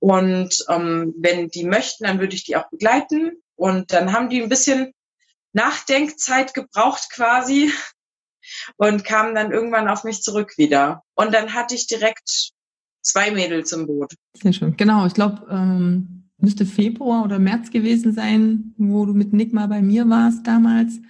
Und 0.00 0.64
ähm, 0.68 1.14
wenn 1.18 1.48
die 1.48 1.64
möchten, 1.64 2.04
dann 2.04 2.18
würde 2.18 2.34
ich 2.34 2.44
die 2.44 2.56
auch 2.56 2.68
begleiten. 2.70 3.42
Und 3.54 3.92
dann 3.92 4.12
haben 4.12 4.28
die 4.28 4.42
ein 4.42 4.48
bisschen 4.48 4.92
Nachdenkzeit 5.52 6.54
gebraucht 6.54 7.08
quasi 7.12 7.72
und 8.76 9.04
kamen 9.04 9.34
dann 9.34 9.52
irgendwann 9.52 9.88
auf 9.88 10.02
mich 10.04 10.22
zurück 10.22 10.54
wieder. 10.56 11.02
Und 11.14 11.32
dann 11.32 11.54
hatte 11.54 11.74
ich 11.74 11.86
direkt 11.86 12.52
zwei 13.02 13.30
Mädels 13.30 13.72
im 13.72 13.86
Boot. 13.86 14.14
Sehr 14.34 14.52
schön. 14.52 14.76
Genau, 14.76 15.06
ich 15.06 15.14
glaube, 15.14 15.46
ähm, 15.50 16.22
müsste 16.38 16.66
Februar 16.66 17.24
oder 17.24 17.38
März 17.38 17.70
gewesen 17.70 18.12
sein, 18.12 18.74
wo 18.76 19.06
du 19.06 19.14
mit 19.14 19.32
Nick 19.32 19.52
mal 19.52 19.68
bei 19.68 19.82
mir 19.82 20.08
warst 20.08 20.46
damals. 20.46 21.00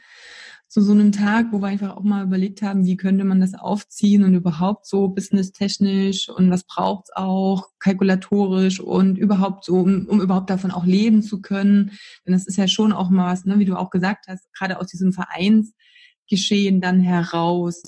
Zu 0.69 0.81
so 0.81 0.93
einem 0.93 1.13
Tag, 1.13 1.49
wo 1.53 1.61
wir 1.61 1.69
einfach 1.69 1.97
auch 1.97 2.03
mal 2.03 2.25
überlegt 2.25 2.63
haben, 2.63 2.87
wie 2.87 2.97
könnte 2.97 3.25
man 3.25 3.41
das 3.41 3.53
aufziehen 3.53 4.25
und 4.25 4.35
überhaupt 4.35 4.87
so 4.87 5.09
businesstechnisch 5.09 6.31
und 6.31 6.51
was 6.51 6.65
braucht's 6.65 7.11
auch 7.15 7.69
kalkulatorisch 7.79 8.81
und 8.81 9.19
überhaupt 9.19 9.67
so, 9.67 9.77
um, 9.77 10.07
um 10.07 10.23
überhaupt 10.23 10.49
davon 10.49 10.71
auch 10.71 10.87
leben 10.87 11.23
zu 11.23 11.43
können. 11.43 11.93
Denn 12.25 12.33
das 12.33 12.47
ist 12.47 12.57
ja 12.57 12.69
schon 12.69 12.95
auch 12.95 13.11
mal 13.11 13.31
was, 13.31 13.45
ne, 13.45 13.59
wie 13.59 13.67
du 13.67 13.77
auch 13.77 13.91
gesagt 13.91 14.27
hast, 14.29 14.51
gerade 14.55 14.81
aus 14.81 14.87
diesem 14.87 15.13
Vereinsgeschehen 15.13 16.81
dann 16.81 17.01
heraus 17.01 17.83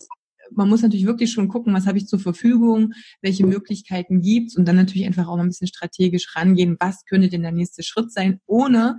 man 0.52 0.68
muss 0.68 0.82
natürlich 0.82 1.06
wirklich 1.06 1.32
schon 1.32 1.48
gucken, 1.48 1.74
was 1.74 1.86
habe 1.86 1.98
ich 1.98 2.06
zur 2.06 2.18
Verfügung, 2.18 2.92
welche 3.22 3.46
Möglichkeiten 3.46 4.20
gibt's 4.20 4.56
und 4.56 4.66
dann 4.66 4.76
natürlich 4.76 5.06
einfach 5.06 5.26
auch 5.26 5.36
mal 5.36 5.42
ein 5.42 5.48
bisschen 5.48 5.68
strategisch 5.68 6.34
rangehen, 6.36 6.76
was 6.80 7.04
könnte 7.04 7.28
denn 7.28 7.42
der 7.42 7.52
nächste 7.52 7.82
Schritt 7.82 8.12
sein, 8.12 8.40
ohne 8.46 8.98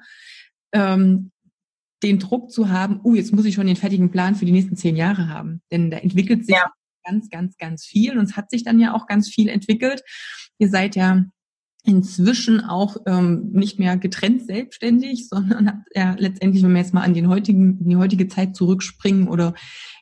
ähm, 0.73 1.31
den 2.03 2.19
Druck 2.19 2.51
zu 2.51 2.69
haben, 2.69 2.99
oh, 3.03 3.13
jetzt 3.13 3.34
muss 3.34 3.45
ich 3.45 3.55
schon 3.55 3.67
den 3.67 3.75
fertigen 3.75 4.12
Plan 4.12 4.36
für 4.36 4.45
die 4.45 4.51
nächsten 4.51 4.75
zehn 4.75 4.95
Jahre 4.95 5.29
haben. 5.29 5.62
Denn 5.71 5.89
da 5.89 5.97
entwickelt 5.97 6.45
sich 6.45 6.55
ja. 6.55 6.71
ganz, 7.03 7.29
ganz, 7.29 7.58
ganz 7.58 7.86
viel 7.86 8.17
und 8.17 8.25
es 8.25 8.38
hat 8.38 8.49
sich 8.49 8.63
dann 8.63 8.79
ja 8.79 8.93
auch 8.93 9.08
ganz 9.08 9.29
viel 9.29 9.49
entwickelt. 9.49 10.03
Ihr 10.60 10.69
seid 10.69 10.95
ja 10.95 11.25
inzwischen 11.85 12.61
auch 12.61 12.97
ähm, 13.05 13.51
nicht 13.51 13.79
mehr 13.79 13.95
getrennt 13.97 14.45
selbstständig, 14.45 15.27
sondern 15.29 15.67
hat 15.67 15.75
ja 15.93 16.15
letztendlich, 16.17 16.63
wenn 16.63 16.73
wir 16.73 16.81
jetzt 16.81 16.93
mal 16.93 17.03
an 17.03 17.13
den 17.13 17.29
heutigen, 17.29 17.79
in 17.79 17.89
die 17.89 17.95
heutige 17.95 18.27
Zeit 18.27 18.55
zurückspringen 18.55 19.27
oder 19.27 19.53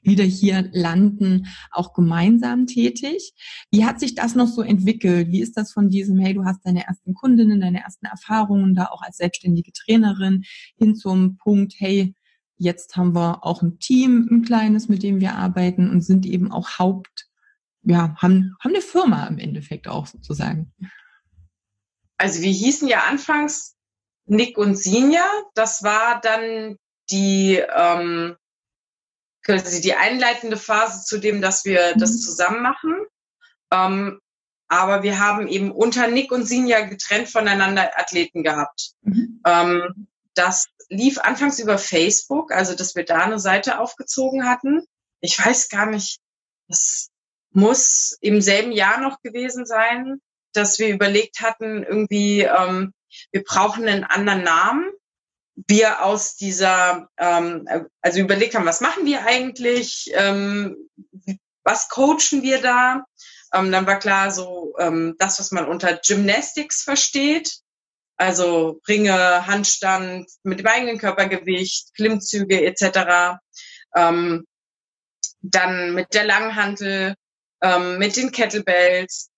wieder 0.01 0.23
hier 0.23 0.69
landen, 0.73 1.47
auch 1.71 1.93
gemeinsam 1.93 2.67
tätig. 2.67 3.33
Wie 3.71 3.85
hat 3.85 3.99
sich 3.99 4.15
das 4.15 4.35
noch 4.35 4.47
so 4.47 4.61
entwickelt? 4.61 5.29
Wie 5.29 5.41
ist 5.41 5.55
das 5.57 5.71
von 5.71 5.89
diesem, 5.89 6.19
hey, 6.19 6.33
du 6.33 6.45
hast 6.45 6.65
deine 6.65 6.85
ersten 6.85 7.13
Kundinnen, 7.13 7.61
deine 7.61 7.83
ersten 7.83 8.05
Erfahrungen 8.05 8.75
da 8.75 8.85
auch 8.87 9.01
als 9.01 9.17
selbstständige 9.17 9.71
Trainerin 9.71 10.43
hin 10.77 10.95
zum 10.95 11.37
Punkt, 11.37 11.73
hey, 11.77 12.15
jetzt 12.57 12.95
haben 12.95 13.15
wir 13.15 13.45
auch 13.45 13.61
ein 13.61 13.79
Team, 13.79 14.27
ein 14.31 14.41
kleines, 14.43 14.87
mit 14.87 15.03
dem 15.03 15.19
wir 15.19 15.35
arbeiten 15.35 15.89
und 15.89 16.01
sind 16.01 16.25
eben 16.25 16.51
auch 16.51 16.79
Haupt, 16.79 17.27
ja, 17.83 18.15
haben, 18.17 18.55
haben 18.59 18.71
eine 18.71 18.81
Firma 18.81 19.27
im 19.27 19.37
Endeffekt 19.37 19.87
auch 19.87 20.07
sozusagen. 20.07 20.71
Also 22.23 22.41
wir 22.41 22.51
hießen 22.51 22.87
ja 22.87 23.01
anfangs 23.01 23.75
Nick 24.25 24.57
und 24.57 24.77
Sinja. 24.77 25.25
Das 25.55 25.83
war 25.83 26.21
dann 26.21 26.77
die 27.11 27.55
ähm, 27.57 28.37
quasi 29.43 29.81
die 29.81 29.95
einleitende 29.95 30.55
Phase 30.55 31.03
zu 31.03 31.17
dem, 31.17 31.41
dass 31.41 31.65
wir 31.65 31.93
mhm. 31.93 31.99
das 31.99 32.21
zusammen 32.21 32.61
machen. 32.61 32.95
Ähm, 33.71 34.21
aber 34.69 35.03
wir 35.03 35.19
haben 35.19 35.49
eben 35.49 35.69
unter 35.69 36.07
Nick 36.07 36.31
und 36.31 36.45
Sinja 36.45 36.85
getrennt 36.85 37.27
voneinander 37.27 37.99
Athleten 37.99 38.41
gehabt. 38.41 38.93
Mhm. 39.01 39.41
Ähm, 39.45 40.07
das 40.33 40.67
lief 40.87 41.17
anfangs 41.17 41.59
über 41.59 41.77
Facebook, 41.77 42.53
also 42.53 42.73
dass 42.73 42.95
wir 42.95 43.03
da 43.03 43.19
eine 43.19 43.39
Seite 43.39 43.81
aufgezogen 43.81 44.47
hatten. 44.47 44.85
Ich 45.19 45.37
weiß 45.45 45.67
gar 45.67 45.87
nicht, 45.87 46.21
das 46.69 47.09
muss 47.51 48.17
im 48.21 48.39
selben 48.39 48.71
Jahr 48.71 49.01
noch 49.01 49.19
gewesen 49.21 49.65
sein, 49.65 50.21
dass 50.53 50.79
wir 50.79 50.89
überlegt 50.89 51.41
hatten, 51.41 51.83
irgendwie, 51.83 52.41
ähm, 52.41 52.93
wir 53.31 53.43
brauchen 53.43 53.87
einen 53.87 54.03
anderen 54.03 54.43
Namen. 54.43 54.91
Wir 55.67 56.03
aus 56.03 56.35
dieser, 56.35 57.09
ähm, 57.17 57.67
also 58.01 58.19
überlegt 58.19 58.55
haben, 58.55 58.65
was 58.65 58.81
machen 58.81 59.05
wir 59.05 59.25
eigentlich, 59.25 60.11
ähm, 60.13 60.75
was 61.63 61.89
coachen 61.89 62.41
wir 62.41 62.61
da? 62.61 63.05
Ähm, 63.53 63.71
dann 63.71 63.85
war 63.85 63.99
klar, 63.99 64.31
so 64.31 64.73
ähm, 64.79 65.15
das, 65.19 65.39
was 65.39 65.51
man 65.51 65.67
unter 65.67 65.99
Gymnastics 66.03 66.81
versteht, 66.81 67.59
also 68.17 68.79
Ringe, 68.87 69.45
Handstand 69.45 70.27
mit 70.43 70.59
dem 70.59 70.67
eigenen 70.67 70.97
Körpergewicht, 70.97 71.93
Klimmzüge 71.95 72.65
etc. 72.65 73.37
Ähm, 73.95 74.45
dann 75.41 75.93
mit 75.93 76.13
der 76.13 76.23
Langhantel, 76.23 77.15
ähm, 77.61 77.97
mit 77.97 78.15
den 78.15 78.31
Kettlebells, 78.31 79.29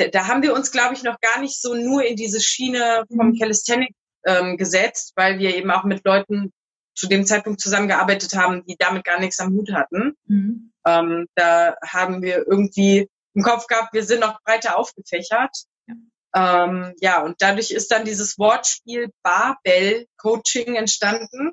da, 0.00 0.08
da 0.08 0.26
haben 0.26 0.42
wir 0.42 0.54
uns, 0.54 0.70
glaube 0.70 0.94
ich, 0.94 1.02
noch 1.02 1.20
gar 1.20 1.40
nicht 1.40 1.60
so 1.60 1.74
nur 1.74 2.04
in 2.04 2.16
diese 2.16 2.40
Schiene 2.40 3.04
vom 3.14 3.28
mhm. 3.28 3.38
Calisthenics 3.38 3.94
ähm, 4.26 4.56
gesetzt, 4.56 5.12
weil 5.16 5.38
wir 5.38 5.54
eben 5.54 5.70
auch 5.70 5.84
mit 5.84 6.04
Leuten 6.04 6.52
zu 6.94 7.08
dem 7.08 7.24
Zeitpunkt 7.26 7.60
zusammengearbeitet 7.60 8.34
haben, 8.34 8.64
die 8.66 8.76
damit 8.78 9.04
gar 9.04 9.20
nichts 9.20 9.38
am 9.40 9.52
Hut 9.52 9.72
hatten. 9.72 10.14
Mhm. 10.26 10.72
Ähm, 10.86 11.26
da 11.34 11.76
haben 11.86 12.22
wir 12.22 12.46
irgendwie 12.46 13.08
im 13.34 13.42
Kopf 13.42 13.66
gehabt, 13.66 13.92
wir 13.92 14.04
sind 14.04 14.20
noch 14.20 14.42
breiter 14.42 14.76
aufgefächert. 14.76 15.54
Ja. 15.86 16.64
Ähm, 16.64 16.94
ja, 17.00 17.22
und 17.22 17.36
dadurch 17.40 17.70
ist 17.70 17.90
dann 17.92 18.04
dieses 18.04 18.38
Wortspiel 18.38 19.10
Barbell-Coaching 19.22 20.74
entstanden, 20.74 21.52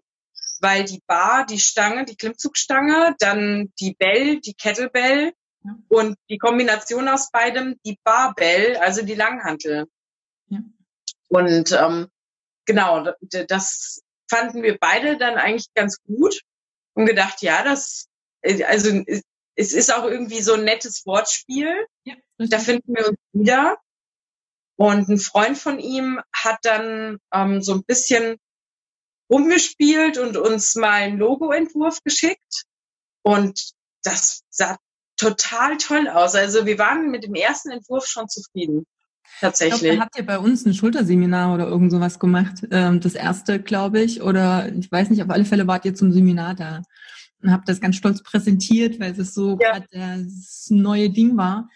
weil 0.60 0.86
die 0.86 1.02
Bar, 1.06 1.46
die 1.46 1.60
Stange, 1.60 2.06
die 2.06 2.16
Klimmzugstange, 2.16 3.16
dann 3.20 3.72
die 3.80 3.96
Bell, 3.98 4.40
die 4.40 4.56
Kettlebell 4.56 5.34
ja. 5.68 5.78
und 5.90 6.18
die 6.30 6.38
Kombination 6.38 7.08
aus 7.08 7.30
beidem, 7.32 7.80
die 7.86 8.00
Barbell, 8.04 8.78
also 8.78 9.04
die 9.04 9.16
Langhantel. 9.16 9.86
Ja. 10.48 10.60
Und 11.30 11.72
ähm, 11.74 12.08
genau, 12.66 13.06
das 13.48 14.02
fanden 14.30 14.64
wir 14.64 14.78
beide 14.80 15.18
dann 15.18 15.36
eigentlich 15.36 15.74
ganz 15.74 16.02
gut 16.04 16.42
und 16.94 17.06
gedacht, 17.06 17.42
ja, 17.42 17.64
das, 17.64 18.08
äh, 18.42 18.64
also 18.64 19.04
es 19.56 19.74
ist 19.74 19.94
auch 19.94 20.06
irgendwie 20.06 20.42
so 20.42 20.54
ein 20.54 20.64
nettes 20.64 21.06
Wortspiel. 21.06 21.88
Ja, 22.06 22.16
da 22.38 22.60
finden 22.60 22.96
wir 22.96 23.10
uns 23.10 23.18
wieder. 23.34 23.78
Und 24.76 25.10
ein 25.10 25.18
Freund 25.18 25.58
von 25.58 25.80
ihm 25.80 26.22
hat 26.32 26.60
dann 26.62 27.18
ähm, 27.34 27.62
so 27.64 27.74
ein 27.74 27.84
bisschen 27.84 28.38
rumgespielt 29.30 30.20
und 30.20 30.38
uns 30.38 30.76
mal 30.76 31.02
einen 31.02 31.18
Logoentwurf 31.18 32.04
geschickt. 32.04 32.66
Und 33.24 33.72
das 34.04 34.44
sah 34.50 34.78
total 35.18 35.78
toll 35.78 36.08
aus. 36.08 36.36
Also 36.36 36.66
wir 36.66 36.78
waren 36.78 37.12
mit 37.12 37.24
dem 37.24 37.36
ersten 37.36 37.72
Entwurf 37.72 38.06
schon 38.06 38.30
zufrieden. 38.30 38.86
Tatsächlich. 39.40 39.84
Ich 39.84 39.92
glaub, 39.92 40.06
habt 40.06 40.18
ihr 40.18 40.26
bei 40.26 40.40
uns 40.40 40.66
ein 40.66 40.74
Schulterseminar 40.74 41.54
oder 41.54 41.68
irgend 41.68 41.92
sowas 41.92 42.18
gemacht? 42.18 42.66
Ähm, 42.72 43.02
das 43.02 43.14
erste, 43.14 43.62
glaube 43.62 44.02
ich. 44.02 44.22
Oder 44.22 44.72
ich 44.74 44.92
weiß 44.92 45.10
nicht, 45.10 45.22
auf 45.22 45.30
alle 45.30 45.46
Fälle 45.46 45.68
wart 45.68 45.86
ihr 45.86 45.94
zum 45.94 46.12
Seminar 46.12 46.56
da 46.56 46.82
und 47.44 47.52
habt 47.52 47.70
das 47.70 47.80
ganz 47.80 47.96
stolz 47.96 48.24
präsentiert, 48.24 49.00
weil 49.00 49.20
es 49.20 49.34
so 49.34 49.58
ja. 49.62 49.80
gerade 49.80 49.86
das 49.92 50.68
neue 50.70 51.10
Ding 51.10 51.38
war. 51.38 51.70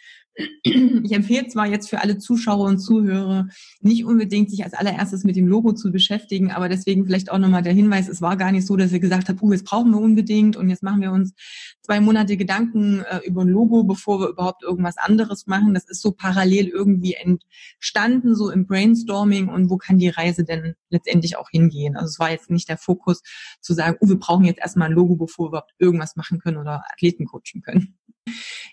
Ich 0.63 1.11
empfehle 1.11 1.47
zwar 1.47 1.67
jetzt 1.67 1.89
für 1.89 1.99
alle 1.99 2.17
Zuschauer 2.17 2.67
und 2.67 2.79
Zuhörer 2.79 3.47
nicht 3.81 4.05
unbedingt 4.05 4.49
sich 4.49 4.63
als 4.63 4.73
allererstes 4.73 5.23
mit 5.23 5.35
dem 5.35 5.47
Logo 5.47 5.73
zu 5.73 5.91
beschäftigen, 5.91 6.51
aber 6.51 6.69
deswegen 6.69 7.05
vielleicht 7.05 7.31
auch 7.31 7.37
nochmal 7.37 7.63
der 7.63 7.73
Hinweis, 7.73 8.07
es 8.07 8.21
war 8.21 8.37
gar 8.37 8.51
nicht 8.51 8.65
so, 8.65 8.77
dass 8.77 8.93
ihr 8.93 8.99
gesagt 8.99 9.27
habt, 9.27 9.41
uh, 9.41 9.51
jetzt 9.51 9.65
brauchen 9.65 9.91
wir 9.91 9.99
unbedingt 9.99 10.55
und 10.55 10.69
jetzt 10.69 10.83
machen 10.83 11.01
wir 11.01 11.11
uns 11.11 11.33
zwei 11.81 11.99
Monate 11.99 12.37
Gedanken 12.37 13.03
äh, 13.09 13.19
über 13.25 13.41
ein 13.41 13.49
Logo, 13.49 13.83
bevor 13.83 14.19
wir 14.19 14.29
überhaupt 14.29 14.63
irgendwas 14.63 14.97
anderes 14.97 15.47
machen. 15.47 15.73
Das 15.73 15.89
ist 15.89 16.01
so 16.01 16.11
parallel 16.11 16.67
irgendwie 16.67 17.15
entstanden, 17.15 18.35
so 18.35 18.49
im 18.49 18.67
Brainstorming 18.67 19.49
und 19.49 19.69
wo 19.69 19.77
kann 19.77 19.97
die 19.97 20.09
Reise 20.09 20.45
denn 20.45 20.75
letztendlich 20.89 21.37
auch 21.37 21.49
hingehen. 21.49 21.95
Also 21.97 22.07
es 22.07 22.19
war 22.19 22.31
jetzt 22.31 22.49
nicht 22.49 22.69
der 22.69 22.77
Fokus 22.77 23.21
zu 23.59 23.73
sagen, 23.73 23.97
uh, 23.99 24.07
wir 24.07 24.19
brauchen 24.19 24.45
jetzt 24.45 24.59
erstmal 24.59 24.89
ein 24.89 24.95
Logo, 24.95 25.15
bevor 25.15 25.45
wir 25.45 25.49
überhaupt 25.49 25.73
irgendwas 25.79 26.15
machen 26.15 26.39
können 26.39 26.57
oder 26.57 26.83
Athleten 26.93 27.25
coachen 27.25 27.61
können. 27.63 27.97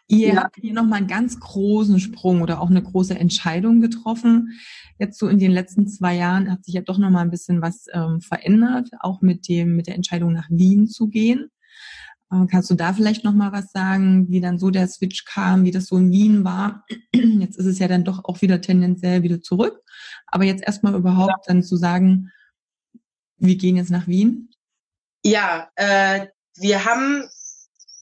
Ihr 0.07 0.29
ja. 0.29 0.37
habt 0.43 0.57
hier 0.57 0.73
nochmal 0.73 0.99
einen 0.99 1.07
ganz 1.07 1.39
großen 1.39 2.01
Sprung 2.01 2.41
oder 2.43 2.61
auch 2.61 2.71
eine 2.71 2.83
große 2.83 3.19
Entscheidung 3.19 3.81
getroffen. 3.81 4.59
Jetzt 4.99 5.19
so 5.19 5.29
in 5.29 5.39
den 5.39 5.51
letzten 5.51 5.87
zwei 5.87 6.17
Jahren 6.17 6.51
hat 6.51 6.65
sich 6.65 6.75
ja 6.75 6.81
doch 6.81 6.99
nochmal 6.99 7.25
ein 7.25 7.31
bisschen 7.31 7.61
was 7.61 7.87
ähm, 7.93 8.21
verändert, 8.21 8.89
auch 9.01 9.21
mit 9.21 9.49
dem, 9.49 9.77
mit 9.77 9.87
der 9.87 9.95
Entscheidung 9.95 10.33
nach 10.33 10.49
Wien 10.51 10.89
zu 10.89 11.09
gehen. 11.09 11.51
Äh, 12.31 12.47
kannst 12.51 12.71
du 12.71 12.75
da 12.75 12.93
vielleicht 12.93 13.25
nochmal 13.25 13.53
was 13.53 13.71
sagen, 13.71 14.29
wie 14.31 14.41
dann 14.41 14.59
so 14.59 14.71
der 14.71 14.89
Switch 14.89 15.25
kam, 15.25 15.65
wie 15.65 15.71
das 15.71 15.87
so 15.87 15.97
in 15.97 16.11
Wien 16.11 16.45
war? 16.45 16.85
Jetzt 17.13 17.59
ist 17.59 17.67
es 17.67 17.79
ja 17.79 17.89
dann 17.89 18.05
doch 18.05 18.25
auch 18.25 18.41
wieder 18.43 18.61
tendenziell 18.61 19.23
wieder 19.23 19.41
zurück. 19.41 19.83
Aber 20.27 20.45
jetzt 20.45 20.63
erstmal 20.63 20.95
überhaupt 20.95 21.31
ja. 21.31 21.43
dann 21.47 21.63
zu 21.63 21.77
sagen, 21.77 22.31
wir 23.39 23.57
gehen 23.57 23.77
jetzt 23.77 23.91
nach 23.91 24.07
Wien? 24.07 24.51
Ja, 25.25 25.71
äh, 25.77 26.27
wir 26.57 26.85
haben 26.85 27.25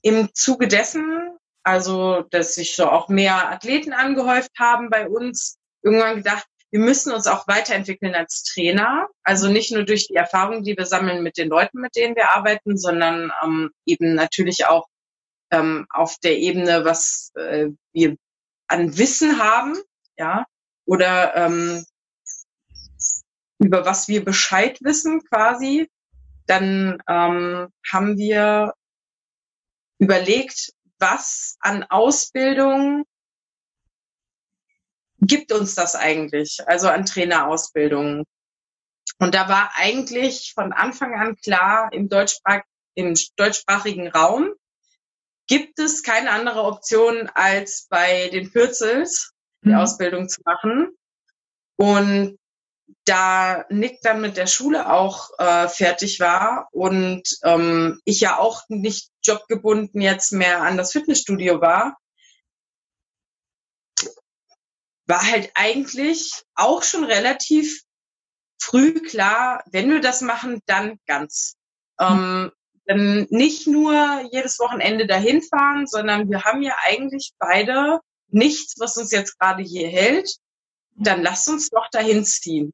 im 0.03 0.29
Zuge 0.35 0.67
dessen 0.67 1.36
also 1.67 2.23
dass 2.31 2.55
sich 2.55 2.77
so 2.77 2.89
auch 2.89 3.09
mehr 3.09 3.51
Athleten 3.51 3.93
angehäuft 3.93 4.53
haben 4.57 4.89
bei 4.89 5.09
uns, 5.09 5.59
irgendwann 5.83 6.19
gedacht, 6.19 6.47
wir 6.71 6.79
müssen 6.79 7.13
uns 7.13 7.27
auch 7.27 7.49
weiterentwickeln 7.49 8.15
als 8.15 8.45
Trainer. 8.45 9.09
Also 9.25 9.49
nicht 9.49 9.73
nur 9.73 9.85
durch 9.85 10.07
die 10.07 10.15
Erfahrung, 10.15 10.63
die 10.63 10.77
wir 10.77 10.87
sammeln 10.87 11.25
mit 11.25 11.37
den 11.37 11.49
Leuten, 11.49 11.81
mit 11.81 11.97
denen 11.97 12.15
wir 12.15 12.31
arbeiten, 12.31 12.77
sondern 12.77 13.33
ähm, 13.43 13.71
eben 13.85 14.15
natürlich 14.15 14.67
auch 14.67 14.87
ähm, 15.51 15.87
auf 15.91 16.17
der 16.23 16.39
Ebene, 16.39 16.85
was 16.85 17.33
äh, 17.35 17.71
wir 17.93 18.17
an 18.69 18.97
Wissen 18.97 19.41
haben, 19.41 19.77
ja, 20.17 20.45
oder 20.85 21.35
ähm, 21.35 21.85
über 23.59 23.85
was 23.85 24.07
wir 24.07 24.25
Bescheid 24.25 24.79
wissen 24.83 25.25
quasi. 25.25 25.91
Dann 26.47 27.03
ähm, 27.09 27.69
haben 27.91 28.19
wir 28.19 28.73
überlegt, 29.99 30.76
was 30.99 31.57
an 31.61 31.85
Ausbildung 31.85 33.05
gibt 35.21 35.53
uns 35.53 35.75
das 35.75 35.95
eigentlich, 35.95 36.59
also 36.67 36.89
an 36.89 37.07
Trainerausbildung. 37.07 38.25
Und 39.19 39.35
da 39.35 39.49
war 39.49 39.73
eigentlich 39.77 40.53
von 40.55 40.73
Anfang 40.73 41.15
an 41.15 41.37
klar, 41.37 41.89
im, 41.93 42.09
Deutschsprach 42.09 42.63
im 42.95 43.15
deutschsprachigen 43.37 44.09
Raum 44.09 44.55
gibt 45.47 45.79
es 45.79 46.03
keine 46.03 46.31
andere 46.31 46.65
Option, 46.65 47.31
als 47.35 47.87
bei 47.89 48.29
den 48.31 48.51
Fürzels 48.51 49.33
die 49.63 49.71
mhm. 49.71 49.77
Ausbildung 49.77 50.29
zu 50.29 50.41
machen. 50.45 50.97
Und 51.77 52.39
da 53.05 53.65
Nick 53.69 54.01
dann 54.03 54.21
mit 54.21 54.37
der 54.37 54.47
Schule 54.47 54.93
auch 54.93 55.31
äh, 55.39 55.69
fertig 55.69 56.21
war 56.21 56.69
und 56.73 57.23
ähm, 57.43 58.01
ich 58.05 58.21
ja 58.21 58.39
auch 58.39 58.63
nicht 58.69 59.11
jobgebunden 59.23 60.01
jetzt 60.01 60.33
mehr 60.33 60.63
an 60.63 60.77
das 60.77 60.93
Fitnessstudio 60.93 61.61
war, 61.61 61.97
war 65.07 65.23
halt 65.23 65.51
eigentlich 65.55 66.43
auch 66.55 66.83
schon 66.83 67.05
relativ 67.05 67.83
früh 68.61 69.01
klar, 69.01 69.63
wenn 69.71 69.91
wir 69.91 70.01
das 70.01 70.21
machen, 70.21 70.61
dann 70.67 70.99
ganz. 71.07 71.57
Ähm, 72.01 72.51
dann 72.87 73.27
nicht 73.31 73.67
nur 73.67 74.23
jedes 74.31 74.59
Wochenende 74.59 75.07
dahin 75.07 75.43
fahren, 75.43 75.87
sondern 75.87 76.31
wir 76.31 76.45
haben 76.45 76.63
ja 76.63 76.75
eigentlich 76.85 77.33
beide 77.39 78.01
nichts, 78.29 78.79
was 78.79 78.97
uns 78.97 79.11
jetzt 79.11 79.39
gerade 79.39 79.63
hier 79.63 79.89
hält. 79.89 80.37
Dann 80.95 81.23
lasst 81.23 81.49
uns 81.49 81.69
doch 81.69 81.89
dahin 81.91 82.25
ziehen. 82.25 82.73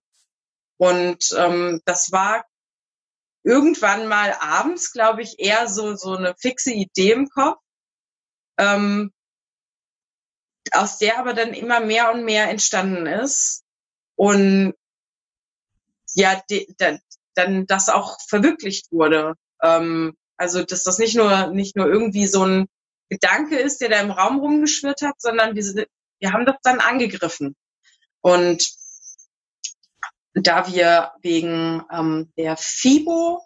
Und 0.83 1.33
ähm, 1.39 1.81
das 1.85 2.11
war 2.11 2.45
irgendwann 3.45 4.09
mal 4.09 4.37
abends, 4.41 4.91
glaube 4.91 5.23
ich, 5.23 5.39
eher 5.39 5.69
so, 5.69 5.95
so 5.95 6.17
eine 6.17 6.35
fixe 6.37 6.73
Idee 6.73 7.13
im 7.13 7.29
Kopf, 7.29 7.61
ähm, 8.59 9.13
aus 10.73 10.99
der 10.99 11.21
aber 11.21 11.35
dann 11.35 11.55
immer 11.55 11.79
mehr 11.79 12.11
und 12.13 12.25
mehr 12.25 12.51
entstanden 12.51 13.07
ist. 13.07 13.63
Und 14.17 14.75
ja, 16.15 16.43
die, 16.51 16.75
da, 16.79 16.99
dann 17.35 17.65
das 17.69 17.89
auch 17.89 18.19
verwirklicht 18.27 18.91
wurde. 18.91 19.35
Ähm, 19.63 20.17
also, 20.37 20.65
dass 20.65 20.83
das 20.83 20.99
nicht 20.99 21.15
nur, 21.15 21.47
nicht 21.47 21.77
nur 21.77 21.87
irgendwie 21.87 22.27
so 22.27 22.45
ein 22.45 22.67
Gedanke 23.09 23.57
ist, 23.57 23.83
der 23.83 23.91
da 23.91 24.01
im 24.01 24.11
Raum 24.11 24.41
rumgeschwirrt 24.41 25.03
hat, 25.03 25.15
sondern 25.21 25.55
wir, 25.55 25.87
wir 26.19 26.33
haben 26.33 26.45
das 26.45 26.57
dann 26.65 26.81
angegriffen. 26.81 27.55
Und 28.21 28.82
da 30.35 30.67
wir 30.73 31.13
wegen 31.23 31.83
ähm, 31.93 32.33
der 32.37 32.57
FIBO 32.57 33.45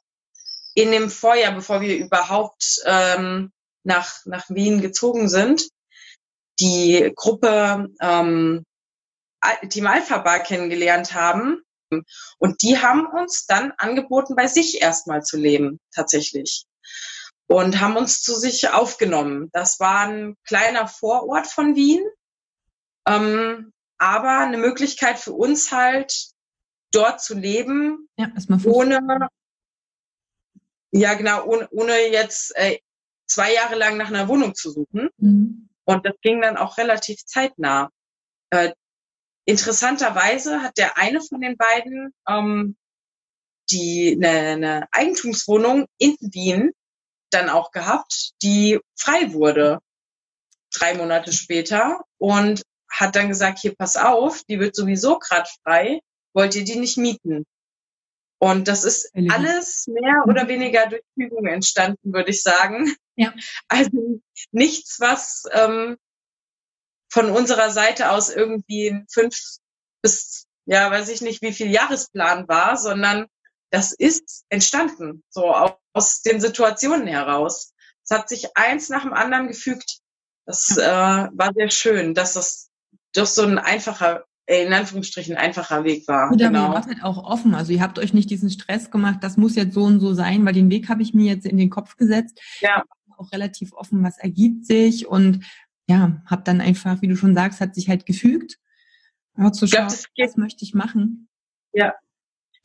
in 0.75 0.93
dem 0.93 1.11
Vorjahr, 1.11 1.53
bevor 1.53 1.81
wir 1.81 1.97
überhaupt 1.97 2.81
ähm, 2.85 3.53
nach, 3.83 4.25
nach 4.27 4.49
Wien 4.51 4.81
gezogen 4.81 5.29
sind, 5.29 5.69
die 6.61 7.13
Gruppe 7.15 7.89
ähm, 8.01 8.65
Team 9.69 9.87
Alpha 9.87 10.19
Bar 10.19 10.41
kennengelernt 10.41 11.15
haben. 11.15 11.63
Und 12.39 12.63
die 12.63 12.79
haben 12.79 13.07
uns 13.07 13.47
dann 13.47 13.73
angeboten, 13.79 14.35
bei 14.35 14.49
sich 14.49 14.83
erstmal 14.83 15.23
zu 15.23 15.37
leben, 15.37 15.79
tatsächlich. 15.95 16.67
Und 17.47 17.81
haben 17.81 17.97
uns 17.97 18.23
zu 18.23 18.35
sich 18.35 18.71
aufgenommen. 18.71 19.51
Das 19.53 19.79
war 19.79 20.09
ein 20.09 20.37
kleiner 20.45 20.89
Vorort 20.89 21.47
von 21.47 21.77
Wien, 21.77 22.05
ähm, 23.07 23.73
aber 23.99 24.41
eine 24.41 24.59
Möglichkeit 24.59 25.19
für 25.19 25.33
uns 25.33 25.71
halt, 25.71 26.31
dort 26.97 27.21
zu 27.21 27.35
leben, 27.35 28.09
ja, 28.17 28.33
ohne, 28.65 29.29
ja 30.91 31.15
genau, 31.15 31.45
ohne, 31.45 31.69
ohne 31.71 32.11
jetzt 32.11 32.57
äh, 32.57 32.79
zwei 33.27 33.53
Jahre 33.53 33.75
lang 33.75 33.97
nach 33.97 34.09
einer 34.09 34.29
Wohnung 34.29 34.55
zu 34.55 34.71
suchen. 34.71 35.11
Mhm. 35.19 35.69
Und 35.85 36.07
das 36.07 36.15
ging 36.23 36.41
dann 36.41 36.57
auch 36.57 36.79
relativ 36.79 37.25
zeitnah. 37.25 37.91
Äh, 38.51 38.73
interessanterweise 39.45 40.63
hat 40.63 40.79
der 40.79 40.97
eine 40.97 41.21
von 41.21 41.41
den 41.41 41.57
beiden 41.57 42.13
ähm, 42.29 42.77
die 43.71 44.15
eine, 44.17 44.51
eine 44.51 44.89
Eigentumswohnung 44.93 45.87
in 45.99 46.17
Wien 46.21 46.73
dann 47.31 47.49
auch 47.49 47.73
gehabt, 47.73 48.33
die 48.43 48.81
frei 48.97 49.33
wurde 49.33 49.81
drei 50.73 50.95
Monate 50.95 51.33
später 51.33 52.05
und 52.19 52.63
hat 52.89 53.17
dann 53.17 53.29
gesagt, 53.29 53.59
hier 53.59 53.75
pass 53.75 53.97
auf, 53.97 54.43
die 54.45 54.61
wird 54.61 54.77
sowieso 54.77 55.19
gerade 55.19 55.49
frei 55.63 56.01
wollt 56.37 56.55
ihr 56.55 56.65
die 56.65 56.77
nicht 56.77 56.99
mieten. 56.99 57.47
Und 58.39 58.69
das 58.69 58.85
ist 58.85 59.11
alles 59.31 59.87
mehr 59.87 60.25
oder 60.27 60.45
mhm. 60.45 60.49
weniger 60.49 60.87
durch 60.87 61.03
Fügung 61.15 61.47
entstanden, 61.47 62.13
würde 62.13 62.31
ich 62.31 62.43
sagen. 62.43 62.95
Ja. 63.17 63.33
Also 63.69 64.21
nichts, 64.53 65.01
was 65.01 65.45
ähm, 65.51 65.97
von 67.11 67.31
unserer 67.31 67.71
Seite 67.71 68.11
aus 68.11 68.29
irgendwie 68.29 68.89
ein 68.89 69.07
fünf 69.11 69.35
bis, 70.03 70.47
ja, 70.67 70.91
weiß 70.91 71.09
ich 71.09 71.23
nicht, 71.23 71.41
wie 71.41 71.55
viel 71.55 71.71
Jahresplan 71.71 72.47
war, 72.47 72.77
sondern 72.77 73.27
das 73.71 73.93
ist 73.93 74.45
entstanden, 74.51 75.25
so 75.31 75.55
aus 75.95 76.21
den 76.21 76.41
Situationen 76.43 77.07
heraus. 77.07 77.73
Es 78.05 78.11
hat 78.11 78.29
sich 78.29 78.55
eins 78.55 78.91
nach 78.91 79.03
dem 79.03 79.15
anderen 79.15 79.49
gefügt. 79.49 80.01
Das 80.45 80.77
äh, 80.77 80.85
war 80.87 81.53
sehr 81.55 81.71
schön, 81.71 82.13
dass 82.13 82.35
das 82.35 82.69
doch 83.15 83.27
so 83.27 83.43
ein 83.43 83.59
einfacher, 83.59 84.27
in 84.47 84.73
Anführungsstrichen 84.73 85.37
einfacher 85.37 85.85
Weg 85.85 86.07
war. 86.07 86.33
Oder 86.33 86.49
genau. 86.49 86.69
ihr 86.69 86.75
wart 86.75 86.87
halt 86.87 87.03
auch 87.03 87.25
offen. 87.25 87.55
Also 87.55 87.73
ihr 87.73 87.81
habt 87.81 87.99
euch 87.99 88.15
nicht 88.15 88.31
diesen 88.31 88.51
Stress 88.51 88.91
gemacht, 88.91 89.19
das 89.23 89.37
muss 89.37 89.57
jetzt 89.57 89.75
so 89.75 89.85
und 89.85 90.01
so 90.01 90.15
sein, 90.15 90.45
weil 90.45 90.53
den 90.53 90.71
Weg 90.71 90.89
habe 90.89 91.03
ich 91.03 91.15
mir 91.15 91.27
jetzt 91.27 91.47
in 91.47 91.57
den 91.57 91.71
Kopf 91.71 91.97
gesetzt. 91.97 92.41
Ja. 92.61 92.85
Auch 93.17 93.33
relativ 93.33 93.73
offen, 93.73 94.05
was 94.05 94.19
ergibt 94.19 94.67
sich 94.67 95.07
und 95.07 95.45
ja, 95.89 96.23
hab 96.27 96.45
dann 96.45 96.61
einfach, 96.61 97.01
wie 97.01 97.09
du 97.09 97.17
schon 97.17 97.35
sagst, 97.35 97.61
hat 97.61 97.75
sich 97.75 97.89
halt 97.89 98.07
gefügt. 98.07 98.59
Ja, 99.39 99.53
zu 99.53 99.67
schauen, 99.67 99.87
was 99.87 100.37
möchte 100.37 100.65
ich 100.65 100.75
machen. 100.75 101.29
Ja, 101.73 101.95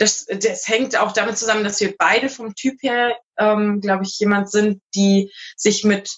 das, 0.02 0.26
das 0.26 0.68
hängt 0.68 0.98
auch 0.98 1.12
damit 1.12 1.38
zusammen, 1.38 1.64
dass 1.64 1.80
wir 1.80 1.96
beide 1.96 2.30
vom 2.30 2.56
Typ 2.56 2.82
her, 2.82 3.16
ähm, 3.38 3.82
glaube 3.82 4.04
ich, 4.04 4.18
jemand 4.20 4.50
sind, 4.50 4.82
die 4.96 5.32
sich 5.56 5.84
mit 5.84 6.10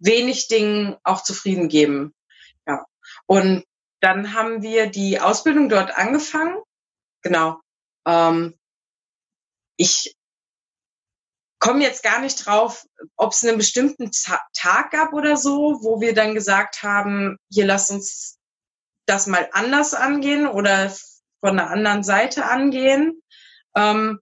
wenig 0.00 0.48
Dingen 0.48 0.96
auch 1.04 1.22
zufrieden 1.22 1.68
geben. 1.68 2.12
Ja. 2.66 2.84
Und 3.26 3.64
dann 4.04 4.34
haben 4.34 4.60
wir 4.60 4.86
die 4.86 5.18
Ausbildung 5.18 5.70
dort 5.70 5.96
angefangen. 5.96 6.58
Genau. 7.22 7.58
Ähm, 8.06 8.54
ich 9.78 10.14
komme 11.58 11.82
jetzt 11.82 12.02
gar 12.02 12.20
nicht 12.20 12.44
drauf, 12.44 12.84
ob 13.16 13.32
es 13.32 13.42
einen 13.42 13.56
bestimmten 13.56 14.10
Tag 14.52 14.90
gab 14.90 15.14
oder 15.14 15.38
so, 15.38 15.78
wo 15.80 16.02
wir 16.02 16.14
dann 16.14 16.34
gesagt 16.34 16.82
haben, 16.82 17.38
hier 17.50 17.64
lass 17.64 17.90
uns 17.90 18.38
das 19.06 19.26
mal 19.26 19.48
anders 19.52 19.94
angehen 19.94 20.46
oder 20.46 20.90
von 21.40 21.58
einer 21.58 21.70
anderen 21.70 22.02
Seite 22.02 22.44
angehen. 22.44 23.22
Ähm, 23.74 24.20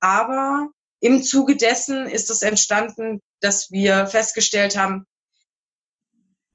aber 0.00 0.70
im 1.00 1.22
Zuge 1.22 1.56
dessen 1.56 2.06
ist 2.06 2.30
es 2.30 2.40
entstanden, 2.40 3.20
dass 3.40 3.70
wir 3.70 4.06
festgestellt 4.06 4.78
haben, 4.78 5.06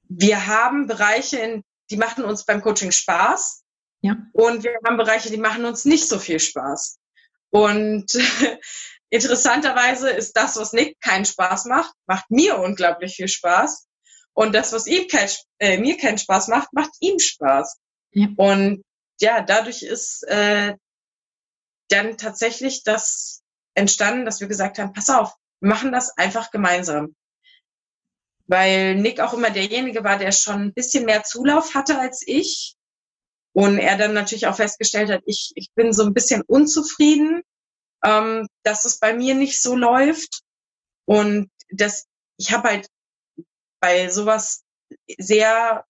wir 0.10 0.48
haben 0.48 0.88
Bereiche, 0.88 1.38
in, 1.38 1.64
die 1.90 1.98
machen 1.98 2.24
uns 2.24 2.46
beim 2.46 2.62
Coaching 2.62 2.92
Spaß. 2.92 3.64
Ja. 4.02 4.18
Und 4.34 4.64
wir 4.64 4.78
haben 4.86 4.98
Bereiche, 4.98 5.30
die 5.30 5.38
machen 5.38 5.66
uns 5.66 5.86
nicht 5.86 6.08
so 6.08 6.20
viel 6.20 6.40
Spaß. 6.40 7.00
Und 7.50 8.12
interessanterweise 9.10 10.10
ist 10.10 10.34
das, 10.34 10.58
was 10.58 10.74
Nick 10.74 11.00
keinen 11.00 11.26
Spaß 11.26 11.66
macht, 11.66 11.94
macht 12.06 12.30
mir 12.30 12.60
unglaublich 12.60 13.16
viel 13.16 13.28
Spaß. 13.28 13.88
Und 14.34 14.54
das, 14.56 14.74
was 14.74 14.88
ihm 14.88 15.08
kein, 15.08 15.30
äh, 15.60 15.78
mir 15.78 15.98
keinen 15.98 16.18
Spaß 16.18 16.48
macht, 16.48 16.74
macht 16.74 16.92
ihm 17.00 17.20
Spaß. 17.20 17.78
Ja. 18.12 18.28
Und 18.38 18.84
ja, 19.22 19.42
dadurch 19.42 19.84
ist 19.84 20.24
äh, 20.24 20.76
dann 21.90 22.18
tatsächlich 22.18 22.84
das 22.84 23.44
entstanden, 23.76 24.26
dass 24.26 24.42
wir 24.42 24.48
gesagt 24.48 24.80
haben, 24.80 24.94
pass 24.94 25.10
auf, 25.10 25.36
wir 25.60 25.70
machen 25.70 25.92
das 25.92 26.18
einfach 26.18 26.52
gemeinsam. 26.52 27.16
Weil 28.48 28.96
Nick 28.96 29.20
auch 29.20 29.34
immer 29.34 29.50
derjenige 29.50 30.04
war, 30.04 30.18
der 30.18 30.32
schon 30.32 30.62
ein 30.62 30.74
bisschen 30.74 31.06
mehr 31.06 31.24
Zulauf 31.24 31.74
hatte 31.74 32.00
als 32.00 32.24
ich. 32.26 32.76
Und 33.54 33.78
er 33.78 33.98
dann 33.98 34.14
natürlich 34.14 34.48
auch 34.48 34.56
festgestellt 34.56 35.12
hat, 35.12 35.22
ich, 35.26 35.52
ich 35.56 35.72
bin 35.76 35.94
so 35.94 36.04
ein 36.04 36.14
bisschen 36.14 36.42
unzufrieden, 36.42 37.44
ähm, 38.04 38.48
dass 38.64 38.86
es 38.86 39.00
bei 39.00 39.14
mir 39.14 39.36
nicht 39.36 39.62
so 39.62 39.76
läuft. 39.76 40.42
Und 41.06 41.50
das, 41.70 42.06
ich 42.38 42.52
habe 42.52 42.70
halt 42.70 42.88
bei 43.80 44.10
sowas 44.10 44.64
sehr 45.18 45.86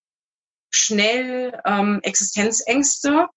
schnell 0.69 1.59
ähm, 1.65 1.99
Existenzängste. 2.03 3.27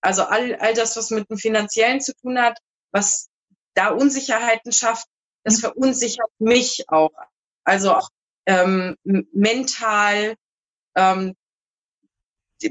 Also 0.00 0.24
all, 0.24 0.56
all 0.56 0.74
das, 0.74 0.96
was 0.96 1.10
mit 1.10 1.30
dem 1.30 1.38
Finanziellen 1.38 2.00
zu 2.00 2.14
tun 2.16 2.40
hat, 2.40 2.58
was 2.92 3.28
da 3.74 3.88
Unsicherheiten 3.88 4.72
schafft, 4.72 5.06
das 5.44 5.60
verunsichert 5.60 6.30
mich 6.38 6.84
auch. 6.88 7.12
Also 7.64 7.94
auch 7.94 8.08
ähm, 8.46 8.96
mental, 9.32 10.36
ähm, 10.96 11.34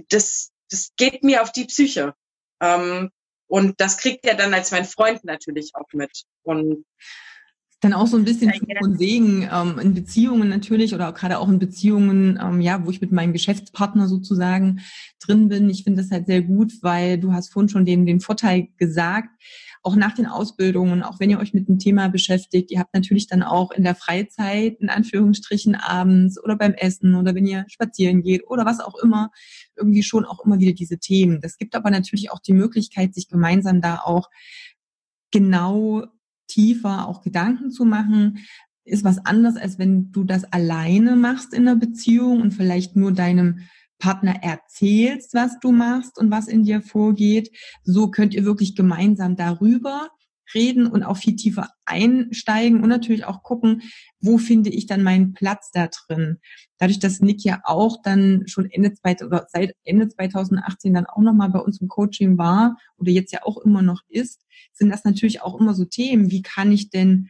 das, 0.09 0.51
das 0.69 0.91
geht 0.97 1.23
mir 1.23 1.41
auf 1.41 1.51
die 1.51 1.65
Psyche. 1.65 2.13
Ähm, 2.61 3.11
und 3.47 3.79
das 3.79 3.97
kriegt 3.97 4.25
er 4.25 4.35
dann 4.35 4.53
als 4.53 4.71
mein 4.71 4.85
Freund 4.85 5.23
natürlich 5.23 5.71
auch 5.75 5.91
mit. 5.93 6.23
Und 6.43 6.85
dann 7.81 7.93
auch 7.93 8.07
so 8.07 8.17
ein 8.17 8.25
bisschen 8.25 8.51
Fluch 8.51 8.81
und 8.81 8.97
Segen 8.97 9.47
ähm, 9.51 9.77
in 9.79 9.93
Beziehungen 9.93 10.49
natürlich 10.49 10.95
oder 10.95 11.11
gerade 11.13 11.37
auch 11.37 11.47
in 11.49 11.59
Beziehungen, 11.59 12.39
ähm, 12.41 12.61
ja, 12.61 12.83
wo 12.83 12.89
ich 12.89 13.01
mit 13.01 13.11
meinem 13.11 13.33
Geschäftspartner 13.33 14.07
sozusagen 14.07 14.81
drin 15.23 15.49
bin. 15.49 15.69
Ich 15.69 15.83
finde 15.83 16.01
das 16.01 16.09
halt 16.09 16.25
sehr 16.25 16.41
gut, 16.41 16.73
weil 16.81 17.19
du 17.19 17.33
hast 17.33 17.53
vorhin 17.53 17.69
schon 17.69 17.85
den, 17.85 18.05
den 18.05 18.21
Vorteil 18.21 18.69
gesagt, 18.77 19.29
auch 19.85 19.95
nach 19.95 20.15
den 20.15 20.25
Ausbildungen, 20.25 21.03
auch 21.03 21.19
wenn 21.19 21.29
ihr 21.29 21.39
euch 21.39 21.53
mit 21.53 21.67
dem 21.67 21.77
Thema 21.77 22.07
beschäftigt, 22.07 22.71
ihr 22.71 22.79
habt 22.79 22.93
natürlich 22.95 23.27
dann 23.27 23.43
auch 23.43 23.71
in 23.71 23.83
der 23.83 23.93
Freizeit, 23.93 24.77
in 24.79 24.89
Anführungsstrichen 24.89 25.75
abends 25.75 26.43
oder 26.43 26.55
beim 26.55 26.73
Essen 26.73 27.13
oder 27.13 27.35
wenn 27.35 27.45
ihr 27.45 27.65
spazieren 27.67 28.23
geht 28.23 28.47
oder 28.47 28.65
was 28.65 28.79
auch 28.79 28.95
immer, 28.95 29.29
irgendwie 29.75 30.01
schon 30.01 30.25
auch 30.25 30.43
immer 30.43 30.59
wieder 30.59 30.73
diese 30.73 30.97
Themen. 30.97 31.39
Das 31.39 31.57
gibt 31.57 31.75
aber 31.75 31.91
natürlich 31.91 32.31
auch 32.31 32.39
die 32.39 32.53
Möglichkeit, 32.53 33.13
sich 33.13 33.29
gemeinsam 33.29 33.79
da 33.79 33.99
auch 33.99 34.29
genau 35.31 36.07
tiefer 36.47 37.07
auch 37.07 37.21
Gedanken 37.21 37.69
zu 37.69 37.85
machen, 37.85 38.39
ist 38.85 39.03
was 39.03 39.23
anderes, 39.23 39.55
als 39.55 39.77
wenn 39.77 40.11
du 40.11 40.23
das 40.23 40.45
alleine 40.45 41.15
machst 41.15 41.53
in 41.53 41.67
einer 41.67 41.75
Beziehung 41.75 42.41
und 42.41 42.53
vielleicht 42.53 42.95
nur 42.95 43.11
deinem 43.11 43.59
Partner 43.97 44.43
erzählst, 44.43 45.33
was 45.33 45.59
du 45.59 45.71
machst 45.71 46.17
und 46.19 46.31
was 46.31 46.47
in 46.47 46.63
dir 46.63 46.81
vorgeht. 46.81 47.51
So 47.83 48.09
könnt 48.09 48.33
ihr 48.33 48.45
wirklich 48.45 48.75
gemeinsam 48.75 49.35
darüber 49.35 50.09
reden 50.53 50.87
und 50.87 51.03
auch 51.03 51.17
viel 51.17 51.35
tiefer 51.35 51.69
einsteigen 51.85 52.83
und 52.83 52.89
natürlich 52.89 53.25
auch 53.25 53.41
gucken, 53.41 53.81
wo 54.19 54.37
finde 54.37 54.69
ich 54.69 54.85
dann 54.85 55.01
meinen 55.01 55.33
Platz 55.33 55.71
da 55.71 55.87
drin. 55.87 56.37
Dadurch, 56.77 56.99
dass 56.99 57.19
Nick 57.19 57.43
ja 57.43 57.61
auch 57.63 58.01
dann 58.03 58.43
schon 58.47 58.69
Ende 58.69 58.93
oder 59.25 59.47
seit 59.49 59.75
Ende 59.83 60.07
2018 60.07 60.93
dann 60.93 61.05
auch 61.05 61.21
nochmal 61.21 61.49
bei 61.49 61.59
uns 61.59 61.81
im 61.81 61.87
Coaching 61.87 62.37
war 62.37 62.77
oder 62.97 63.11
jetzt 63.11 63.31
ja 63.31 63.39
auch 63.43 63.57
immer 63.57 63.81
noch 63.81 64.01
ist, 64.07 64.45
sind 64.73 64.89
das 64.89 65.03
natürlich 65.03 65.41
auch 65.41 65.59
immer 65.59 65.73
so 65.73 65.85
Themen. 65.85 66.31
Wie 66.31 66.41
kann 66.41 66.71
ich 66.71 66.89
denn 66.89 67.29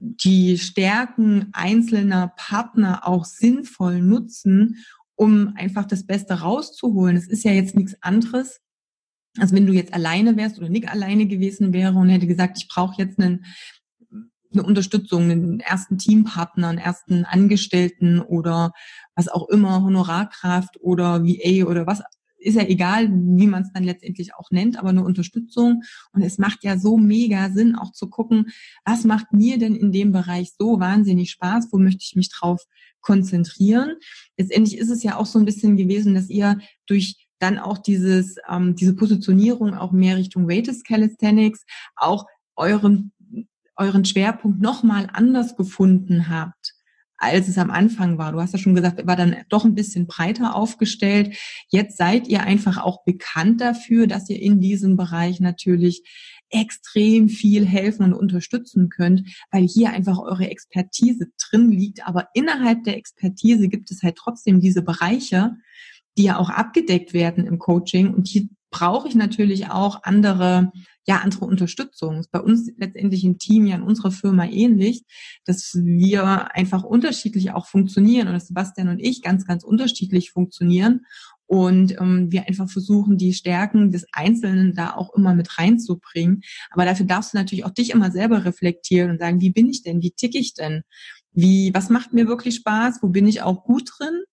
die 0.00 0.58
Stärken 0.58 1.48
einzelner 1.52 2.32
Partner 2.36 3.06
auch 3.06 3.24
sinnvoll 3.24 4.00
nutzen, 4.00 4.84
um 5.18 5.54
einfach 5.56 5.84
das 5.84 6.06
Beste 6.06 6.34
rauszuholen? 6.34 7.16
Es 7.16 7.26
ist 7.26 7.44
ja 7.44 7.52
jetzt 7.52 7.74
nichts 7.74 7.96
anderes, 8.00 8.60
also 9.38 9.54
wenn 9.54 9.66
du 9.66 9.72
jetzt 9.72 9.92
alleine 9.92 10.36
wärst 10.36 10.58
oder 10.58 10.68
nicht 10.68 10.88
alleine 10.88 11.26
gewesen 11.26 11.72
wäre 11.72 11.94
und 11.98 12.08
hätte 12.08 12.26
gesagt, 12.26 12.58
ich 12.58 12.68
brauche 12.68 13.00
jetzt 13.02 13.18
einen, 13.18 13.44
eine 14.52 14.62
Unterstützung, 14.62 15.30
einen 15.30 15.60
ersten 15.60 15.98
Teampartner, 15.98 16.68
einen 16.68 16.78
ersten 16.78 17.24
Angestellten 17.24 18.20
oder 18.20 18.72
was 19.14 19.28
auch 19.28 19.48
immer, 19.48 19.82
Honorarkraft 19.82 20.80
oder 20.80 21.24
VA 21.24 21.66
oder 21.66 21.86
was, 21.86 22.02
ist 22.38 22.54
ja 22.54 22.62
egal, 22.62 23.08
wie 23.10 23.46
man 23.46 23.62
es 23.62 23.72
dann 23.72 23.84
letztendlich 23.84 24.34
auch 24.34 24.50
nennt, 24.50 24.78
aber 24.78 24.90
eine 24.90 25.04
Unterstützung. 25.04 25.82
Und 26.12 26.22
es 26.22 26.38
macht 26.38 26.64
ja 26.64 26.78
so 26.78 26.96
mega 26.96 27.50
Sinn, 27.50 27.74
auch 27.74 27.92
zu 27.92 28.08
gucken, 28.08 28.46
was 28.84 29.04
macht 29.04 29.32
mir 29.32 29.58
denn 29.58 29.74
in 29.74 29.92
dem 29.92 30.12
Bereich 30.12 30.52
so 30.58 30.80
wahnsinnig 30.80 31.30
Spaß, 31.30 31.68
wo 31.72 31.78
möchte 31.78 32.02
ich 32.02 32.16
mich 32.16 32.30
drauf 32.30 32.64
konzentrieren. 33.00 33.96
Letztendlich 34.36 34.78
ist 34.78 34.90
es 34.90 35.02
ja 35.02 35.16
auch 35.16 35.26
so 35.26 35.38
ein 35.38 35.44
bisschen 35.44 35.76
gewesen, 35.76 36.14
dass 36.14 36.28
ihr 36.28 36.58
durch 36.86 37.28
dann 37.38 37.58
auch 37.58 37.78
dieses, 37.78 38.36
ähm, 38.48 38.74
diese 38.74 38.94
Positionierung 38.94 39.74
auch 39.74 39.92
mehr 39.92 40.16
Richtung 40.16 40.48
Weighted 40.48 40.84
Calisthenics, 40.84 41.64
auch 41.94 42.26
euren, 42.56 43.12
euren 43.76 44.04
Schwerpunkt 44.04 44.60
nochmal 44.60 45.08
anders 45.12 45.56
gefunden 45.56 46.28
habt 46.28 46.77
als 47.18 47.48
es 47.48 47.58
am 47.58 47.70
Anfang 47.70 48.16
war. 48.16 48.32
Du 48.32 48.40
hast 48.40 48.52
ja 48.52 48.58
schon 48.58 48.74
gesagt, 48.74 49.06
war 49.06 49.16
dann 49.16 49.36
doch 49.48 49.64
ein 49.64 49.74
bisschen 49.74 50.06
breiter 50.06 50.54
aufgestellt. 50.54 51.36
Jetzt 51.68 51.98
seid 51.98 52.28
ihr 52.28 52.42
einfach 52.42 52.78
auch 52.78 53.04
bekannt 53.04 53.60
dafür, 53.60 54.06
dass 54.06 54.30
ihr 54.30 54.40
in 54.40 54.60
diesem 54.60 54.96
Bereich 54.96 55.40
natürlich 55.40 56.04
extrem 56.50 57.28
viel 57.28 57.66
helfen 57.66 58.04
und 58.04 58.14
unterstützen 58.14 58.88
könnt, 58.88 59.28
weil 59.50 59.66
hier 59.66 59.90
einfach 59.90 60.18
eure 60.18 60.48
Expertise 60.48 61.26
drin 61.38 61.70
liegt. 61.70 62.06
Aber 62.06 62.28
innerhalb 62.32 62.84
der 62.84 62.96
Expertise 62.96 63.68
gibt 63.68 63.90
es 63.90 64.02
halt 64.02 64.16
trotzdem 64.16 64.60
diese 64.60 64.82
Bereiche, 64.82 65.56
die 66.16 66.24
ja 66.24 66.38
auch 66.38 66.50
abgedeckt 66.50 67.12
werden 67.12 67.46
im 67.46 67.58
Coaching. 67.58 68.14
Und 68.14 68.28
hier 68.28 68.48
brauche 68.70 69.08
ich 69.08 69.14
natürlich 69.14 69.70
auch 69.70 70.02
andere, 70.02 70.72
ja, 71.06 71.18
andere 71.18 71.46
Unterstützung. 71.46 72.24
Bei 72.30 72.40
uns 72.40 72.70
letztendlich 72.76 73.24
im 73.24 73.38
Team 73.38 73.66
ja 73.66 73.76
in 73.76 73.82
unserer 73.82 74.10
Firma 74.10 74.46
ähnlich, 74.46 75.04
dass 75.44 75.72
wir 75.74 76.54
einfach 76.54 76.82
unterschiedlich 76.82 77.52
auch 77.52 77.66
funktionieren 77.66 78.26
dass 78.26 78.48
Sebastian 78.48 78.88
und 78.88 78.98
ich 78.98 79.22
ganz, 79.22 79.46
ganz 79.46 79.64
unterschiedlich 79.64 80.30
funktionieren 80.30 81.06
und 81.48 81.98
ähm, 81.98 82.30
wir 82.30 82.46
einfach 82.46 82.68
versuchen, 82.68 83.16
die 83.16 83.32
Stärken 83.32 83.90
des 83.90 84.04
Einzelnen 84.12 84.74
da 84.74 84.94
auch 84.94 85.14
immer 85.14 85.34
mit 85.34 85.58
reinzubringen. 85.58 86.42
Aber 86.70 86.84
dafür 86.84 87.06
darfst 87.06 87.32
du 87.32 87.38
natürlich 87.38 87.64
auch 87.64 87.70
dich 87.70 87.90
immer 87.90 88.10
selber 88.10 88.44
reflektieren 88.44 89.10
und 89.10 89.18
sagen, 89.18 89.40
wie 89.40 89.50
bin 89.50 89.70
ich 89.70 89.82
denn? 89.82 90.02
Wie 90.02 90.10
ticke 90.10 90.38
ich 90.38 90.52
denn? 90.52 90.82
Wie, 91.32 91.72
was 91.72 91.88
macht 91.88 92.12
mir 92.12 92.28
wirklich 92.28 92.56
Spaß? 92.56 92.98
Wo 93.00 93.08
bin 93.08 93.26
ich 93.26 93.40
auch 93.40 93.64
gut 93.64 93.90
drin? 93.98 94.24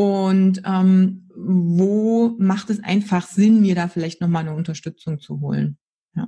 Und 0.00 0.62
ähm, 0.64 1.28
wo 1.36 2.34
macht 2.38 2.70
es 2.70 2.82
einfach 2.82 3.26
Sinn, 3.26 3.60
mir 3.60 3.74
da 3.74 3.86
vielleicht 3.86 4.22
nochmal 4.22 4.46
eine 4.46 4.54
Unterstützung 4.54 5.20
zu 5.20 5.42
holen? 5.42 5.78
Ja, 6.14 6.26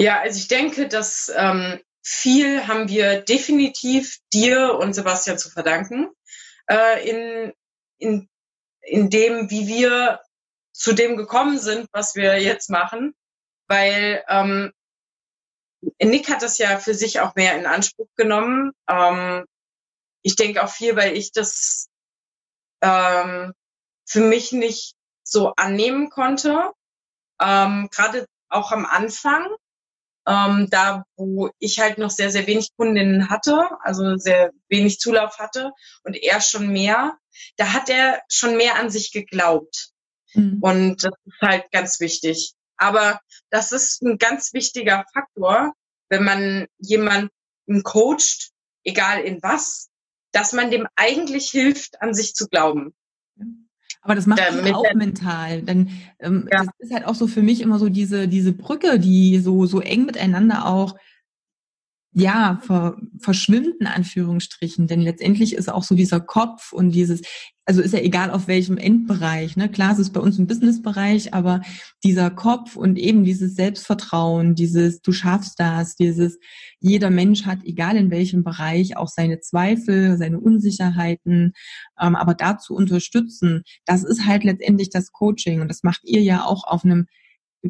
ja 0.00 0.20
also 0.20 0.38
ich 0.38 0.48
denke, 0.48 0.88
dass 0.88 1.32
ähm, 1.36 1.78
viel 2.02 2.66
haben 2.66 2.88
wir 2.88 3.20
definitiv 3.20 4.18
dir 4.32 4.74
und 4.74 4.92
Sebastian 4.92 5.38
zu 5.38 5.50
verdanken 5.50 6.08
äh, 6.68 7.08
in, 7.08 7.52
in, 7.98 8.28
in 8.80 9.08
dem, 9.08 9.48
wie 9.48 9.68
wir 9.68 10.18
zu 10.72 10.94
dem 10.94 11.16
gekommen 11.16 11.60
sind, 11.60 11.86
was 11.92 12.16
wir 12.16 12.42
jetzt 12.42 12.70
machen. 12.70 13.14
Weil 13.68 14.24
ähm, 14.28 14.72
Nick 16.02 16.28
hat 16.28 16.42
das 16.42 16.58
ja 16.58 16.76
für 16.80 16.94
sich 16.94 17.20
auch 17.20 17.36
mehr 17.36 17.56
in 17.56 17.66
Anspruch 17.66 18.08
genommen. 18.16 18.72
Ähm, 18.88 19.44
ich 20.22 20.34
denke 20.34 20.64
auch 20.64 20.70
viel, 20.70 20.96
weil 20.96 21.16
ich 21.16 21.30
das 21.30 21.88
ähm, 22.82 23.54
für 24.04 24.20
mich 24.20 24.52
nicht 24.52 24.94
so 25.22 25.54
annehmen 25.54 26.10
konnte. 26.10 26.72
Ähm, 27.40 27.88
Gerade 27.90 28.26
auch 28.48 28.72
am 28.72 28.84
Anfang, 28.84 29.46
ähm, 30.26 30.68
da 30.70 31.04
wo 31.16 31.50
ich 31.58 31.80
halt 31.80 31.98
noch 31.98 32.10
sehr, 32.10 32.30
sehr 32.30 32.46
wenig 32.46 32.68
Kundinnen 32.76 33.30
hatte, 33.30 33.68
also 33.80 34.16
sehr 34.16 34.50
wenig 34.68 35.00
Zulauf 35.00 35.38
hatte 35.38 35.72
und 36.04 36.16
er 36.16 36.40
schon 36.40 36.68
mehr, 36.68 37.16
da 37.56 37.72
hat 37.72 37.88
er 37.88 38.22
schon 38.28 38.56
mehr 38.56 38.76
an 38.76 38.90
sich 38.90 39.12
geglaubt. 39.12 39.90
Mhm. 40.34 40.58
Und 40.60 41.04
das 41.04 41.14
ist 41.24 41.40
halt 41.40 41.70
ganz 41.72 42.00
wichtig. 42.00 42.54
Aber 42.76 43.20
das 43.50 43.72
ist 43.72 44.02
ein 44.02 44.18
ganz 44.18 44.52
wichtiger 44.52 45.04
Faktor, 45.12 45.72
wenn 46.08 46.24
man 46.24 46.66
jemanden 46.78 47.30
coacht, 47.82 48.50
egal 48.84 49.20
in 49.20 49.42
was, 49.42 49.88
dass 50.32 50.52
man 50.52 50.70
dem 50.70 50.86
eigentlich 50.96 51.50
hilft, 51.50 52.00
an 52.02 52.14
sich 52.14 52.34
zu 52.34 52.48
glauben. 52.48 52.94
Aber 54.02 54.16
das 54.16 54.26
macht 54.26 54.40
ja, 54.40 54.74
auch 54.74 54.94
mental. 54.94 55.62
Denn 55.62 55.90
ähm, 56.18 56.48
ja. 56.50 56.64
das 56.64 56.68
ist 56.78 56.92
halt 56.92 57.06
auch 57.06 57.14
so 57.14 57.28
für 57.28 57.42
mich 57.42 57.60
immer 57.60 57.78
so 57.78 57.88
diese, 57.88 58.26
diese 58.26 58.52
Brücke, 58.52 58.98
die 58.98 59.38
so, 59.38 59.66
so 59.66 59.80
eng 59.80 60.06
miteinander 60.06 60.66
auch 60.66 60.96
ja, 62.14 62.60
ver, 62.62 62.96
verschwimmt 63.18 63.76
in 63.80 63.86
Anführungsstrichen, 63.86 64.86
denn 64.86 65.00
letztendlich 65.00 65.54
ist 65.54 65.72
auch 65.72 65.82
so 65.82 65.94
dieser 65.94 66.20
Kopf 66.20 66.72
und 66.72 66.90
dieses, 66.90 67.22
also 67.64 67.80
ist 67.80 67.94
ja 67.94 68.00
egal 68.00 68.30
auf 68.30 68.48
welchem 68.48 68.76
Endbereich, 68.76 69.56
ne? 69.56 69.70
Klar, 69.70 69.92
es 69.92 69.98
ist 69.98 70.12
bei 70.12 70.20
uns 70.20 70.38
im 70.38 70.46
Businessbereich, 70.46 71.32
aber 71.32 71.62
dieser 72.04 72.30
Kopf 72.30 72.76
und 72.76 72.98
eben 72.98 73.24
dieses 73.24 73.54
Selbstvertrauen, 73.54 74.54
dieses 74.54 75.00
du 75.00 75.12
schaffst 75.12 75.58
das, 75.58 75.94
dieses 75.94 76.38
jeder 76.80 77.08
Mensch 77.08 77.46
hat, 77.46 77.60
egal 77.64 77.96
in 77.96 78.10
welchem 78.10 78.44
Bereich, 78.44 78.96
auch 78.96 79.08
seine 79.08 79.40
Zweifel, 79.40 80.18
seine 80.18 80.38
Unsicherheiten, 80.38 81.54
ähm, 81.98 82.16
aber 82.16 82.34
dazu 82.34 82.74
unterstützen, 82.74 83.62
das 83.86 84.04
ist 84.04 84.26
halt 84.26 84.44
letztendlich 84.44 84.90
das 84.90 85.12
Coaching 85.12 85.62
und 85.62 85.68
das 85.68 85.82
macht 85.82 86.02
ihr 86.04 86.22
ja 86.22 86.44
auch 86.44 86.64
auf 86.64 86.84
einem 86.84 87.06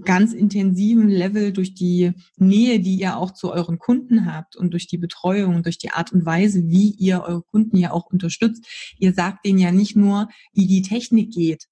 ganz 0.01 0.33
intensiven 0.33 1.09
Level 1.09 1.53
durch 1.53 1.75
die 1.75 2.13
Nähe, 2.37 2.81
die 2.81 2.97
ihr 2.97 3.17
auch 3.17 3.33
zu 3.33 3.53
euren 3.53 3.79
Kunden 3.79 4.27
habt 4.27 4.57
und 4.57 4.73
durch 4.73 4.87
die 4.87 4.99
Betreuung 4.99 5.55
und 5.57 5.67
durch 5.67 5.79
die 5.79 5.91
Art 5.91 6.13
und 6.13 6.25
Weise, 6.25 6.69
wie 6.69 6.91
ihr 6.93 7.23
eure 7.23 7.43
Kunden 7.43 7.77
ja 7.77 7.93
auch 7.93 8.07
unterstützt. 8.07 8.67
Ihr 8.99 9.13
sagt 9.13 9.45
denen 9.45 9.59
ja 9.59 9.71
nicht 9.71 9.97
nur, 9.97 10.29
wie 10.53 10.67
die 10.67 10.83
Technik 10.83 11.33
geht. 11.33 11.67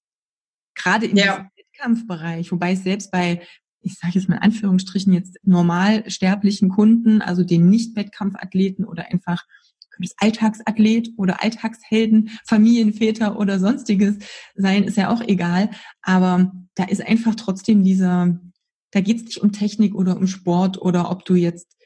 Gerade 0.75 1.07
in 1.07 1.17
ja. 1.17 1.23
diesem 1.23 1.49
Wettkampfbereich, 1.57 2.51
wobei 2.51 2.73
es 2.73 2.83
selbst 2.83 3.11
bei 3.11 3.41
ich 3.83 3.95
sage 3.95 4.13
jetzt 4.19 4.29
mal 4.29 4.35
in 4.35 4.43
Anführungsstrichen 4.43 5.11
jetzt 5.11 5.37
normal 5.43 6.07
sterblichen 6.09 6.69
Kunden, 6.69 7.21
also 7.21 7.43
den 7.43 7.69
Nicht-Wettkampfathleten 7.69 8.85
oder 8.85 9.05
einfach 9.11 9.43
es 9.99 10.15
Alltagsathlet 10.17 11.09
oder 11.17 11.43
Alltagshelden, 11.43 12.31
Familienväter 12.45 13.39
oder 13.39 13.59
sonstiges 13.59 14.17
sein, 14.55 14.83
ist 14.83 14.97
ja 14.97 15.09
auch 15.09 15.21
egal. 15.21 15.69
Aber 16.01 16.51
da 16.75 16.85
ist 16.85 17.05
einfach 17.05 17.35
trotzdem 17.35 17.83
dieser, 17.83 18.39
da 18.91 19.01
geht 19.01 19.17
es 19.17 19.23
nicht 19.23 19.37
um 19.39 19.51
Technik 19.51 19.95
oder 19.95 20.17
um 20.17 20.27
Sport 20.27 20.81
oder 20.81 21.11
ob 21.11 21.25
du 21.25 21.35
jetzt 21.35 21.77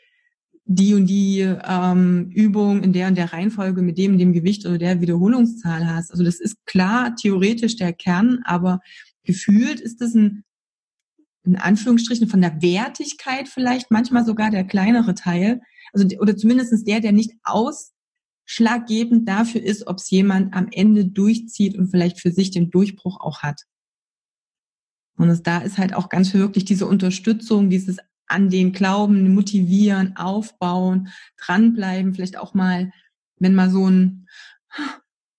die 0.68 0.96
und 0.96 1.06
die 1.06 1.42
ähm, 1.42 2.32
Übung 2.32 2.84
in 2.84 2.92
der 2.92 3.08
und 3.08 3.16
der 3.16 3.34
Reihenfolge 3.34 3.84
mit 3.84 3.98
dem 4.00 4.14
und 4.14 4.18
dem 4.18 4.34
Gewicht 4.34 4.66
oder 4.66 4.80
der 4.80 5.00
Wiederholungszahl 5.00 5.88
hast. 5.88 6.12
Also 6.12 6.24
das 6.24 6.40
ist 6.40 6.66
klar 6.66 7.16
theoretisch 7.16 7.76
der 7.76 7.94
Kern, 7.94 8.40
aber 8.46 8.80
gefühlt 9.24 9.80
ist 9.80 10.02
das 10.02 10.16
ein 10.16 10.44
in 11.46 11.58
Anführungsstrichen 11.58 12.28
von 12.28 12.42
der 12.42 12.62
Wertigkeit 12.62 13.48
vielleicht 13.48 13.92
manchmal 13.92 14.26
sogar 14.26 14.50
der 14.50 14.64
kleinere 14.64 15.14
Teil, 15.14 15.62
also 15.94 16.08
oder 16.18 16.36
zumindestens 16.36 16.84
der, 16.84 17.00
der 17.00 17.12
nicht 17.12 17.34
aus 17.44 17.94
ausschlaggebend 18.46 19.28
dafür 19.28 19.62
ist, 19.62 19.88
ob 19.88 19.98
es 19.98 20.10
jemand 20.10 20.54
am 20.54 20.68
Ende 20.72 21.06
durchzieht 21.06 21.78
und 21.78 21.88
vielleicht 21.90 22.20
für 22.20 22.32
sich 22.32 22.52
den 22.52 22.70
Durchbruch 22.70 23.20
auch 23.20 23.42
hat. 23.42 23.62
Und 25.18 25.30
es, 25.30 25.44
da 25.44 25.60
ist 25.60 25.78
halt 25.78 25.94
auch 25.94 26.10
ganz 26.10 26.34
wirklich 26.34 26.66
diese 26.66 26.88
Unterstützung, 26.88 27.70
dieses 27.70 27.98
an 28.28 28.50
den 28.50 28.72
Glauben, 28.72 29.34
motivieren, 29.34 30.18
aufbauen, 30.18 31.10
dranbleiben, 31.38 32.14
vielleicht 32.14 32.38
auch 32.38 32.54
mal, 32.54 32.92
wenn 33.38 33.56
mal 33.56 33.70
so 33.70 33.88
ein, 33.90 34.28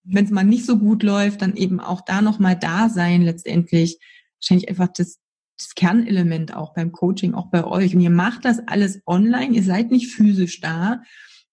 wenn 0.05 0.25
es 0.25 0.31
mal 0.31 0.45
nicht 0.45 0.65
so 0.65 0.79
gut 0.79 1.03
läuft, 1.03 1.43
dann 1.43 1.57
eben 1.57 1.81
auch 1.81 2.01
da 2.01 2.23
nochmal 2.23 2.57
da 2.57 2.89
sein 2.89 3.23
letztendlich. 3.23 3.99
Wahrscheinlich 4.41 4.69
einfach 4.69 4.89
das, 4.89 5.19
das 5.59 5.75
Kernelement 5.75 6.55
auch 6.55 6.75
beim 6.75 6.93
Coaching, 6.93 7.35
auch 7.35 7.51
bei 7.51 7.65
euch. 7.65 7.95
Und 7.95 8.01
ihr 8.01 8.11
macht 8.11 8.45
das 8.45 8.61
alles 8.69 9.01
online, 9.05 9.55
ihr 9.55 9.65
seid 9.65 9.91
nicht 9.91 10.13
physisch 10.13 10.61
da. 10.61 11.03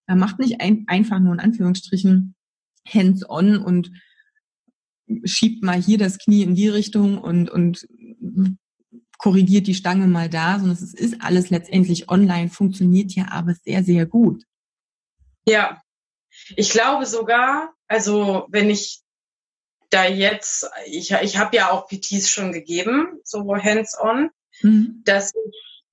Er 0.07 0.15
macht 0.15 0.39
nicht 0.39 0.61
ein, 0.61 0.85
einfach 0.87 1.19
nur 1.19 1.33
in 1.33 1.39
Anführungsstrichen 1.39 2.35
hands-on 2.87 3.57
und 3.57 3.91
schiebt 5.23 5.63
mal 5.63 5.81
hier 5.81 5.97
das 5.97 6.17
Knie 6.17 6.43
in 6.43 6.55
die 6.55 6.67
Richtung 6.67 7.17
und, 7.17 7.49
und 7.49 7.87
korrigiert 9.17 9.67
die 9.67 9.75
Stange 9.75 10.07
mal 10.07 10.29
da, 10.29 10.59
sondern 10.59 10.77
es 10.77 10.93
ist 10.93 11.21
alles 11.21 11.49
letztendlich 11.49 12.09
online, 12.09 12.49
funktioniert 12.49 13.13
ja 13.13 13.27
aber 13.31 13.53
sehr, 13.53 13.83
sehr 13.83 14.05
gut. 14.05 14.43
Ja, 15.45 15.81
ich 16.55 16.71
glaube 16.71 17.05
sogar, 17.05 17.73
also 17.87 18.47
wenn 18.49 18.69
ich 18.69 19.01
da 19.89 20.05
jetzt, 20.05 20.69
ich, 20.87 21.11
ich 21.11 21.37
habe 21.37 21.55
ja 21.55 21.71
auch 21.71 21.87
PTs 21.87 22.29
schon 22.29 22.51
gegeben, 22.51 23.19
so 23.23 23.55
hands-on, 23.55 24.29
mhm. 24.61 25.01
dass 25.05 25.33
ich 25.35 25.83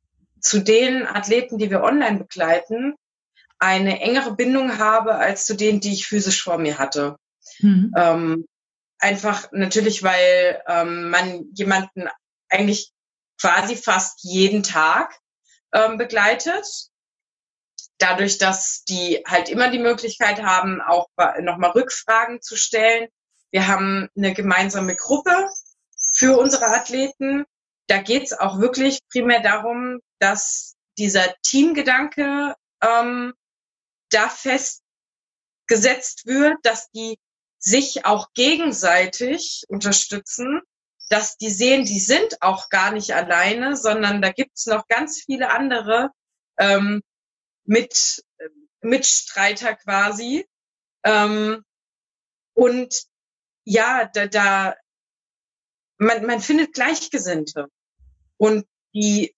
zu 0.40 0.60
den 0.60 1.06
Athleten, 1.06 1.58
die 1.58 1.70
wir 1.70 1.82
online 1.82 2.18
begleiten, 2.18 2.94
eine 3.60 4.00
engere 4.00 4.34
Bindung 4.34 4.78
habe 4.78 5.14
als 5.14 5.44
zu 5.44 5.54
denen, 5.54 5.80
die 5.80 5.92
ich 5.92 6.06
physisch 6.06 6.42
vor 6.42 6.58
mir 6.58 6.78
hatte. 6.78 7.16
Mhm. 7.60 7.92
Ähm, 7.96 8.46
einfach 8.98 9.48
natürlich, 9.52 10.02
weil 10.02 10.62
ähm, 10.66 11.10
man 11.10 11.44
jemanden 11.52 12.08
eigentlich 12.48 12.92
quasi 13.40 13.76
fast 13.76 14.20
jeden 14.22 14.62
Tag 14.62 15.18
ähm, 15.72 15.98
begleitet. 15.98 16.66
Dadurch, 17.98 18.38
dass 18.38 18.82
die 18.84 19.22
halt 19.26 19.50
immer 19.50 19.70
die 19.70 19.78
Möglichkeit 19.78 20.42
haben, 20.42 20.80
auch 20.80 21.08
nochmal 21.40 21.70
Rückfragen 21.72 22.40
zu 22.40 22.56
stellen. 22.56 23.08
Wir 23.50 23.68
haben 23.68 24.08
eine 24.16 24.32
gemeinsame 24.32 24.96
Gruppe 24.96 25.48
für 26.14 26.38
unsere 26.38 26.66
Athleten. 26.66 27.44
Da 27.88 27.98
geht's 27.98 28.32
auch 28.32 28.58
wirklich 28.58 29.00
primär 29.10 29.40
darum, 29.40 30.00
dass 30.18 30.76
dieser 30.96 31.34
Teamgedanke 31.42 32.54
ähm, 32.82 33.34
da 34.10 34.28
festgesetzt 34.28 36.26
wird, 36.26 36.58
dass 36.62 36.90
die 36.90 37.18
sich 37.58 38.04
auch 38.04 38.32
gegenseitig 38.34 39.64
unterstützen, 39.68 40.62
dass 41.10 41.36
die 41.36 41.50
sehen, 41.50 41.84
die 41.84 41.98
sind 41.98 42.40
auch 42.40 42.68
gar 42.68 42.92
nicht 42.92 43.14
alleine, 43.14 43.76
sondern 43.76 44.22
da 44.22 44.30
gibt's 44.30 44.66
noch 44.66 44.86
ganz 44.86 45.22
viele 45.22 45.50
andere 45.50 46.10
ähm, 46.58 47.02
mit, 47.64 48.24
Mitstreiter 48.80 49.74
quasi. 49.74 50.46
Ähm, 51.04 51.64
und 52.54 53.04
ja, 53.64 54.06
da, 54.06 54.26
da 54.26 54.76
man, 55.98 56.24
man 56.26 56.40
findet 56.40 56.72
Gleichgesinnte 56.72 57.68
und 58.38 58.66
die 58.94 59.34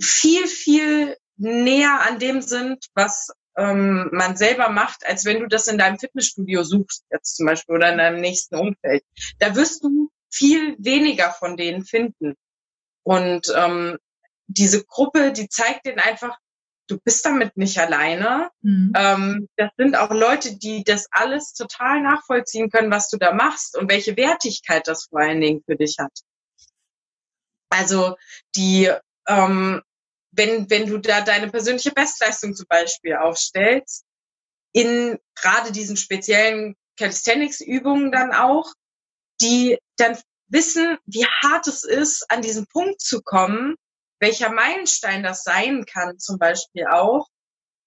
viel, 0.00 0.46
viel 0.46 1.16
näher 1.36 2.00
an 2.02 2.18
dem 2.18 2.40
sind, 2.40 2.86
was 2.94 3.32
ähm, 3.56 4.08
man 4.12 4.36
selber 4.36 4.68
macht, 4.68 5.06
als 5.06 5.24
wenn 5.24 5.40
du 5.40 5.46
das 5.46 5.68
in 5.68 5.78
deinem 5.78 5.98
Fitnessstudio 5.98 6.62
suchst, 6.62 7.04
jetzt 7.10 7.36
zum 7.36 7.46
Beispiel, 7.46 7.74
oder 7.74 7.92
in 7.92 7.98
deinem 7.98 8.20
nächsten 8.20 8.56
Umfeld. 8.56 9.04
Da 9.38 9.54
wirst 9.54 9.84
du 9.84 10.10
viel 10.30 10.76
weniger 10.78 11.30
von 11.30 11.56
denen 11.56 11.84
finden. 11.84 12.34
Und 13.02 13.52
ähm, 13.54 13.98
diese 14.46 14.84
Gruppe, 14.84 15.32
die 15.32 15.48
zeigt 15.48 15.86
denen 15.86 15.98
einfach, 15.98 16.38
du 16.88 16.98
bist 16.98 17.24
damit 17.24 17.56
nicht 17.56 17.78
alleine. 17.78 18.50
Mhm. 18.62 18.92
Ähm, 18.96 19.48
das 19.56 19.70
sind 19.76 19.96
auch 19.96 20.10
Leute, 20.10 20.56
die 20.58 20.84
das 20.84 21.08
alles 21.10 21.52
total 21.52 22.02
nachvollziehen 22.02 22.70
können, 22.70 22.90
was 22.90 23.08
du 23.08 23.18
da 23.18 23.32
machst 23.32 23.76
und 23.76 23.90
welche 23.90 24.16
Wertigkeit 24.16 24.86
das 24.86 25.06
vor 25.06 25.20
allen 25.20 25.40
Dingen 25.40 25.62
für 25.64 25.76
dich 25.76 25.96
hat. 25.98 26.12
Also 27.70 28.16
die 28.56 28.90
ähm, 29.26 29.82
wenn, 30.32 30.68
wenn 30.70 30.86
du 30.86 30.98
da 30.98 31.20
deine 31.20 31.50
persönliche 31.50 31.92
Bestleistung 31.92 32.54
zum 32.54 32.66
Beispiel 32.68 33.14
aufstellst, 33.14 34.04
in 34.72 35.18
gerade 35.34 35.72
diesen 35.72 35.96
speziellen 35.96 36.74
Calisthenics-Übungen 36.98 38.10
dann 38.10 38.32
auch, 38.32 38.72
die 39.40 39.78
dann 39.96 40.18
wissen, 40.48 40.98
wie 41.06 41.26
hart 41.42 41.66
es 41.66 41.84
ist, 41.84 42.30
an 42.30 42.42
diesen 42.42 42.66
Punkt 42.66 43.00
zu 43.00 43.22
kommen, 43.22 43.76
welcher 44.20 44.50
Meilenstein 44.50 45.22
das 45.22 45.42
sein 45.42 45.84
kann, 45.84 46.18
zum 46.18 46.38
Beispiel 46.38 46.86
auch, 46.86 47.28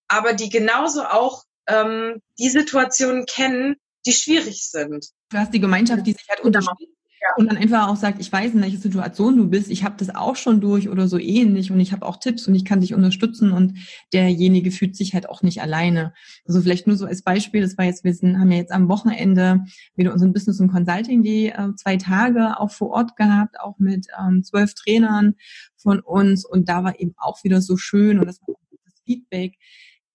aber 0.08 0.34
die 0.34 0.50
genauso 0.50 1.06
auch 1.06 1.44
ähm, 1.68 2.22
die 2.38 2.50
Situationen 2.50 3.26
kennen, 3.26 3.78
die 4.06 4.14
schwierig 4.14 4.70
sind. 4.70 5.08
Du 5.30 5.38
hast 5.38 5.54
die 5.54 5.60
Gemeinschaft, 5.60 6.06
die 6.06 6.14
sich 6.14 6.28
halt 6.30 6.42
genau. 6.42 6.60
unterstützt 6.60 6.95
und 7.38 7.48
dann 7.48 7.58
einfach 7.58 7.88
auch 7.88 7.96
sagt, 7.96 8.20
ich 8.20 8.32
weiß, 8.32 8.54
in 8.54 8.62
welcher 8.62 8.78
Situation 8.78 9.38
du 9.38 9.50
bist, 9.50 9.70
ich 9.70 9.84
habe 9.84 9.96
das 9.98 10.14
auch 10.14 10.36
schon 10.36 10.62
durch 10.62 10.90
oder 10.90 11.08
so 11.08 11.18
ähnlich. 11.18 11.72
Und 11.72 11.80
ich 11.80 11.92
habe 11.92 12.06
auch 12.06 12.18
Tipps 12.18 12.48
und 12.48 12.56
ich 12.56 12.66
kann 12.66 12.82
dich 12.82 12.94
unterstützen. 12.94 13.52
Und 13.52 13.78
derjenige 14.14 14.72
fühlt 14.72 14.96
sich 14.96 15.14
halt 15.14 15.30
auch 15.30 15.42
nicht 15.42 15.62
alleine. 15.62 16.14
Also 16.46 16.62
vielleicht 16.62 16.88
nur 16.88 16.96
so 16.96 17.06
als 17.06 17.24
Beispiel, 17.24 17.62
das 17.62 17.78
war 17.78 17.86
jetzt, 17.86 18.04
wir 18.04 18.14
sind, 18.14 18.40
haben 18.40 18.52
ja 18.52 18.58
jetzt 18.58 18.72
am 18.72 18.90
Wochenende 18.90 19.64
wieder 19.96 20.14
unseren 20.14 20.34
Business 20.34 20.60
und 20.60 20.72
Consulting 20.72 21.24
Day 21.24 21.50
äh, 21.50 21.76
zwei 21.76 21.98
Tage 21.98 22.60
auch 22.60 22.72
vor 22.72 22.90
Ort 22.92 23.16
gehabt, 23.16 23.60
auch 23.60 23.78
mit 23.80 24.08
ähm, 24.20 24.44
zwölf 24.44 24.74
Trainern 24.74 25.36
von 25.78 26.00
uns. 26.00 26.46
Und 26.46 26.70
da 26.70 26.84
war 26.84 27.00
eben 27.00 27.14
auch 27.18 27.44
wieder 27.44 27.62
so 27.62 27.78
schön. 27.78 28.20
Und 28.20 28.28
das 28.28 28.40
war 28.42 28.56
das 28.86 28.94
Feedback, 29.06 29.58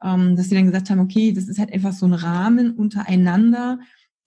ähm, 0.03 0.37
dass 0.37 0.49
sie 0.49 0.55
dann 0.55 0.67
gesagt 0.67 0.91
haben, 0.91 1.01
okay, 1.01 1.33
das 1.33 1.49
ist 1.49 1.59
halt 1.59 1.73
einfach 1.73 1.93
so 1.93 2.07
ein 2.07 2.15
Rahmen 2.15 2.73
untereinander, 2.73 3.79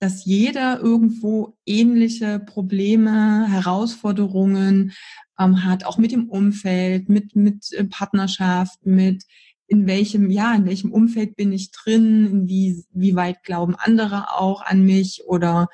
dass 0.04 0.26
jeder 0.26 0.82
irgendwo 0.82 1.56
ähnliche 1.66 2.38
Probleme, 2.38 3.48
Herausforderungen 3.48 4.92
ähm, 5.40 5.64
hat, 5.64 5.86
auch 5.86 5.98
mit 5.98 6.12
dem 6.12 6.28
Umfeld, 6.28 7.08
mit, 7.08 7.38
mit 7.38 7.72
äh, 7.72 7.86
Partnerschaft, 7.86 8.86
mit 8.86 9.24
in 9.68 9.88
welchem, 9.88 10.30
ja, 10.30 10.54
in 10.56 10.66
welchem 10.66 10.92
Umfeld 10.92 11.38
bin 11.38 11.54
ich 11.54 11.72
drin, 11.72 12.50
wie, 12.50 12.84
wie 12.92 13.16
weit 13.16 13.44
glauben 13.44 13.76
andere 13.78 14.38
auch 14.38 14.62
an 14.62 14.84
mich 14.84 15.24
oder 15.26 15.70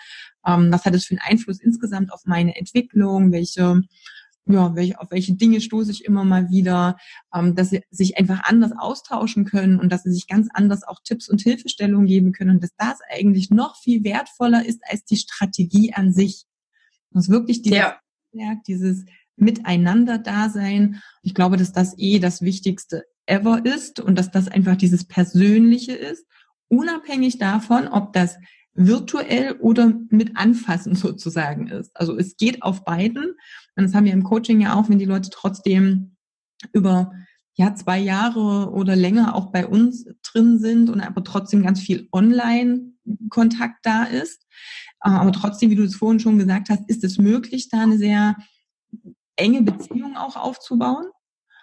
ähm, 0.46 0.72
was 0.72 0.86
hat 0.86 0.94
es 0.94 1.06
für 1.06 1.16
einen 1.16 1.28
Einfluss 1.28 1.60
insgesamt 1.60 2.14
auf 2.14 2.22
meine 2.26 2.56
Entwicklung, 2.56 3.32
welche 3.32 3.82
ja, 4.52 4.76
welche, 4.76 5.00
auf 5.00 5.12
welche 5.12 5.34
Dinge 5.34 5.62
stoße 5.62 5.92
ich 5.92 6.06
immer 6.06 6.24
mal 6.24 6.50
wieder, 6.50 6.98
ähm, 7.34 7.56
dass 7.56 7.70
sie 7.70 7.84
sich 7.92 8.18
einfach 8.18 8.44
anders 8.44 8.72
austauschen 8.78 9.46
können 9.46 9.80
und 9.80 9.92
dass 9.92 10.04
sie 10.04 10.12
sich 10.12 10.28
ganz 10.28 10.48
anders 10.54 10.84
auch 10.84 11.00
Tipps 11.04 11.30
und 11.30 11.42
Hilfestellungen 11.42 12.08
geben 12.08 12.32
können 12.32 12.52
und 12.52 12.64
dass 12.64 12.76
das 12.76 12.98
eigentlich 13.10 13.52
noch 13.52 13.78
viel 13.78 14.04
wertvoller 14.04 14.66
ist 14.66 14.82
als 14.90 15.06
die 15.06 15.18
Strategie 15.18 15.94
an 15.94 16.12
sich. 16.12 16.46
Das 17.12 17.30
wirklich 17.30 17.62
dieses, 17.62 17.78
ja. 17.78 18.56
dieses 18.68 19.06
Miteinander-Dasein. 19.36 21.02
Ich 21.22 21.34
glaube, 21.34 21.58
dass 21.58 21.72
das 21.72 21.98
eh 21.98 22.20
das 22.20 22.42
Wichtigste 22.42 23.06
ever 23.26 23.64
ist 23.64 24.00
und 24.00 24.18
dass 24.18 24.32
das 24.32 24.48
einfach 24.48 24.76
dieses 24.76 25.06
Persönliche 25.06 25.94
ist, 25.94 26.26
unabhängig 26.68 27.38
davon, 27.38 27.88
ob 27.88 28.14
das 28.14 28.38
virtuell 28.74 29.54
oder 29.60 29.94
mit 30.10 30.38
anfassen 30.38 30.96
sozusagen 30.96 31.68
ist. 31.68 31.92
Also 31.96 32.18
es 32.18 32.38
geht 32.38 32.64
auf 32.64 32.86
beiden. 32.86 33.36
Und 33.80 33.86
das 33.86 33.96
haben 33.96 34.06
wir 34.06 34.14
im 34.14 34.24
Coaching 34.24 34.60
ja 34.60 34.76
auch, 34.76 34.90
wenn 34.90 35.00
die 35.00 35.06
Leute 35.06 35.30
trotzdem 35.32 36.18
über 36.74 37.14
ja, 37.56 37.74
zwei 37.76 37.98
Jahre 37.98 38.72
oder 38.72 38.96
länger 38.96 39.36
auch 39.36 39.54
bei 39.54 39.66
uns 39.66 40.06
drin 40.22 40.60
sind 40.60 40.90
und 40.90 41.00
aber 41.00 41.24
trotzdem 41.24 41.64
ganz 41.64 41.80
viel 41.80 42.10
Online-Kontakt 42.12 43.78
da 43.84 44.04
ist. 44.04 44.46
Äh, 45.02 45.10
aber 45.10 45.32
trotzdem, 45.32 45.70
wie 45.70 45.76
du 45.76 45.84
es 45.84 45.96
vorhin 45.96 46.20
schon 46.20 46.38
gesagt 46.38 46.70
hast, 46.70 46.90
ist 46.90 47.06
es 47.06 47.18
möglich, 47.18 47.70
da 47.70 47.82
eine 47.82 47.98
sehr 47.98 48.36
enge 49.38 49.62
Beziehung 49.62 50.18
auch 50.18 50.36
aufzubauen. 50.36 51.06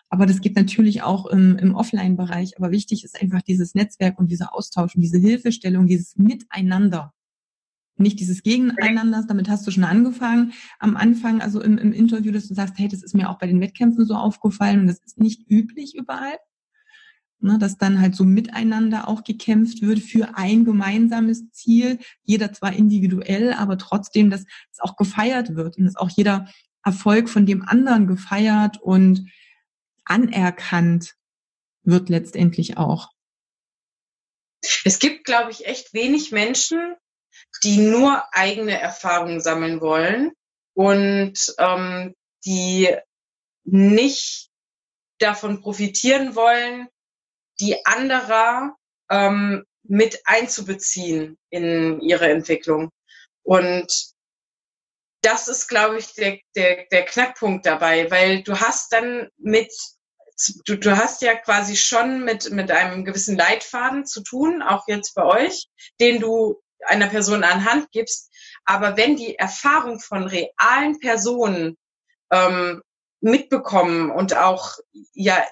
Aber 0.09 0.25
das 0.25 0.41
geht 0.41 0.57
natürlich 0.57 1.03
auch 1.03 1.27
im, 1.27 1.59
im 1.59 1.75
Offline-Bereich. 1.75 2.57
Aber 2.57 2.71
wichtig 2.71 3.05
ist 3.05 3.21
einfach 3.21 3.43
dieses 3.43 3.75
Netzwerk 3.75 4.19
und 4.19 4.31
dieser 4.31 4.55
Austausch 4.55 4.95
und 4.95 5.03
diese 5.03 5.19
Hilfestellung, 5.19 5.87
dieses 5.87 6.17
Miteinander. 6.17 7.12
Nicht 7.99 8.21
dieses 8.21 8.43
Gegeneinander, 8.43 9.25
damit 9.27 9.49
hast 9.49 9.67
du 9.67 9.71
schon 9.71 9.85
angefangen 9.85 10.53
am 10.79 10.97
Anfang, 10.97 11.41
also 11.41 11.63
im, 11.63 11.79
im 11.79 11.93
Interview, 11.93 12.31
dass 12.31 12.49
du 12.49 12.55
sagst, 12.55 12.75
hey, 12.77 12.89
das 12.89 13.03
ist 13.03 13.15
mir 13.15 13.31
auch 13.31 13.39
bei 13.39 13.47
den 13.47 13.61
Wettkämpfen 13.61 14.05
so 14.05 14.15
aufgefallen 14.15 14.81
und 14.81 14.87
das 14.89 14.99
ist 14.99 15.19
nicht 15.19 15.51
üblich 15.51 15.95
überall. 15.95 16.37
Ne, 17.39 17.59
dass 17.59 17.77
dann 17.77 18.01
halt 18.01 18.15
so 18.15 18.25
miteinander 18.25 19.09
auch 19.09 19.23
gekämpft 19.23 19.83
wird 19.83 19.99
für 19.99 20.39
ein 20.39 20.65
gemeinsames 20.65 21.51
Ziel, 21.51 21.99
jeder 22.23 22.53
zwar 22.55 22.73
individuell, 22.73 23.53
aber 23.53 23.77
trotzdem, 23.77 24.31
dass 24.31 24.45
es 24.73 24.81
auch 24.81 24.97
gefeiert 24.97 25.55
wird 25.55 25.77
und 25.77 25.85
dass 25.85 25.97
auch 25.97 26.09
jeder 26.09 26.49
Erfolg 26.83 27.29
von 27.29 27.45
dem 27.45 27.63
anderen 27.63 28.07
gefeiert 28.07 28.81
und 28.81 29.31
anerkannt 30.05 31.15
wird 31.83 32.09
letztendlich 32.09 32.79
auch. 32.79 33.11
Es 34.85 34.99
gibt, 34.99 35.25
glaube 35.25 35.51
ich, 35.51 35.67
echt 35.67 35.93
wenig 35.95 36.33
Menschen, 36.33 36.95
die 37.67 37.79
nur 37.79 38.23
eigene 38.33 38.81
Erfahrungen 38.81 39.41
sammeln 39.41 39.81
wollen 39.81 40.31
und 40.75 41.53
ähm, 41.59 42.14
die 42.45 42.97
nicht 43.64 44.51
davon 45.19 45.61
profitieren 45.61 46.37
wollen, 46.37 46.87
die 47.59 47.85
anderer 47.85 48.77
ähm, 49.11 49.64
mit 49.83 50.21
einzubeziehen 50.27 51.39
in 51.51 52.01
ihre 52.01 52.31
Entwicklung. 52.31 52.91
Und 53.43 54.12
das 55.23 55.49
ist, 55.49 55.67
glaube 55.67 55.99
ich, 55.99 56.14
der, 56.14 56.39
der, 56.55 56.87
der 56.93 57.05
Knackpunkt 57.05 57.67
dabei, 57.67 58.09
weil 58.12 58.45
du 58.45 58.61
hast 58.61 58.93
dann 58.93 59.29
mit 59.39 59.73
du, 60.67 60.77
du 60.77 60.97
hast 60.97 61.21
ja 61.23 61.35
quasi 61.35 61.75
schon 61.75 62.23
mit, 62.23 62.53
mit 62.53 62.71
einem 62.71 63.05
gewissen 63.05 63.37
Leitfaden 63.37 64.07
zu 64.07 64.23
tun, 64.23 64.62
auch 64.62 64.85
jetzt 64.87 65.17
bei 65.17 65.25
euch, 65.25 65.67
den 65.99 66.21
du 66.21 66.62
einer 66.87 67.09
Person 67.09 67.45
anhand 67.45 67.91
gibst. 67.91 68.33
Aber 68.64 68.97
wenn 68.97 69.16
die 69.16 69.37
Erfahrung 69.37 70.01
von 70.01 70.27
realen 70.27 70.99
Personen 71.01 71.77
ähm, 72.31 72.83
mitbekommen 73.20 74.11
und 74.11 74.37
auch, 74.37 74.77
ja, 75.12 75.45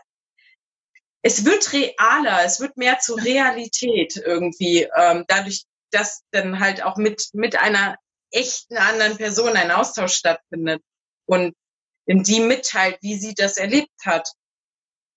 es 1.23 1.45
wird 1.45 1.73
realer, 1.73 2.45
es 2.45 2.61
wird 2.61 2.77
mehr 2.77 2.99
zur 2.99 3.23
Realität 3.23 4.17
irgendwie, 4.17 4.89
ähm, 4.95 5.25
dadurch, 5.27 5.65
dass 5.91 6.23
dann 6.33 6.61
halt 6.61 6.83
auch 6.83 6.97
mit, 6.97 7.31
mit 7.33 7.57
einer 7.57 7.97
echten 8.31 8.77
anderen 8.77 9.17
Person 9.17 9.57
ein 9.57 9.71
Austausch 9.71 10.15
stattfindet 10.15 10.83
und 11.27 11.55
in 12.07 12.23
die 12.23 12.41
mitteilt, 12.41 12.99
wie 13.01 13.17
sie 13.17 13.35
das 13.35 13.57
erlebt 13.57 13.95
hat 14.05 14.29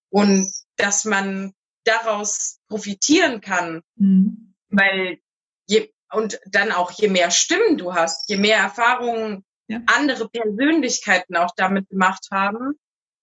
und 0.10 0.50
dass 0.78 1.04
man 1.04 1.54
daraus 1.84 2.60
profitieren 2.68 3.42
kann, 3.42 3.82
mhm. 3.96 4.56
weil 4.70 5.20
je, 5.68 5.92
und 6.12 6.40
dann 6.46 6.72
auch 6.72 6.92
je 6.92 7.08
mehr 7.10 7.32
Stimmen 7.32 7.78
du 7.78 7.94
hast, 7.94 8.30
je 8.30 8.38
mehr 8.38 8.58
Erfahrungen 8.58 9.46
ja. 9.68 9.82
andere 9.88 10.30
Persönlichkeiten 10.30 11.36
auch 11.36 11.52
damit 11.56 11.90
gemacht 11.90 12.28
haben, 12.32 12.80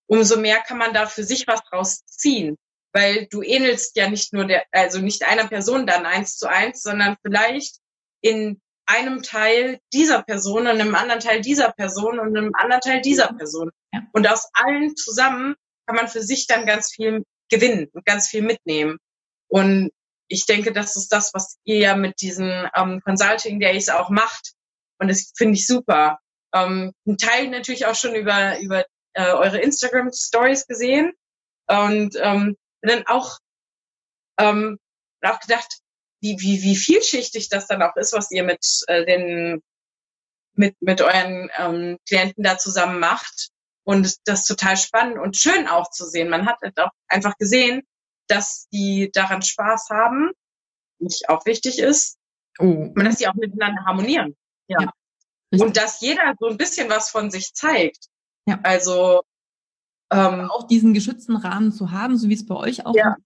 umso 0.06 0.38
mehr 0.38 0.60
kann 0.60 0.78
man 0.78 0.92
da 0.92 1.06
für 1.06 1.24
sich 1.24 1.46
was 1.46 1.62
draus 1.64 2.04
ziehen. 2.06 2.56
Weil 2.92 3.26
du 3.26 3.42
ähnelst 3.42 3.96
ja 3.96 4.08
nicht 4.08 4.32
nur 4.32 4.44
der, 4.44 4.64
also 4.70 5.00
nicht 5.00 5.26
einer 5.26 5.48
Person 5.48 5.86
dann 5.86 6.06
eins 6.06 6.36
zu 6.36 6.48
eins, 6.48 6.82
sondern 6.82 7.16
vielleicht 7.22 7.78
in 8.20 8.60
einem 8.86 9.22
Teil 9.22 9.80
dieser 9.92 10.22
Person 10.22 10.62
und 10.62 10.80
einem 10.80 10.94
anderen 10.94 11.20
Teil 11.20 11.40
dieser 11.40 11.72
Person 11.72 12.18
und 12.18 12.36
einem 12.36 12.54
anderen 12.54 12.82
Teil 12.82 13.00
dieser 13.00 13.32
Person. 13.32 13.70
Ja. 13.92 14.02
Und 14.12 14.28
aus 14.28 14.48
allen 14.52 14.96
zusammen 14.96 15.56
kann 15.86 15.96
man 15.96 16.08
für 16.08 16.22
sich 16.22 16.46
dann 16.46 16.66
ganz 16.66 16.92
viel 16.92 17.24
gewinnen 17.50 17.88
und 17.92 18.04
ganz 18.04 18.28
viel 18.28 18.42
mitnehmen. 18.42 18.98
Und 19.48 19.90
ich 20.34 20.46
denke, 20.46 20.72
das 20.72 20.96
ist 20.96 21.08
das, 21.08 21.32
was 21.34 21.58
ihr 21.64 21.78
ja 21.78 21.96
mit 21.96 22.20
diesen 22.20 22.68
ähm, 22.76 23.00
Consulting 23.04 23.60
Days 23.60 23.88
auch 23.88 24.10
macht. 24.10 24.52
Und 24.98 25.08
das 25.08 25.32
finde 25.36 25.54
ich 25.54 25.66
super. 25.66 26.18
Ähm, 26.54 26.92
ein 27.06 27.16
Teil 27.16 27.48
natürlich 27.48 27.86
auch 27.86 27.94
schon 27.94 28.14
über, 28.14 28.58
über 28.60 28.84
äh, 29.14 29.32
eure 29.32 29.58
Instagram 29.58 30.10
Stories 30.12 30.66
gesehen. 30.66 31.12
Und 31.66 32.16
ähm, 32.20 32.56
dann 32.82 33.06
auch, 33.06 33.38
ähm, 34.38 34.78
auch 35.22 35.40
gedacht, 35.40 35.78
wie, 36.20 36.36
wie, 36.38 36.62
wie 36.62 36.76
vielschichtig 36.76 37.48
das 37.48 37.66
dann 37.66 37.82
auch 37.82 37.96
ist, 37.96 38.12
was 38.12 38.30
ihr 38.30 38.44
mit 38.44 38.64
äh, 38.88 39.04
den 39.04 39.62
mit, 40.56 40.76
mit 40.80 41.00
euren 41.00 41.50
ähm, 41.58 41.98
Klienten 42.08 42.44
da 42.44 42.58
zusammen 42.58 43.00
macht. 43.00 43.48
Und 43.84 44.16
das 44.24 44.40
ist 44.40 44.46
total 44.46 44.76
spannend 44.76 45.18
und 45.18 45.36
schön 45.36 45.68
auch 45.68 45.90
zu 45.90 46.06
sehen. 46.06 46.28
Man 46.28 46.46
hat 46.46 46.56
halt 46.62 46.78
auch 46.78 46.90
einfach 47.08 47.36
gesehen, 47.36 47.82
dass 48.26 48.68
die 48.72 49.10
daran 49.12 49.42
Spaß 49.42 49.88
haben, 49.90 50.30
nicht 50.98 51.28
auch 51.28 51.44
wichtig 51.46 51.78
ist, 51.78 52.18
oh. 52.58 52.92
und 52.94 53.04
dass 53.04 53.16
die 53.16 53.28
auch 53.28 53.34
miteinander 53.34 53.84
harmonieren. 53.84 54.36
Ja. 54.68 54.78
ja. 54.80 55.64
Und 55.64 55.76
dass 55.76 56.00
jeder 56.00 56.34
so 56.38 56.48
ein 56.48 56.56
bisschen 56.56 56.88
was 56.88 57.10
von 57.10 57.30
sich 57.30 57.52
zeigt. 57.54 58.06
Ja. 58.46 58.58
Also 58.62 59.22
ähm, 60.10 60.50
auch 60.50 60.66
diesen 60.66 60.94
geschützten 60.94 61.36
Rahmen 61.36 61.72
zu 61.72 61.90
haben, 61.90 62.16
so 62.16 62.28
wie 62.28 62.34
es 62.34 62.46
bei 62.46 62.54
euch 62.54 62.86
auch 62.86 62.94
ja. 62.94 63.16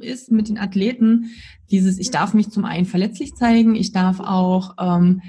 ist 0.00 0.30
mit 0.30 0.48
den 0.48 0.58
Athleten, 0.58 1.30
dieses, 1.70 1.98
ich 1.98 2.10
darf 2.10 2.34
mich 2.34 2.50
zum 2.50 2.64
einen 2.64 2.86
verletzlich 2.86 3.34
zeigen, 3.34 3.74
ich 3.74 3.92
darf 3.92 4.20
auch 4.20 4.74
ähm, 4.78 5.22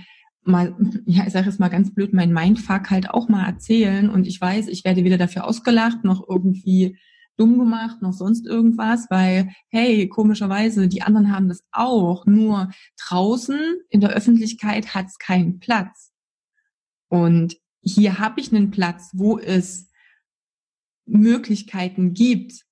mal, 0.43 0.75
ja, 1.05 1.25
ich 1.25 1.33
sage 1.33 1.47
jetzt 1.47 1.59
mal 1.59 1.69
ganz 1.69 1.93
blöd, 1.93 2.13
mein 2.13 2.33
Mindfuck 2.33 2.89
halt 2.89 3.09
auch 3.09 3.29
mal 3.29 3.45
erzählen 3.45 4.09
und 4.09 4.27
ich 4.27 4.39
weiß, 4.39 4.67
ich 4.67 4.83
werde 4.83 5.03
weder 5.03 5.17
dafür 5.17 5.45
ausgelacht 5.45 6.03
noch 6.03 6.27
irgendwie 6.27 6.97
dumm 7.37 7.57
gemacht, 7.57 8.01
noch 8.01 8.13
sonst 8.13 8.45
irgendwas, 8.45 9.07
weil, 9.09 9.49
hey, 9.69 10.07
komischerweise, 10.07 10.87
die 10.87 11.01
anderen 11.01 11.31
haben 11.31 11.49
das 11.49 11.63
auch, 11.71 12.25
nur 12.25 12.71
draußen 13.07 13.59
in 13.89 14.01
der 14.01 14.11
Öffentlichkeit 14.11 14.93
hat 14.93 15.07
es 15.07 15.17
keinen 15.17 15.59
Platz. 15.59 16.11
Und 17.09 17.57
hier 17.81 18.19
habe 18.19 18.39
ich 18.39 18.53
einen 18.53 18.71
Platz, 18.71 19.09
wo 19.13 19.37
es 19.37 19.89
Möglichkeiten 21.05 22.13
gibt, 22.13 22.63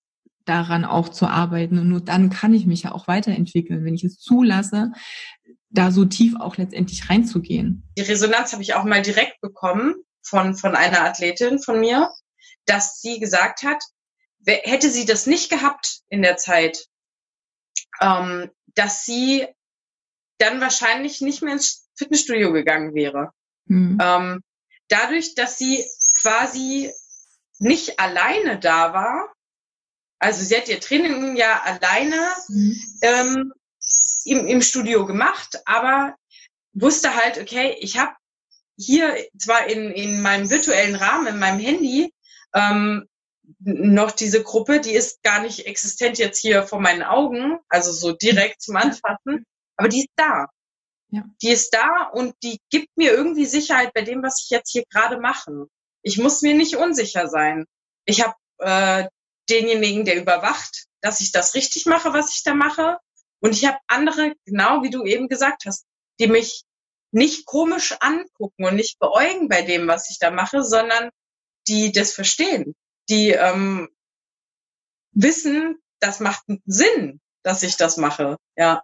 daran 0.45 0.85
auch 0.85 1.09
zu 1.09 1.27
arbeiten. 1.27 1.77
Und 1.77 1.89
nur 1.89 2.01
dann 2.01 2.29
kann 2.29 2.53
ich 2.53 2.65
mich 2.65 2.83
ja 2.83 2.91
auch 2.91 3.07
weiterentwickeln, 3.07 3.85
wenn 3.85 3.93
ich 3.93 4.03
es 4.03 4.17
zulasse, 4.17 4.91
da 5.69 5.91
so 5.91 6.05
tief 6.05 6.35
auch 6.39 6.57
letztendlich 6.57 7.09
reinzugehen. 7.09 7.87
Die 7.97 8.01
Resonanz 8.01 8.51
habe 8.51 8.63
ich 8.63 8.73
auch 8.73 8.83
mal 8.83 9.01
direkt 9.01 9.39
bekommen 9.41 9.95
von, 10.21 10.55
von 10.55 10.75
einer 10.75 11.03
Athletin 11.03 11.59
von 11.59 11.79
mir, 11.79 12.11
dass 12.65 12.99
sie 13.01 13.19
gesagt 13.19 13.63
hat, 13.63 13.81
hätte 14.45 14.89
sie 14.89 15.05
das 15.05 15.27
nicht 15.27 15.49
gehabt 15.49 16.01
in 16.09 16.21
der 16.21 16.37
Zeit, 16.37 16.87
ähm, 17.99 18.49
dass 18.75 19.05
sie 19.05 19.47
dann 20.37 20.61
wahrscheinlich 20.61 21.21
nicht 21.21 21.41
mehr 21.41 21.53
ins 21.53 21.87
Fitnessstudio 21.95 22.51
gegangen 22.51 22.95
wäre. 22.95 23.31
Mhm. 23.65 23.99
Ähm, 24.01 24.43
dadurch, 24.87 25.35
dass 25.35 25.57
sie 25.57 25.85
quasi 26.19 26.91
nicht 27.59 27.99
alleine 27.99 28.59
da 28.59 28.93
war, 28.93 29.33
also 30.19 30.43
sie 30.43 30.55
hat 30.55 30.67
ihr 30.67 30.79
Training 30.79 31.35
ja 31.35 31.61
alleine 31.61 32.29
mhm. 32.47 32.79
ähm, 33.01 33.53
im, 34.25 34.47
im 34.47 34.61
Studio 34.61 35.05
gemacht, 35.05 35.59
aber 35.65 36.15
wusste 36.73 37.15
halt, 37.15 37.39
okay, 37.39 37.75
ich 37.79 37.97
habe 37.97 38.13
hier 38.77 39.15
zwar 39.37 39.67
in, 39.67 39.91
in 39.91 40.21
meinem 40.21 40.49
virtuellen 40.49 40.95
Rahmen, 40.95 41.27
in 41.27 41.39
meinem 41.39 41.59
Handy, 41.59 42.13
ähm, 42.53 43.07
noch 43.59 44.11
diese 44.11 44.43
Gruppe, 44.43 44.79
die 44.79 44.93
ist 44.93 45.23
gar 45.23 45.41
nicht 45.41 45.65
existent 45.65 46.17
jetzt 46.17 46.39
hier 46.39 46.63
vor 46.63 46.79
meinen 46.79 47.03
Augen, 47.03 47.59
also 47.69 47.91
so 47.91 48.11
direkt 48.11 48.61
zum 48.61 48.75
Anfassen, 48.75 49.45
aber 49.75 49.89
die 49.89 50.01
ist 50.01 50.11
da. 50.15 50.47
Ja. 51.09 51.23
Die 51.41 51.49
ist 51.49 51.73
da 51.73 52.09
und 52.13 52.35
die 52.43 52.59
gibt 52.69 52.89
mir 52.95 53.11
irgendwie 53.11 53.45
Sicherheit 53.45 53.93
bei 53.93 54.01
dem, 54.01 54.23
was 54.23 54.43
ich 54.43 54.49
jetzt 54.49 54.71
hier 54.71 54.83
gerade 54.89 55.19
mache. 55.19 55.67
Ich 56.03 56.17
muss 56.17 56.41
mir 56.41 56.53
nicht 56.53 56.77
unsicher 56.77 57.27
sein. 57.27 57.65
Ich 58.05 58.23
habe 58.23 58.35
äh, 58.59 59.07
denjenigen, 59.49 60.05
der 60.05 60.15
überwacht, 60.15 60.85
dass 61.01 61.19
ich 61.19 61.31
das 61.31 61.53
richtig 61.53 61.85
mache, 61.85 62.13
was 62.13 62.33
ich 62.35 62.43
da 62.43 62.53
mache. 62.53 62.97
Und 63.41 63.53
ich 63.53 63.65
habe 63.65 63.77
andere, 63.87 64.33
genau 64.45 64.83
wie 64.83 64.89
du 64.89 65.03
eben 65.03 65.27
gesagt 65.27 65.65
hast, 65.65 65.85
die 66.19 66.27
mich 66.27 66.63
nicht 67.11 67.45
komisch 67.45 67.95
angucken 67.99 68.65
und 68.65 68.75
nicht 68.75 68.99
beäugen 68.99 69.49
bei 69.49 69.63
dem, 69.63 69.87
was 69.87 70.09
ich 70.09 70.19
da 70.19 70.31
mache, 70.31 70.63
sondern 70.63 71.09
die 71.67 71.91
das 71.91 72.13
verstehen, 72.13 72.73
die 73.11 73.29
ähm, 73.29 73.89
wissen, 75.13 75.75
das 75.99 76.19
macht 76.19 76.43
Sinn, 76.65 77.19
dass 77.43 77.63
ich 77.63 77.77
das 77.77 77.97
mache. 77.97 78.37
Ja. 78.57 78.81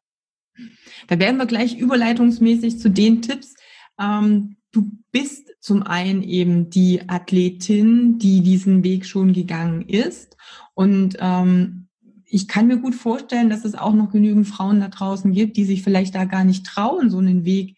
Da 1.07 1.19
werden 1.19 1.37
wir 1.37 1.45
gleich 1.45 1.77
überleitungsmäßig 1.77 2.79
zu 2.79 2.89
den 2.89 3.21
Tipps. 3.21 3.55
Ähm, 3.99 4.57
du 4.71 4.91
bist 5.11 5.55
zum 5.59 5.83
einen 5.83 6.23
eben 6.23 6.69
die 6.69 7.07
Athletin, 7.07 8.19
die 8.19 8.41
diesen 8.41 8.83
Weg 8.83 9.05
schon 9.05 9.33
gegangen 9.33 9.81
ist. 9.87 10.35
Und 10.73 11.17
ähm, 11.19 11.87
ich 12.25 12.47
kann 12.47 12.67
mir 12.67 12.77
gut 12.77 12.95
vorstellen, 12.95 13.49
dass 13.49 13.65
es 13.65 13.75
auch 13.75 13.93
noch 13.93 14.11
genügend 14.11 14.47
Frauen 14.47 14.81
da 14.81 14.89
draußen 14.89 15.31
gibt, 15.31 15.57
die 15.57 15.65
sich 15.65 15.81
vielleicht 15.81 16.13
da 16.13 16.25
gar 16.25 16.43
nicht 16.43 16.65
trauen, 16.65 17.09
so 17.09 17.19
einen 17.19 17.45
Weg 17.45 17.77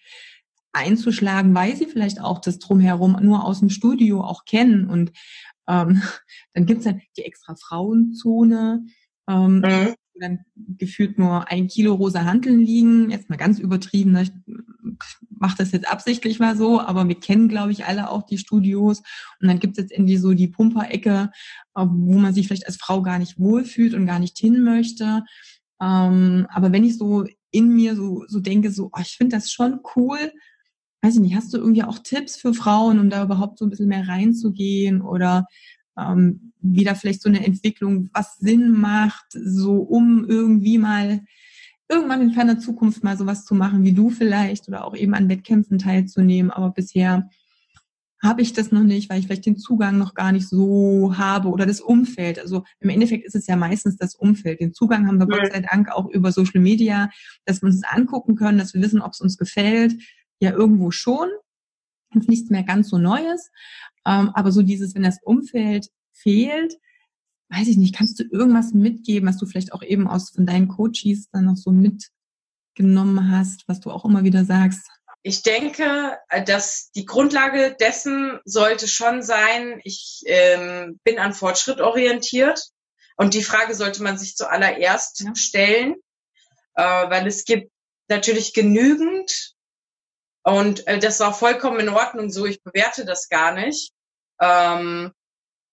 einzuschlagen, 0.71 1.53
weil 1.55 1.75
sie 1.75 1.85
vielleicht 1.85 2.21
auch 2.21 2.39
das 2.39 2.59
drumherum 2.59 3.17
nur 3.21 3.45
aus 3.45 3.59
dem 3.59 3.69
Studio 3.69 4.21
auch 4.21 4.45
kennen. 4.45 4.89
Und 4.89 5.11
ähm, 5.69 6.01
dann 6.53 6.65
gibt's 6.65 6.85
dann 6.85 7.01
die 7.15 7.23
extra 7.23 7.55
Frauenzone, 7.55 8.85
ähm, 9.29 9.59
mhm. 9.59 9.63
wo 9.63 9.95
dann 10.19 10.39
gefühlt 10.77 11.17
nur 11.17 11.49
ein 11.49 11.67
Kilo 11.67 11.93
rosa 11.93 12.25
Handeln 12.25 12.59
liegen. 12.59 13.09
Jetzt 13.09 13.29
mal 13.29 13.37
ganz 13.37 13.57
übertrieben, 13.57 14.11
ne? 14.11 14.23
ich 14.23 14.31
mache 15.29 15.55
das 15.57 15.71
jetzt 15.71 15.89
absichtlich 15.89 16.39
mal 16.39 16.57
so, 16.57 16.81
aber 16.81 17.07
wir 17.07 17.15
kennen, 17.15 17.47
glaube 17.47 17.71
ich, 17.71 17.85
alle 17.85 18.09
auch 18.09 18.23
die 18.23 18.37
Studios. 18.37 18.99
Und 19.39 19.47
dann 19.47 19.59
gibt's 19.59 19.77
jetzt 19.77 19.91
irgendwie 19.91 20.17
so 20.17 20.33
die 20.33 20.49
Pumperecke, 20.49 21.31
äh, 21.75 21.85
wo 21.85 22.17
man 22.17 22.33
sich 22.33 22.47
vielleicht 22.47 22.67
als 22.67 22.77
Frau 22.77 23.01
gar 23.01 23.19
nicht 23.19 23.39
wohlfühlt 23.39 23.93
und 23.93 24.05
gar 24.05 24.19
nicht 24.19 24.37
hin 24.37 24.61
möchte. 24.63 25.23
Ähm, 25.81 26.47
aber 26.49 26.71
wenn 26.73 26.83
ich 26.83 26.97
so 26.97 27.25
in 27.51 27.69
mir 27.69 27.95
so, 27.95 28.25
so 28.27 28.39
denke, 28.39 28.71
so, 28.71 28.89
oh, 28.93 28.99
ich 29.01 29.15
finde 29.15 29.37
das 29.37 29.51
schon 29.51 29.79
cool, 29.95 30.33
weiß 31.01 31.15
ich 31.15 31.21
nicht, 31.21 31.35
hast 31.35 31.53
du 31.53 31.57
irgendwie 31.57 31.83
auch 31.83 31.99
Tipps 31.99 32.35
für 32.35 32.53
Frauen, 32.53 32.99
um 32.99 33.09
da 33.09 33.23
überhaupt 33.23 33.57
so 33.57 33.65
ein 33.65 33.69
bisschen 33.69 33.87
mehr 33.87 34.07
reinzugehen 34.07 35.01
oder 35.01 35.47
ähm, 35.97 36.53
wie 36.61 36.83
da 36.83 36.95
vielleicht 36.95 37.21
so 37.21 37.29
eine 37.29 37.45
Entwicklung, 37.45 38.09
was 38.13 38.37
Sinn 38.37 38.71
macht, 38.71 39.25
so 39.31 39.77
um 39.77 40.25
irgendwie 40.27 40.77
mal 40.77 41.21
irgendwann 41.89 42.21
in 42.21 42.31
ferner 42.31 42.59
Zukunft 42.59 43.03
mal 43.03 43.17
sowas 43.17 43.45
zu 43.45 43.55
machen 43.55 43.83
wie 43.83 43.93
du 43.93 44.09
vielleicht 44.09 44.67
oder 44.67 44.85
auch 44.85 44.95
eben 44.95 45.13
an 45.15 45.29
Wettkämpfen 45.29 45.79
teilzunehmen. 45.79 46.51
Aber 46.51 46.69
bisher 46.69 47.29
habe 48.21 48.41
ich 48.41 48.53
das 48.53 48.71
noch 48.71 48.83
nicht, 48.83 49.09
weil 49.09 49.19
ich 49.19 49.25
vielleicht 49.25 49.45
den 49.45 49.57
Zugang 49.57 49.97
noch 49.97 50.13
gar 50.13 50.31
nicht 50.31 50.47
so 50.47 51.17
habe 51.17 51.47
oder 51.49 51.65
das 51.65 51.79
Umfeld. 51.79 52.37
Also 52.37 52.63
im 52.79 52.89
Endeffekt 52.89 53.25
ist 53.25 53.35
es 53.35 53.47
ja 53.47 53.55
meistens 53.55 53.95
das 53.95 54.13
Umfeld. 54.13 54.59
Den 54.59 54.73
Zugang 54.73 55.07
haben 55.07 55.19
wir 55.19 55.27
Gott 55.27 55.51
sei 55.51 55.61
Dank 55.61 55.89
auch 55.89 56.07
über 56.09 56.31
Social 56.31 56.61
Media, 56.61 57.09
dass 57.45 57.61
wir 57.61 57.67
uns 57.67 57.81
das 57.81 57.91
angucken 57.91 58.35
können, 58.35 58.57
dass 58.57 58.73
wir 58.73 58.81
wissen, 58.81 59.01
ob 59.01 59.13
es 59.13 59.21
uns 59.21 59.37
gefällt 59.37 59.93
ja 60.39 60.51
irgendwo 60.51 60.91
schon. 60.91 61.29
Ist 62.15 62.29
nichts 62.29 62.49
mehr 62.49 62.63
ganz 62.63 62.89
so 62.89 62.97
Neues. 62.97 63.51
Ähm, 64.05 64.31
aber 64.33 64.51
so 64.51 64.61
dieses, 64.61 64.95
wenn 64.95 65.03
das 65.03 65.19
Umfeld 65.21 65.89
fehlt, 66.13 66.75
weiß 67.49 67.67
ich 67.67 67.77
nicht, 67.77 67.95
kannst 67.95 68.19
du 68.19 68.23
irgendwas 68.23 68.73
mitgeben, 68.73 69.27
was 69.27 69.37
du 69.37 69.45
vielleicht 69.45 69.73
auch 69.73 69.83
eben 69.83 70.07
aus 70.07 70.31
von 70.31 70.45
deinen 70.45 70.67
Coaches 70.67 71.29
dann 71.31 71.45
noch 71.45 71.57
so 71.57 71.71
mitgenommen 71.71 73.31
hast, 73.31 73.63
was 73.67 73.79
du 73.79 73.91
auch 73.91 74.05
immer 74.05 74.23
wieder 74.23 74.45
sagst? 74.45 74.87
Ich 75.21 75.43
denke, 75.43 76.17
dass 76.45 76.91
die 76.91 77.05
Grundlage 77.05 77.75
dessen 77.79 78.39
sollte 78.45 78.87
schon 78.87 79.21
sein, 79.21 79.81
ich 79.83 80.23
ähm, 80.27 80.99
bin 81.03 81.19
an 81.19 81.33
Fortschritt 81.33 81.81
orientiert. 81.81 82.61
Und 83.17 83.33
die 83.33 83.43
Frage 83.43 83.75
sollte 83.75 84.01
man 84.01 84.17
sich 84.17 84.37
zuallererst 84.37 85.19
ja. 85.19 85.35
stellen, 85.35 85.95
äh, 86.75 86.83
weil 86.83 87.27
es 87.27 87.43
gibt 87.43 87.69
natürlich 88.07 88.53
genügend 88.53 89.55
und 90.43 90.87
äh, 90.87 90.99
das 90.99 91.19
war 91.19 91.33
vollkommen 91.33 91.79
in 91.79 91.89
Ordnung 91.89 92.29
so. 92.29 92.45
Ich 92.45 92.63
bewerte 92.63 93.05
das 93.05 93.29
gar 93.29 93.53
nicht. 93.53 93.91
Ähm, 94.41 95.11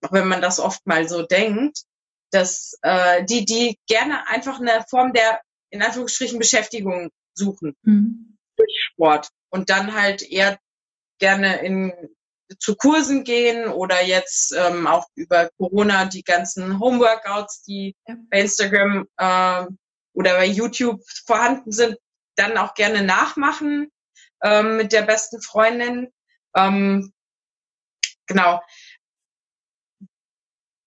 auch 0.02 0.12
wenn 0.12 0.28
man 0.28 0.42
das 0.42 0.60
oft 0.60 0.86
mal 0.86 1.08
so 1.08 1.22
denkt, 1.22 1.82
dass 2.30 2.78
äh, 2.82 3.24
die, 3.24 3.44
die 3.44 3.78
gerne 3.86 4.28
einfach 4.28 4.60
eine 4.60 4.84
Form 4.88 5.12
der, 5.12 5.40
in 5.70 5.82
Anführungsstrichen, 5.82 6.38
Beschäftigung 6.38 7.10
suchen 7.34 7.76
mhm. 7.82 8.36
durch 8.56 8.90
Sport 8.92 9.28
und 9.50 9.70
dann 9.70 9.94
halt 9.94 10.22
eher 10.22 10.58
gerne 11.18 11.60
in 11.60 11.92
zu 12.60 12.76
Kursen 12.76 13.24
gehen 13.24 13.66
oder 13.68 14.04
jetzt 14.04 14.54
ähm, 14.56 14.86
auch 14.86 15.06
über 15.16 15.50
Corona 15.58 16.04
die 16.04 16.22
ganzen 16.22 16.78
Homeworkouts, 16.78 17.62
die 17.64 17.96
ja. 18.06 18.14
bei 18.30 18.40
Instagram 18.40 19.08
äh, 19.16 19.66
oder 20.12 20.36
bei 20.36 20.46
YouTube 20.46 21.02
vorhanden 21.26 21.72
sind, 21.72 21.96
dann 22.36 22.56
auch 22.56 22.74
gerne 22.74 23.02
nachmachen 23.02 23.90
ähm, 24.42 24.76
mit 24.76 24.92
der 24.92 25.02
besten 25.02 25.40
Freundin. 25.40 26.12
Ähm, 26.54 27.12
genau. 28.26 28.62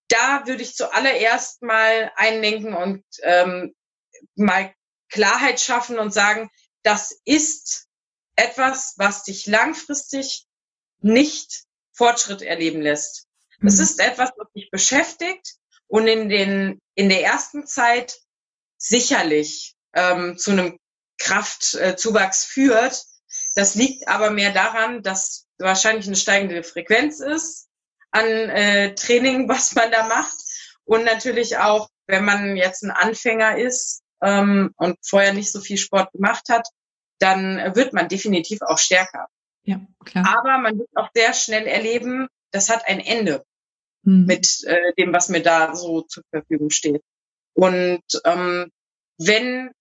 Da 0.08 0.48
würde 0.48 0.64
ich 0.64 0.76
zuallererst 0.76 1.62
mal 1.62 2.12
einlenken 2.16 2.74
und 2.74 3.04
ähm, 3.22 3.76
mal 4.36 4.74
Klarheit 5.10 5.60
schaffen 5.60 6.00
und 6.00 6.14
sagen, 6.14 6.50
das 6.84 7.20
ist 7.26 7.88
etwas, 8.36 8.96
was 8.98 9.24
dich 9.24 9.46
langfristig 9.46 10.46
nicht 11.00 11.66
Fortschritt 11.92 12.42
erleben 12.42 12.82
lässt. 12.82 13.28
Es 13.62 13.78
mhm. 13.78 13.84
ist 13.84 14.00
etwas, 14.00 14.32
was 14.38 14.52
dich 14.54 14.72
beschäftigt 14.72 15.56
und 15.88 16.08
in 16.08 16.30
den 16.30 16.80
in 16.96 17.10
der 17.10 17.24
ersten 17.24 17.66
Zeit 17.68 18.18
sicherlich 18.78 19.76
ähm, 19.94 20.38
zu 20.38 20.52
einem 20.52 20.80
Kraftzuwachs 21.18 22.46
führt, 22.46 23.04
das 23.60 23.76
liegt 23.76 24.08
aber 24.08 24.32
mehr 24.32 24.54
daran, 24.54 25.04
dass 25.04 25.46
wahrscheinlich 25.58 26.08
eine 26.08 26.16
steigende 26.16 26.64
Frequenz 26.64 27.20
ist 27.20 27.68
an 28.10 28.26
äh, 28.26 28.96
Training, 28.96 29.50
was 29.50 29.76
man 29.76 29.92
da 29.92 30.08
macht. 30.08 30.38
Und 30.86 31.04
natürlich 31.04 31.58
auch, 31.58 31.90
wenn 32.08 32.24
man 32.24 32.56
jetzt 32.56 32.84
ein 32.84 32.92
Anfänger 32.92 33.58
ist 33.58 34.02
ähm, 34.22 34.72
und 34.78 34.98
vorher 35.06 35.34
nicht 35.34 35.52
so 35.52 35.60
viel 35.60 35.78
Sport 35.78 36.14
gemacht 36.14 36.48
hat, 36.50 36.70
dann 37.20 37.76
wird 37.76 37.92
man 37.92 38.08
definitiv 38.08 38.62
auch 38.62 38.78
stärker. 38.78 39.28
Ja, 39.64 39.82
klar. 40.06 40.38
Aber 40.40 40.58
man 40.58 40.80
wird 40.80 40.90
auch 40.96 41.10
sehr 41.14 41.34
schnell 41.34 41.68
erleben, 41.68 42.30
das 42.52 42.70
hat 42.70 42.88
ein 42.88 43.02
Ende 43.02 43.44
hm. 44.06 44.26
mit 44.26 44.64
äh, 44.68 44.94
dem, 44.98 45.12
was 45.12 45.28
mir 45.28 45.42
da 45.42 45.76
so 45.76 46.02
zur 46.04 46.24
Verfügung 46.32 46.70
steht. 46.70 47.04
Und 47.54 48.04
ähm, 48.24 48.72
wenn 49.18 49.72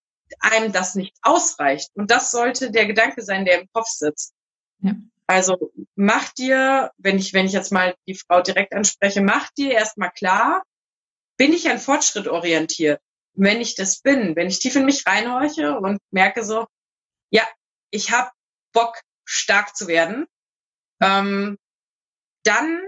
einem 0.40 0.72
das 0.72 0.94
nicht 0.94 1.16
ausreicht. 1.22 1.90
Und 1.94 2.10
das 2.10 2.30
sollte 2.30 2.70
der 2.70 2.86
Gedanke 2.86 3.22
sein, 3.22 3.44
der 3.44 3.60
im 3.60 3.68
Kopf 3.72 3.88
sitzt. 3.88 4.34
Ja. 4.80 4.94
Also 5.26 5.72
mach 5.94 6.32
dir, 6.32 6.92
wenn 6.96 7.18
ich, 7.18 7.34
wenn 7.34 7.46
ich 7.46 7.52
jetzt 7.52 7.72
mal 7.72 7.94
die 8.06 8.14
Frau 8.14 8.40
direkt 8.40 8.72
anspreche, 8.72 9.20
mach 9.20 9.50
dir 9.50 9.72
erstmal 9.72 10.10
klar, 10.10 10.62
bin 11.36 11.52
ich 11.52 11.68
an 11.68 11.78
Fortschritt 11.78 12.28
orientiert? 12.28 13.00
wenn 13.38 13.60
ich 13.60 13.76
das 13.76 14.00
bin, 14.00 14.34
wenn 14.34 14.48
ich 14.48 14.58
tief 14.58 14.74
in 14.74 14.84
mich 14.84 15.06
reinhorche 15.06 15.78
und 15.78 16.00
merke 16.10 16.44
so, 16.44 16.66
ja, 17.30 17.46
ich 17.90 18.10
habe 18.10 18.30
Bock, 18.72 19.00
stark 19.24 19.76
zu 19.76 19.86
werden, 19.86 20.26
ähm, 21.00 21.58
dann 22.42 22.82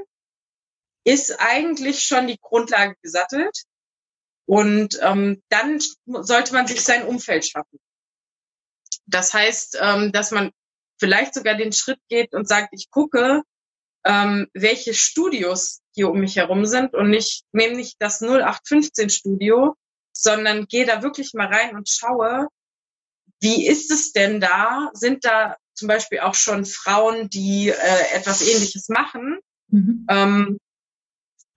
ist 1.05 1.39
eigentlich 1.39 2.03
schon 2.03 2.27
die 2.27 2.39
Grundlage 2.41 2.97
gesattelt. 3.03 3.65
Und 4.51 4.99
ähm, 5.01 5.45
dann 5.49 5.79
sollte 6.07 6.55
man 6.55 6.67
sich 6.67 6.81
sein 6.81 7.07
Umfeld 7.07 7.47
schaffen. 7.47 7.79
Das 9.07 9.33
heißt, 9.33 9.79
ähm, 9.81 10.11
dass 10.11 10.33
man 10.33 10.51
vielleicht 10.99 11.35
sogar 11.35 11.55
den 11.55 11.71
Schritt 11.71 12.01
geht 12.09 12.35
und 12.35 12.49
sagt, 12.49 12.71
ich 12.73 12.91
gucke, 12.91 13.43
ähm, 14.05 14.49
welche 14.53 14.93
Studios 14.93 15.83
hier 15.95 16.11
um 16.11 16.19
mich 16.19 16.35
herum 16.35 16.67
sind 16.67 16.95
und 16.95 17.11
nicht, 17.11 17.45
nehme 17.53 17.77
nicht 17.77 17.95
das 18.01 18.23
0815 18.23 19.11
Studio, 19.11 19.77
sondern 20.13 20.67
gehe 20.67 20.85
da 20.85 21.05
wirklich 21.05 21.33
mal 21.33 21.47
rein 21.47 21.77
und 21.77 21.89
schaue, 21.89 22.49
wie 23.41 23.69
ist 23.69 23.93
es 23.93 24.11
denn 24.11 24.41
da? 24.41 24.91
Sind 24.95 25.25
da 25.25 25.59
zum 25.75 25.87
Beispiel 25.87 26.19
auch 26.19 26.35
schon 26.35 26.65
Frauen, 26.65 27.29
die 27.31 27.69
äh, 27.69 28.17
etwas 28.17 28.43
Ähnliches 28.43 28.89
machen? 28.89 29.39
Mhm. 29.69 30.07
Ähm, 30.11 30.59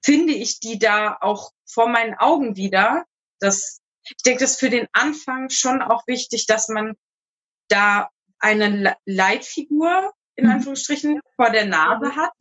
finde 0.04 0.34
ich 0.34 0.60
die 0.60 0.78
da 0.78 1.18
auch 1.22 1.52
vor 1.66 1.88
meinen 1.88 2.16
Augen 2.16 2.56
wieder? 2.56 3.06
Das, 3.40 3.82
ich 4.04 4.24
denke, 4.26 4.42
das 4.42 4.52
ist 4.52 4.60
für 4.60 4.70
den 4.70 4.88
Anfang 4.92 5.50
schon 5.50 5.82
auch 5.82 6.06
wichtig, 6.08 6.46
dass 6.46 6.68
man 6.68 6.96
da 7.70 8.10
eine 8.40 8.96
Leitfigur 9.06 10.14
in 10.36 10.46
mhm. 10.46 10.52
Anführungsstrichen 10.52 11.22
vor 11.36 11.50
der 11.50 11.66
Nase 11.66 12.16
hat. 12.16 12.34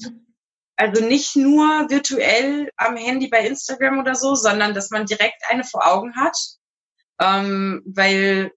Also 0.76 1.04
nicht 1.04 1.36
nur 1.36 1.88
virtuell 1.90 2.70
am 2.76 2.96
Handy 2.96 3.28
bei 3.28 3.46
Instagram 3.46 4.00
oder 4.00 4.14
so, 4.14 4.34
sondern 4.34 4.74
dass 4.74 4.90
man 4.90 5.06
direkt 5.06 5.42
eine 5.48 5.64
vor 5.64 5.86
Augen 5.86 6.16
hat. 6.16 6.36
Ähm, 7.20 7.82
weil 7.84 8.50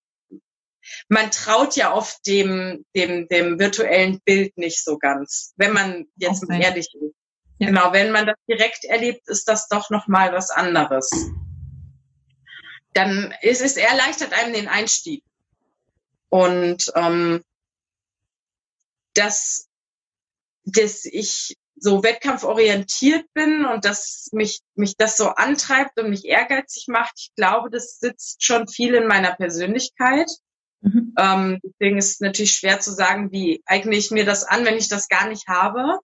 man 1.09 1.29
traut 1.31 1.75
ja 1.75 1.93
oft 1.93 2.25
dem, 2.25 2.85
dem, 2.95 3.27
dem 3.27 3.59
virtuellen 3.59 4.19
Bild 4.23 4.57
nicht 4.57 4.83
so 4.83 4.97
ganz, 4.97 5.53
wenn 5.57 5.73
man 5.73 6.05
jetzt 6.15 6.43
okay. 6.43 6.61
ehrlich 6.61 6.89
ist. 6.93 7.15
Ja. 7.57 7.67
Genau, 7.67 7.93
wenn 7.93 8.11
man 8.11 8.25
das 8.25 8.35
direkt 8.49 8.83
erlebt, 8.85 9.27
ist 9.27 9.47
das 9.47 9.67
doch 9.67 9.89
nochmal 9.89 10.33
was 10.33 10.51
anderes. 10.51 11.09
Dann 12.93 13.33
ist 13.41 13.61
es 13.61 13.77
erleichtert 13.77 14.33
einem 14.33 14.53
den 14.53 14.67
Einstieg. 14.67 15.23
Und 16.29 16.91
ähm, 16.95 17.43
dass, 19.13 19.67
dass 20.65 21.05
ich 21.05 21.57
so 21.77 22.03
wettkampforientiert 22.03 23.25
bin 23.33 23.65
und 23.65 23.85
dass 23.85 24.29
mich, 24.31 24.61
mich 24.75 24.95
das 24.97 25.17
so 25.17 25.29
antreibt 25.29 25.99
und 25.99 26.09
mich 26.09 26.25
ehrgeizig 26.25 26.87
macht, 26.87 27.13
ich 27.17 27.35
glaube, 27.35 27.69
das 27.69 27.99
sitzt 27.99 28.43
schon 28.43 28.67
viel 28.67 28.95
in 28.95 29.07
meiner 29.07 29.35
Persönlichkeit. 29.35 30.29
Mhm. 30.81 31.13
Ähm, 31.17 31.59
deswegen 31.63 31.97
ist 31.97 32.11
es 32.11 32.19
natürlich 32.19 32.53
schwer 32.53 32.79
zu 32.79 32.91
sagen, 32.91 33.31
wie 33.31 33.61
eigne 33.65 33.95
ich 33.95 34.11
mir 34.11 34.25
das 34.25 34.43
an, 34.43 34.65
wenn 34.65 34.77
ich 34.77 34.87
das 34.87 35.07
gar 35.07 35.27
nicht 35.27 35.47
habe. 35.47 35.99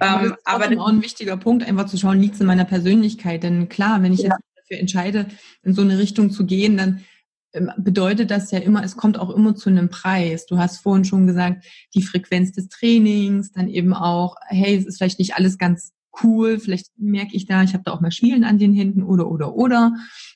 Aber, 0.00 0.26
ähm, 0.26 0.34
aber 0.44 0.64
das 0.64 0.72
ist 0.72 0.78
auch 0.78 0.88
ein 0.88 1.02
wichtiger 1.02 1.36
Punkt, 1.36 1.66
einfach 1.66 1.86
zu 1.86 1.96
schauen, 1.96 2.20
liegt 2.20 2.34
es 2.34 2.40
in 2.40 2.46
meiner 2.46 2.64
Persönlichkeit. 2.64 3.42
Denn 3.42 3.68
klar, 3.68 4.02
wenn 4.02 4.12
ich 4.12 4.20
ja. 4.20 4.30
jetzt 4.30 4.40
dafür 4.56 4.80
entscheide, 4.80 5.26
in 5.62 5.74
so 5.74 5.82
eine 5.82 5.98
Richtung 5.98 6.30
zu 6.30 6.46
gehen, 6.46 6.76
dann 6.76 7.04
ähm, 7.52 7.70
bedeutet 7.76 8.30
das 8.30 8.50
ja 8.50 8.58
immer, 8.58 8.82
es 8.82 8.96
kommt 8.96 9.18
auch 9.18 9.30
immer 9.30 9.54
zu 9.54 9.70
einem 9.70 9.90
Preis. 9.90 10.46
Du 10.46 10.58
hast 10.58 10.78
vorhin 10.78 11.04
schon 11.04 11.26
gesagt, 11.26 11.64
die 11.94 12.02
Frequenz 12.02 12.52
des 12.52 12.68
Trainings, 12.68 13.52
dann 13.52 13.68
eben 13.68 13.92
auch, 13.92 14.36
hey, 14.48 14.76
es 14.76 14.86
ist 14.86 14.98
vielleicht 14.98 15.18
nicht 15.18 15.34
alles 15.34 15.58
ganz 15.58 15.92
cool, 16.22 16.58
vielleicht 16.58 16.86
merke 16.96 17.36
ich 17.36 17.46
da, 17.46 17.62
ich 17.62 17.72
habe 17.72 17.84
da 17.84 17.92
auch 17.92 18.00
mal 18.00 18.10
Schielen 18.10 18.44
an 18.44 18.58
den 18.58 18.74
Händen 18.74 19.02
oder 19.02 19.30
oder 19.30 19.54
oder. 19.54 19.94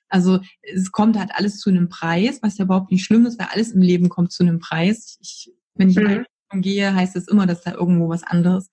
Also 0.09 0.41
es 0.63 0.93
kommt 0.93 1.19
halt 1.19 1.31
alles 1.35 1.59
zu 1.59 1.71
einem 1.71 1.89
Preis, 1.89 2.39
was 2.43 2.59
ja 2.59 2.65
überhaupt 2.65 2.93
nicht 2.93 3.05
schlimm 3.05 3.27
ist, 3.27 3.39
weil 3.39 3.49
alles 3.51 3.73
im 3.73 3.81
Leben 3.81 4.09
kommt 4.09 4.33
zu 4.33 4.43
einem 4.43 4.59
Preis. 4.59 5.19
Ich, 5.21 5.51
wenn 5.75 5.89
ich 5.89 5.97
mhm. 5.97 6.03
in 6.03 6.09
eine 6.09 6.21
Richtung 6.21 6.61
gehe, 6.61 6.95
heißt 6.95 7.17
es 7.17 7.29
immer, 7.29 7.47
dass 7.47 7.63
da 7.63 7.73
irgendwo 7.73 8.09
was 8.09 8.23
anderes 8.23 8.71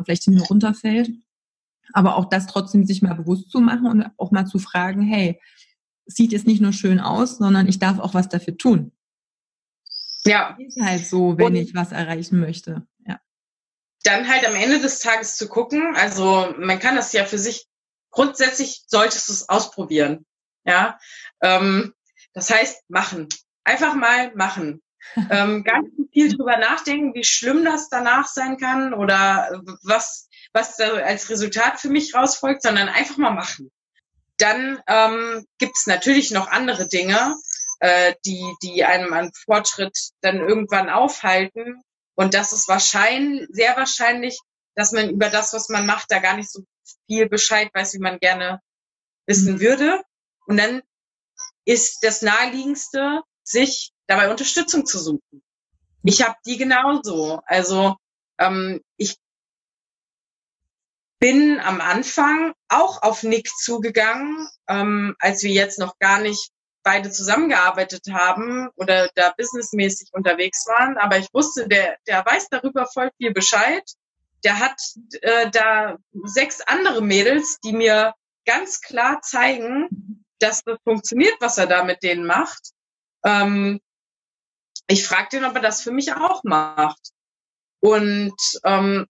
äh, 0.00 0.04
vielleicht 0.04 0.24
hinten 0.24 0.40
runterfällt. 0.40 1.10
Aber 1.92 2.16
auch 2.16 2.26
das 2.26 2.46
trotzdem 2.46 2.86
sich 2.86 3.02
mal 3.02 3.14
bewusst 3.14 3.50
zu 3.50 3.60
machen 3.60 3.86
und 3.86 4.10
auch 4.16 4.30
mal 4.30 4.46
zu 4.46 4.58
fragen, 4.58 5.02
hey, 5.02 5.40
sieht 6.06 6.32
jetzt 6.32 6.46
nicht 6.46 6.60
nur 6.60 6.72
schön 6.72 7.00
aus, 7.00 7.38
sondern 7.38 7.68
ich 7.68 7.78
darf 7.78 7.98
auch 7.98 8.14
was 8.14 8.28
dafür 8.28 8.56
tun. 8.56 8.92
Ja. 10.24 10.56
Ist 10.58 10.80
halt 10.80 11.06
so, 11.06 11.36
wenn 11.38 11.46
und 11.48 11.56
ich 11.56 11.74
was 11.74 11.92
erreichen 11.92 12.40
möchte. 12.40 12.86
Ja. 13.06 13.20
Dann 14.02 14.28
halt 14.28 14.46
am 14.46 14.54
Ende 14.54 14.80
des 14.80 15.00
Tages 15.00 15.36
zu 15.36 15.48
gucken, 15.48 15.94
also 15.96 16.54
man 16.58 16.78
kann 16.78 16.96
das 16.96 17.12
ja 17.12 17.24
für 17.24 17.38
sich, 17.38 17.66
grundsätzlich 18.10 18.84
solltest 18.86 19.28
du 19.28 19.32
es 19.32 19.48
ausprobieren. 19.48 20.24
Ja. 20.64 20.98
Ähm, 21.42 21.94
das 22.32 22.50
heißt, 22.50 22.84
machen. 22.88 23.28
Einfach 23.64 23.94
mal 23.94 24.34
machen. 24.34 24.82
Ähm, 25.30 25.64
ganz 25.64 25.88
viel 26.12 26.34
drüber 26.34 26.56
nachdenken, 26.56 27.14
wie 27.14 27.24
schlimm 27.24 27.64
das 27.64 27.88
danach 27.88 28.28
sein 28.28 28.58
kann 28.58 28.94
oder 28.94 29.62
was, 29.82 30.28
was 30.52 30.76
da 30.76 30.94
als 30.94 31.30
Resultat 31.30 31.80
für 31.80 31.88
mich 31.88 32.14
rausfolgt, 32.14 32.62
sondern 32.62 32.88
einfach 32.88 33.16
mal 33.16 33.32
machen. 33.32 33.70
Dann 34.38 34.82
ähm, 34.86 35.46
gibt 35.58 35.76
es 35.76 35.86
natürlich 35.86 36.30
noch 36.30 36.48
andere 36.48 36.88
Dinge, 36.88 37.36
äh, 37.80 38.14
die, 38.24 38.54
die 38.62 38.84
einem 38.84 39.12
an 39.12 39.32
Fortschritt 39.44 39.96
dann 40.20 40.38
irgendwann 40.38 40.90
aufhalten. 40.90 41.82
Und 42.14 42.34
das 42.34 42.52
ist 42.52 42.68
wahrscheinlich, 42.68 43.48
sehr 43.50 43.76
wahrscheinlich, 43.76 44.38
dass 44.74 44.92
man 44.92 45.10
über 45.10 45.28
das, 45.28 45.52
was 45.52 45.68
man 45.68 45.86
macht, 45.86 46.10
da 46.10 46.18
gar 46.18 46.36
nicht 46.36 46.50
so 46.50 46.62
viel 47.06 47.28
Bescheid 47.28 47.70
weiß, 47.72 47.94
wie 47.94 47.98
man 47.98 48.18
gerne 48.18 48.60
wissen 49.26 49.54
mhm. 49.54 49.60
würde. 49.60 50.02
Und 50.46 50.56
dann 50.56 50.82
ist 51.64 52.02
das 52.02 52.22
naheliegendste, 52.22 53.22
sich 53.42 53.92
dabei 54.06 54.30
Unterstützung 54.30 54.86
zu 54.86 54.98
suchen. 54.98 55.42
Ich 56.02 56.22
habe 56.22 56.36
die 56.46 56.56
genauso. 56.56 57.40
Also 57.46 57.96
ähm, 58.38 58.80
ich 58.96 59.16
bin 61.18 61.58
am 61.60 61.80
Anfang 61.80 62.52
auch 62.68 63.02
auf 63.02 63.22
Nick 63.22 63.48
zugegangen, 63.48 64.46
ähm, 64.68 65.16
als 65.18 65.42
wir 65.42 65.52
jetzt 65.52 65.78
noch 65.78 65.98
gar 65.98 66.20
nicht 66.20 66.50
beide 66.82 67.10
zusammengearbeitet 67.10 68.02
haben 68.12 68.68
oder 68.76 69.08
da 69.14 69.32
businessmäßig 69.36 70.10
unterwegs 70.12 70.66
waren. 70.66 70.98
Aber 70.98 71.16
ich 71.16 71.28
wusste, 71.32 71.66
der, 71.66 71.96
der 72.06 72.24
weiß 72.26 72.48
darüber 72.50 72.86
voll 72.86 73.10
viel 73.16 73.32
Bescheid. 73.32 73.82
Der 74.44 74.58
hat 74.58 74.78
äh, 75.22 75.50
da 75.50 75.96
sechs 76.24 76.60
andere 76.60 77.00
Mädels, 77.00 77.58
die 77.64 77.72
mir 77.72 78.12
ganz 78.44 78.82
klar 78.82 79.22
zeigen, 79.22 80.24
dass 80.38 80.62
das 80.62 80.78
funktioniert, 80.84 81.34
was 81.40 81.56
er 81.56 81.66
da 81.66 81.84
mit 81.84 82.02
denen 82.02 82.26
macht. 82.26 82.72
Ähm, 83.24 83.80
ich 84.86 85.06
fragte 85.06 85.38
ihn, 85.38 85.44
ob 85.44 85.54
er 85.54 85.62
das 85.62 85.82
für 85.82 85.90
mich 85.90 86.12
auch 86.12 86.42
macht. 86.44 87.10
Und 87.80 88.36
ähm, 88.64 89.06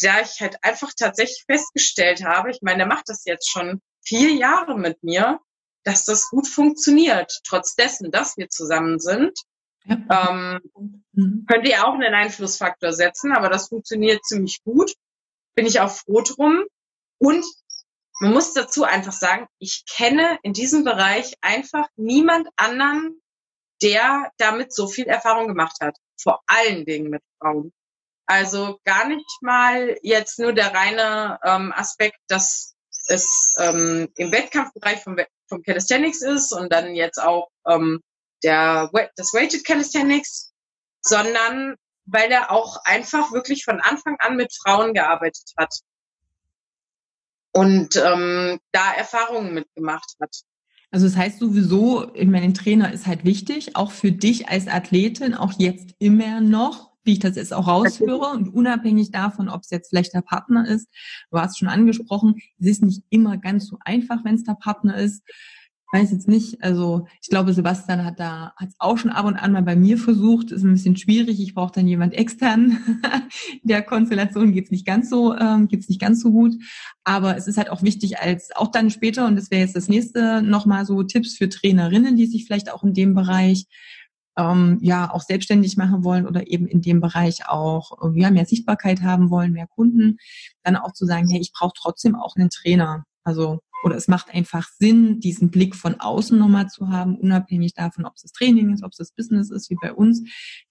da 0.00 0.20
ich 0.20 0.40
halt 0.40 0.62
einfach 0.62 0.92
tatsächlich 0.96 1.44
festgestellt 1.46 2.24
habe, 2.24 2.50
ich 2.50 2.62
meine, 2.62 2.84
er 2.84 2.88
macht 2.88 3.08
das 3.08 3.24
jetzt 3.24 3.50
schon 3.50 3.80
vier 4.04 4.32
Jahre 4.32 4.78
mit 4.78 5.02
mir, 5.02 5.40
dass 5.84 6.04
das 6.04 6.28
gut 6.28 6.46
funktioniert, 6.46 7.40
trotz 7.44 7.74
dessen, 7.74 8.10
dass 8.10 8.36
wir 8.36 8.48
zusammen 8.48 9.00
sind. 9.00 9.38
Ja. 9.84 10.30
Ähm, 10.30 10.60
mhm. 11.12 11.46
Könnt 11.48 11.66
ihr 11.66 11.86
auch 11.86 11.94
einen 11.94 12.14
Einflussfaktor 12.14 12.92
setzen, 12.92 13.32
aber 13.32 13.48
das 13.48 13.68
funktioniert 13.68 14.24
ziemlich 14.24 14.62
gut. 14.62 14.92
Bin 15.54 15.66
ich 15.66 15.80
auch 15.80 15.90
froh 15.90 16.20
drum. 16.20 16.64
Und 17.18 17.44
man 18.20 18.32
muss 18.32 18.52
dazu 18.52 18.84
einfach 18.84 19.12
sagen, 19.12 19.46
ich 19.58 19.84
kenne 19.86 20.38
in 20.42 20.52
diesem 20.52 20.84
Bereich 20.84 21.34
einfach 21.40 21.88
niemand 21.96 22.48
anderen, 22.56 23.20
der 23.82 24.30
damit 24.38 24.72
so 24.72 24.88
viel 24.88 25.06
Erfahrung 25.06 25.48
gemacht 25.48 25.76
hat. 25.80 25.96
Vor 26.20 26.42
allen 26.46 26.84
Dingen 26.84 27.10
mit 27.10 27.22
Frauen. 27.38 27.72
Also 28.26 28.78
gar 28.84 29.08
nicht 29.08 29.42
mal 29.42 29.96
jetzt 30.02 30.38
nur 30.38 30.52
der 30.52 30.74
reine 30.74 31.38
ähm, 31.44 31.72
Aspekt, 31.74 32.18
dass 32.28 32.74
es 33.06 33.54
ähm, 33.58 34.08
im 34.16 34.32
Wettkampfbereich 34.32 35.02
vom, 35.02 35.16
vom 35.48 35.62
Calisthenics 35.62 36.20
ist 36.22 36.52
und 36.52 36.72
dann 36.72 36.94
jetzt 36.94 37.18
auch 37.18 37.48
ähm, 37.66 38.02
der, 38.42 38.90
das 39.16 39.32
Weighted 39.32 39.64
Calisthenics, 39.64 40.52
sondern 41.00 41.76
weil 42.04 42.30
er 42.30 42.50
auch 42.50 42.84
einfach 42.84 43.32
wirklich 43.32 43.64
von 43.64 43.80
Anfang 43.80 44.16
an 44.18 44.36
mit 44.36 44.52
Frauen 44.62 44.92
gearbeitet 44.92 45.52
hat 45.56 45.74
und 47.52 47.96
ähm, 47.96 48.60
da 48.72 48.92
Erfahrungen 48.92 49.54
mitgemacht 49.54 50.14
hat. 50.20 50.42
Also 50.90 51.06
das 51.06 51.16
heißt 51.16 51.38
sowieso, 51.38 52.14
ich 52.14 52.26
meine, 52.26 52.44
ein 52.44 52.54
Trainer 52.54 52.92
ist 52.92 53.06
halt 53.06 53.24
wichtig, 53.24 53.76
auch 53.76 53.90
für 53.90 54.10
dich 54.10 54.48
als 54.48 54.68
Athletin, 54.68 55.34
auch 55.34 55.52
jetzt 55.58 55.94
immer 55.98 56.40
noch, 56.40 56.92
wie 57.04 57.12
ich 57.12 57.18
das 57.18 57.36
jetzt 57.36 57.52
auch 57.52 57.66
raushöre 57.66 58.32
und 58.32 58.54
unabhängig 58.54 59.10
davon, 59.10 59.48
ob 59.48 59.62
es 59.62 59.70
jetzt 59.70 59.90
vielleicht 59.90 60.14
der 60.14 60.22
Partner 60.22 60.66
ist. 60.66 60.88
Du 61.30 61.38
hast 61.38 61.58
schon 61.58 61.68
angesprochen, 61.68 62.36
es 62.58 62.66
ist 62.66 62.82
nicht 62.82 63.02
immer 63.10 63.36
ganz 63.36 63.66
so 63.66 63.78
einfach, 63.84 64.24
wenn 64.24 64.36
es 64.36 64.44
der 64.44 64.54
Partner 64.54 64.96
ist. 64.96 65.22
Weiß 65.92 66.10
jetzt 66.10 66.28
nicht, 66.28 66.62
also 66.62 67.06
ich 67.22 67.28
glaube, 67.28 67.52
Sebastian 67.54 68.04
hat 68.04 68.20
da 68.20 68.52
hat 68.56 68.68
es 68.68 68.74
auch 68.78 68.98
schon 68.98 69.10
ab 69.10 69.24
und 69.24 69.36
an 69.36 69.52
mal 69.52 69.62
bei 69.62 69.76
mir 69.76 69.96
versucht. 69.96 70.50
Ist 70.50 70.62
ein 70.62 70.72
bisschen 70.72 70.96
schwierig. 70.96 71.40
Ich 71.40 71.54
brauche 71.54 71.72
dann 71.72 71.88
jemand 71.88 72.14
extern. 72.14 72.78
Der 73.62 73.82
Konstellation 73.82 74.52
geht's 74.52 74.70
nicht 74.70 74.86
ganz 74.86 75.08
so, 75.08 75.34
ähm, 75.34 75.68
geht's 75.68 75.88
nicht 75.88 76.00
ganz 76.00 76.20
so 76.20 76.30
gut. 76.30 76.54
Aber 77.04 77.36
es 77.36 77.46
ist 77.46 77.56
halt 77.56 77.70
auch 77.70 77.82
wichtig, 77.82 78.18
als 78.18 78.54
auch 78.54 78.70
dann 78.70 78.90
später, 78.90 79.26
und 79.26 79.36
das 79.36 79.50
wäre 79.50 79.62
jetzt 79.62 79.76
das 79.76 79.88
nächste, 79.88 80.42
nochmal 80.42 80.84
so 80.84 81.02
Tipps 81.02 81.36
für 81.36 81.48
Trainerinnen, 81.48 82.16
die 82.16 82.26
sich 82.26 82.44
vielleicht 82.44 82.70
auch 82.70 82.84
in 82.84 82.92
dem 82.92 83.14
Bereich 83.14 83.66
ähm, 84.36 84.78
ja 84.82 85.12
auch 85.12 85.22
selbstständig 85.22 85.76
machen 85.76 86.04
wollen 86.04 86.26
oder 86.26 86.46
eben 86.48 86.66
in 86.66 86.80
dem 86.82 87.00
Bereich 87.00 87.48
auch 87.48 88.02
äh, 88.02 88.20
ja, 88.20 88.30
mehr 88.30 88.46
Sichtbarkeit 88.46 89.02
haben 89.02 89.30
wollen, 89.30 89.52
mehr 89.52 89.66
Kunden, 89.66 90.18
dann 90.62 90.76
auch 90.76 90.92
zu 90.92 91.06
sagen, 91.06 91.28
hey, 91.28 91.40
ich 91.40 91.52
brauche 91.52 91.72
trotzdem 91.76 92.14
auch 92.14 92.36
einen 92.36 92.50
Trainer. 92.50 93.04
Also 93.24 93.60
oder 93.82 93.96
es 93.96 94.08
macht 94.08 94.30
einfach 94.30 94.68
Sinn, 94.78 95.20
diesen 95.20 95.50
Blick 95.50 95.76
von 95.76 96.00
außen 96.00 96.38
nochmal 96.38 96.68
zu 96.68 96.88
haben, 96.88 97.16
unabhängig 97.16 97.74
davon, 97.74 98.06
ob 98.06 98.14
es 98.16 98.22
das 98.22 98.32
Training 98.32 98.72
ist, 98.72 98.82
ob 98.82 98.90
es 98.90 98.96
das 98.98 99.12
Business 99.12 99.50
ist, 99.50 99.70
wie 99.70 99.76
bei 99.80 99.92
uns. 99.92 100.22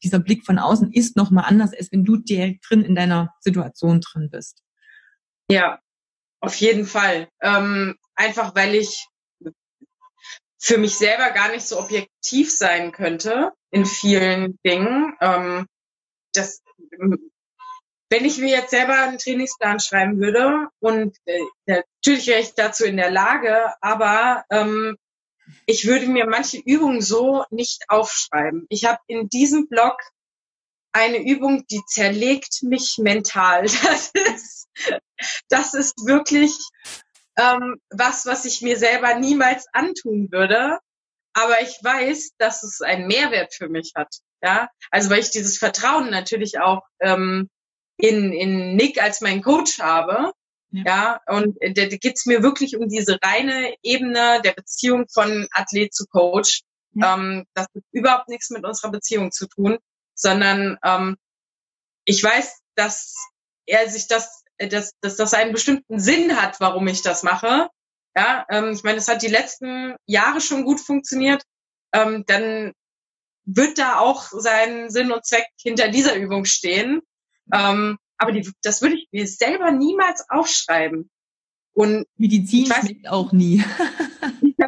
Dieser 0.03 0.19
Blick 0.19 0.45
von 0.45 0.59
außen 0.59 0.91
ist 0.91 1.15
nochmal 1.15 1.45
anders, 1.47 1.73
als 1.73 1.91
wenn 1.91 2.03
du 2.03 2.17
direkt 2.17 2.65
drin 2.69 2.83
in 2.83 2.95
deiner 2.95 3.33
Situation 3.39 4.01
drin 4.01 4.29
bist. 4.29 4.63
Ja, 5.49 5.79
auf 6.41 6.55
jeden 6.55 6.85
Fall. 6.85 7.29
Ähm, 7.41 7.95
einfach 8.15 8.55
weil 8.55 8.75
ich 8.75 9.07
für 10.59 10.77
mich 10.77 10.95
selber 10.95 11.31
gar 11.31 11.51
nicht 11.51 11.65
so 11.65 11.79
objektiv 11.79 12.51
sein 12.51 12.91
könnte 12.91 13.51
in 13.71 13.85
vielen 13.85 14.59
Dingen. 14.65 15.13
Ähm, 15.21 15.67
das 16.33 16.61
wenn 18.09 18.25
ich 18.25 18.37
mir 18.37 18.49
jetzt 18.49 18.71
selber 18.71 18.99
einen 18.99 19.17
Trainingsplan 19.17 19.79
schreiben 19.79 20.19
würde 20.19 20.67
und 20.79 21.17
äh, 21.25 21.39
natürlich 21.65 22.27
wäre 22.27 22.41
ich 22.41 22.53
dazu 22.53 22.85
in 22.85 22.97
der 22.97 23.11
Lage, 23.11 23.73
aber 23.81 24.45
ähm, 24.49 24.97
ich 25.65 25.85
würde 25.85 26.07
mir 26.07 26.25
manche 26.25 26.57
Übungen 26.57 27.01
so 27.01 27.43
nicht 27.49 27.83
aufschreiben. 27.89 28.65
Ich 28.69 28.85
habe 28.85 28.99
in 29.07 29.29
diesem 29.29 29.67
Blog 29.67 29.97
eine 30.91 31.19
Übung, 31.19 31.65
die 31.67 31.81
zerlegt 31.87 32.63
mich 32.63 32.97
mental. 32.97 33.65
Das 33.83 34.11
ist, 34.13 34.67
das 35.49 35.73
ist 35.73 36.05
wirklich 36.05 36.55
ähm, 37.37 37.81
was, 37.89 38.25
was 38.25 38.45
ich 38.45 38.61
mir 38.61 38.77
selber 38.77 39.15
niemals 39.15 39.65
antun 39.73 40.31
würde. 40.31 40.79
Aber 41.33 41.61
ich 41.61 41.77
weiß, 41.81 42.31
dass 42.37 42.63
es 42.63 42.81
einen 42.81 43.07
Mehrwert 43.07 43.53
für 43.53 43.69
mich 43.69 43.93
hat. 43.95 44.13
Ja, 44.41 44.69
also 44.91 45.09
weil 45.09 45.19
ich 45.19 45.31
dieses 45.31 45.57
Vertrauen 45.57 46.09
natürlich 46.09 46.59
auch 46.59 46.81
ähm, 46.99 47.49
in, 47.97 48.31
in 48.31 48.75
Nick 48.75 49.01
als 49.01 49.21
mein 49.21 49.41
Coach 49.41 49.79
habe. 49.79 50.31
Ja, 50.71 50.83
ja 50.85 51.21
und 51.27 51.57
da 51.61 51.85
geht's 51.85 52.25
mir 52.25 52.43
wirklich 52.43 52.77
um 52.77 52.87
diese 52.87 53.17
reine 53.23 53.75
Ebene 53.83 54.41
der 54.43 54.53
Beziehung 54.53 55.07
von 55.09 55.47
Athlet 55.51 55.93
zu 55.93 56.05
Coach. 56.07 56.61
Ja. 56.93 57.15
Ähm, 57.15 57.45
das 57.53 57.65
hat 57.65 57.83
überhaupt 57.91 58.29
nichts 58.29 58.49
mit 58.49 58.63
unserer 58.63 58.91
Beziehung 58.91 59.31
zu 59.31 59.47
tun, 59.47 59.77
sondern 60.13 60.77
ähm, 60.83 61.17
ich 62.05 62.23
weiß, 62.23 62.59
dass 62.75 63.15
er 63.65 63.89
sich 63.89 64.07
das, 64.07 64.43
dass, 64.57 64.91
dass 65.01 65.17
das 65.17 65.33
einen 65.33 65.51
bestimmten 65.51 65.99
Sinn 65.99 66.39
hat, 66.41 66.59
warum 66.59 66.87
ich 66.87 67.01
das 67.01 67.23
mache. 67.23 67.69
Ja, 68.15 68.45
ähm, 68.49 68.71
ich 68.71 68.83
meine, 68.83 68.97
es 68.97 69.07
hat 69.07 69.21
die 69.21 69.27
letzten 69.27 69.95
Jahre 70.05 70.41
schon 70.41 70.63
gut 70.63 70.79
funktioniert. 70.79 71.43
Ähm, 71.93 72.23
dann 72.25 72.73
wird 73.45 73.77
da 73.77 73.99
auch 73.99 74.27
sein 74.31 74.89
Sinn 74.89 75.11
und 75.11 75.25
Zweck 75.25 75.47
hinter 75.61 75.89
dieser 75.89 76.15
Übung 76.15 76.45
stehen. 76.45 77.01
Ähm, 77.51 77.97
aber 78.17 78.31
die, 78.31 78.49
das 78.63 78.81
würde 78.81 78.95
ich 78.95 79.07
mir 79.11 79.27
selber 79.27 79.71
niemals 79.71 80.25
aufschreiben. 80.29 81.09
Und 81.73 82.05
Medizin 82.17 82.65
schmeckt 82.65 83.07
auch 83.07 83.31
nie. 83.31 83.63
ja. 84.57 84.67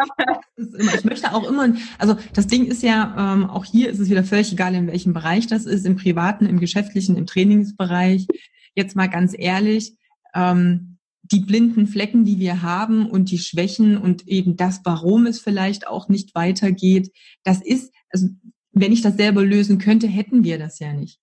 immer, 0.55 0.93
ich 0.93 1.03
möchte 1.03 1.34
auch 1.34 1.49
immer, 1.49 1.73
also 1.97 2.15
das 2.34 2.45
Ding 2.45 2.65
ist 2.65 2.84
ja, 2.84 3.34
ähm, 3.34 3.49
auch 3.49 3.65
hier 3.65 3.89
ist 3.89 3.97
es 3.99 4.11
wieder 4.11 4.23
völlig 4.23 4.51
egal, 4.51 4.75
in 4.75 4.86
welchem 4.86 5.13
Bereich 5.13 5.47
das 5.47 5.65
ist, 5.65 5.88
im 5.88 5.95
privaten, 5.95 6.45
im 6.45 6.59
geschäftlichen, 6.59 7.17
im 7.17 7.25
Trainingsbereich. 7.25 8.27
Jetzt 8.75 8.95
mal 8.95 9.07
ganz 9.07 9.34
ehrlich, 9.36 9.97
ähm, 10.36 10.99
die 11.23 11.39
blinden 11.39 11.88
Flecken, 11.88 12.25
die 12.25 12.39
wir 12.39 12.61
haben 12.61 13.09
und 13.09 13.32
die 13.32 13.39
Schwächen 13.39 13.97
und 13.97 14.27
eben 14.27 14.55
das, 14.55 14.82
warum 14.84 15.25
es 15.25 15.39
vielleicht 15.39 15.88
auch 15.88 16.09
nicht 16.09 16.36
weitergeht, 16.36 17.11
das 17.43 17.61
ist, 17.61 17.91
also 18.11 18.27
wenn 18.71 18.91
ich 18.91 19.01
das 19.01 19.15
selber 19.15 19.43
lösen 19.43 19.80
könnte, 19.80 20.07
hätten 20.07 20.43
wir 20.43 20.59
das 20.59 20.80
ja 20.80 20.93
nicht. 20.93 21.19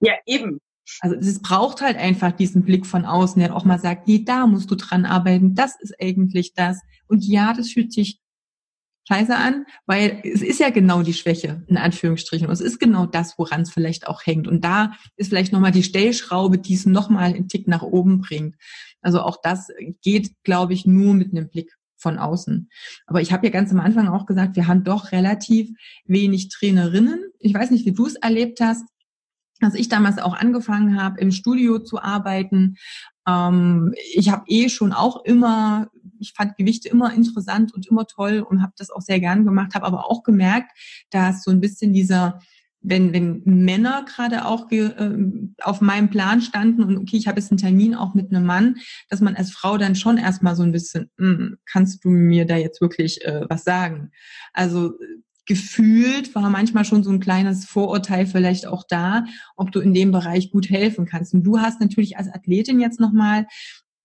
Ja, 0.00 0.14
eben. 0.26 0.58
Also 1.00 1.16
es 1.16 1.40
braucht 1.40 1.80
halt 1.80 1.96
einfach 1.96 2.32
diesen 2.32 2.62
Blick 2.62 2.86
von 2.86 3.04
außen, 3.04 3.40
der 3.40 3.54
auch 3.54 3.64
mal 3.64 3.78
sagt, 3.78 4.08
nee, 4.08 4.24
da 4.24 4.46
musst 4.46 4.70
du 4.70 4.74
dran 4.74 5.04
arbeiten, 5.04 5.54
das 5.54 5.76
ist 5.80 5.94
eigentlich 6.00 6.54
das. 6.54 6.80
Und 7.06 7.24
ja, 7.24 7.52
das 7.52 7.70
fühlt 7.70 7.92
sich 7.92 8.20
scheiße 9.08 9.34
an, 9.34 9.64
weil 9.86 10.20
es 10.24 10.42
ist 10.42 10.60
ja 10.60 10.70
genau 10.70 11.02
die 11.02 11.14
Schwäche, 11.14 11.64
in 11.66 11.78
Anführungsstrichen. 11.78 12.46
Und 12.46 12.52
es 12.52 12.60
ist 12.60 12.78
genau 12.78 13.06
das, 13.06 13.38
woran 13.38 13.62
es 13.62 13.70
vielleicht 13.70 14.06
auch 14.06 14.26
hängt. 14.26 14.46
Und 14.46 14.64
da 14.64 14.92
ist 15.16 15.28
vielleicht 15.28 15.52
nochmal 15.52 15.72
die 15.72 15.82
Stellschraube, 15.82 16.58
die 16.58 16.74
es 16.74 16.84
nochmal 16.84 17.34
einen 17.34 17.48
Tick 17.48 17.68
nach 17.68 17.82
oben 17.82 18.20
bringt. 18.20 18.56
Also 19.00 19.20
auch 19.22 19.38
das 19.42 19.68
geht, 20.02 20.32
glaube 20.42 20.74
ich, 20.74 20.84
nur 20.84 21.14
mit 21.14 21.32
einem 21.32 21.48
Blick 21.48 21.72
von 21.96 22.18
außen. 22.18 22.68
Aber 23.06 23.20
ich 23.20 23.32
habe 23.32 23.46
ja 23.46 23.52
ganz 23.52 23.72
am 23.72 23.80
Anfang 23.80 24.08
auch 24.08 24.26
gesagt, 24.26 24.56
wir 24.56 24.66
haben 24.66 24.84
doch 24.84 25.10
relativ 25.10 25.70
wenig 26.04 26.48
Trainerinnen. 26.50 27.24
Ich 27.38 27.54
weiß 27.54 27.70
nicht, 27.70 27.86
wie 27.86 27.92
du 27.92 28.06
es 28.06 28.14
erlebt 28.16 28.60
hast 28.60 28.84
als 29.60 29.74
ich 29.74 29.88
damals 29.88 30.18
auch 30.18 30.34
angefangen 30.34 31.00
habe, 31.00 31.20
im 31.20 31.30
Studio 31.30 31.78
zu 31.78 32.00
arbeiten, 32.00 32.76
ähm, 33.26 33.94
ich 34.14 34.30
habe 34.30 34.44
eh 34.46 34.68
schon 34.68 34.92
auch 34.92 35.24
immer, 35.24 35.88
ich 36.18 36.32
fand 36.32 36.56
Gewichte 36.56 36.88
immer 36.88 37.12
interessant 37.12 37.74
und 37.74 37.86
immer 37.86 38.06
toll 38.06 38.40
und 38.40 38.62
habe 38.62 38.72
das 38.76 38.90
auch 38.90 39.02
sehr 39.02 39.20
gern 39.20 39.44
gemacht, 39.44 39.74
habe 39.74 39.86
aber 39.86 40.10
auch 40.10 40.22
gemerkt, 40.22 40.72
dass 41.10 41.44
so 41.44 41.50
ein 41.50 41.60
bisschen 41.60 41.92
dieser 41.92 42.40
wenn, 42.80 43.12
wenn 43.12 43.42
Männer 43.44 44.04
gerade 44.04 44.44
auch 44.44 44.68
ge, 44.68 44.86
äh, 44.86 45.18
auf 45.62 45.80
meinem 45.80 46.10
Plan 46.10 46.40
standen 46.40 46.82
und 46.84 46.96
okay, 46.96 47.16
ich 47.16 47.26
habe 47.26 47.40
jetzt 47.40 47.50
einen 47.50 47.58
Termin 47.58 47.94
auch 47.94 48.14
mit 48.14 48.30
einem 48.32 48.46
Mann, 48.46 48.76
dass 49.08 49.20
man 49.20 49.34
als 49.34 49.50
Frau 49.50 49.78
dann 49.78 49.96
schon 49.96 50.16
erstmal 50.16 50.54
so 50.54 50.62
ein 50.62 50.72
bisschen, 50.72 51.10
hm, 51.18 51.58
kannst 51.66 52.04
du 52.04 52.10
mir 52.10 52.46
da 52.46 52.56
jetzt 52.56 52.80
wirklich 52.80 53.24
äh, 53.24 53.44
was 53.48 53.64
sagen? 53.64 54.10
Also 54.52 54.94
gefühlt 55.48 56.34
war 56.34 56.50
manchmal 56.50 56.84
schon 56.84 57.02
so 57.02 57.10
ein 57.10 57.20
kleines 57.20 57.64
Vorurteil 57.64 58.26
vielleicht 58.26 58.66
auch 58.66 58.84
da, 58.86 59.24
ob 59.56 59.72
du 59.72 59.80
in 59.80 59.94
dem 59.94 60.12
Bereich 60.12 60.50
gut 60.50 60.68
helfen 60.68 61.06
kannst. 61.06 61.32
Und 61.32 61.42
du 61.42 61.58
hast 61.58 61.80
natürlich 61.80 62.18
als 62.18 62.28
Athletin 62.28 62.80
jetzt 62.80 63.00
nochmal 63.00 63.46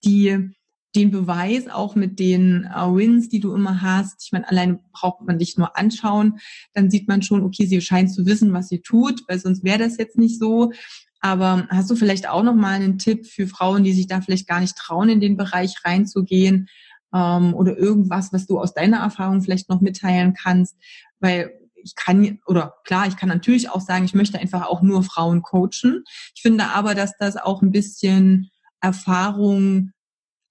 die 0.04 0.50
den 0.96 1.10
Beweis 1.10 1.68
auch 1.68 1.96
mit 1.96 2.20
den 2.20 2.66
äh, 2.72 2.94
Wins, 2.94 3.28
die 3.28 3.40
du 3.40 3.52
immer 3.52 3.82
hast. 3.82 4.22
Ich 4.24 4.32
meine, 4.32 4.48
alleine 4.48 4.78
braucht 4.92 5.22
man 5.22 5.40
dich 5.40 5.58
nur 5.58 5.76
anschauen, 5.76 6.38
dann 6.72 6.88
sieht 6.88 7.08
man 7.08 7.20
schon, 7.20 7.42
okay, 7.42 7.66
sie 7.66 7.80
scheint 7.80 8.12
zu 8.12 8.26
wissen, 8.26 8.52
was 8.52 8.68
sie 8.68 8.80
tut, 8.80 9.22
weil 9.26 9.40
sonst 9.40 9.64
wäre 9.64 9.80
das 9.80 9.96
jetzt 9.96 10.16
nicht 10.16 10.38
so. 10.38 10.72
Aber 11.20 11.66
hast 11.68 11.90
du 11.90 11.96
vielleicht 11.96 12.28
auch 12.28 12.44
noch 12.44 12.54
mal 12.54 12.74
einen 12.74 12.98
Tipp 12.98 13.26
für 13.26 13.48
Frauen, 13.48 13.82
die 13.82 13.92
sich 13.92 14.06
da 14.06 14.20
vielleicht 14.20 14.46
gar 14.46 14.60
nicht 14.60 14.76
trauen, 14.76 15.08
in 15.08 15.20
den 15.20 15.36
Bereich 15.36 15.74
reinzugehen, 15.84 16.68
ähm, 17.14 17.54
oder 17.54 17.78
irgendwas, 17.78 18.32
was 18.32 18.46
du 18.46 18.58
aus 18.58 18.74
deiner 18.74 18.98
Erfahrung 18.98 19.40
vielleicht 19.40 19.70
noch 19.70 19.80
mitteilen 19.80 20.34
kannst, 20.34 20.76
weil 21.24 21.58
ich 21.74 21.94
kann, 21.96 22.38
oder 22.46 22.74
klar, 22.84 23.06
ich 23.06 23.16
kann 23.16 23.28
natürlich 23.28 23.70
auch 23.70 23.80
sagen, 23.80 24.04
ich 24.04 24.14
möchte 24.14 24.38
einfach 24.38 24.66
auch 24.66 24.82
nur 24.82 25.02
Frauen 25.02 25.42
coachen. 25.42 26.04
Ich 26.34 26.42
finde 26.42 26.66
aber, 26.68 26.94
dass 26.94 27.16
das 27.18 27.36
auch 27.36 27.62
ein 27.62 27.72
bisschen 27.72 28.50
Erfahrung 28.80 29.90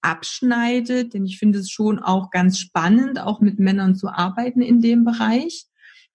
abschneidet, 0.02 1.14
denn 1.14 1.24
ich 1.24 1.38
finde 1.38 1.60
es 1.60 1.70
schon 1.70 1.98
auch 1.98 2.30
ganz 2.30 2.58
spannend, 2.58 3.18
auch 3.18 3.40
mit 3.40 3.58
Männern 3.58 3.94
zu 3.94 4.08
arbeiten 4.08 4.60
in 4.60 4.80
dem 4.80 5.04
Bereich. 5.04 5.66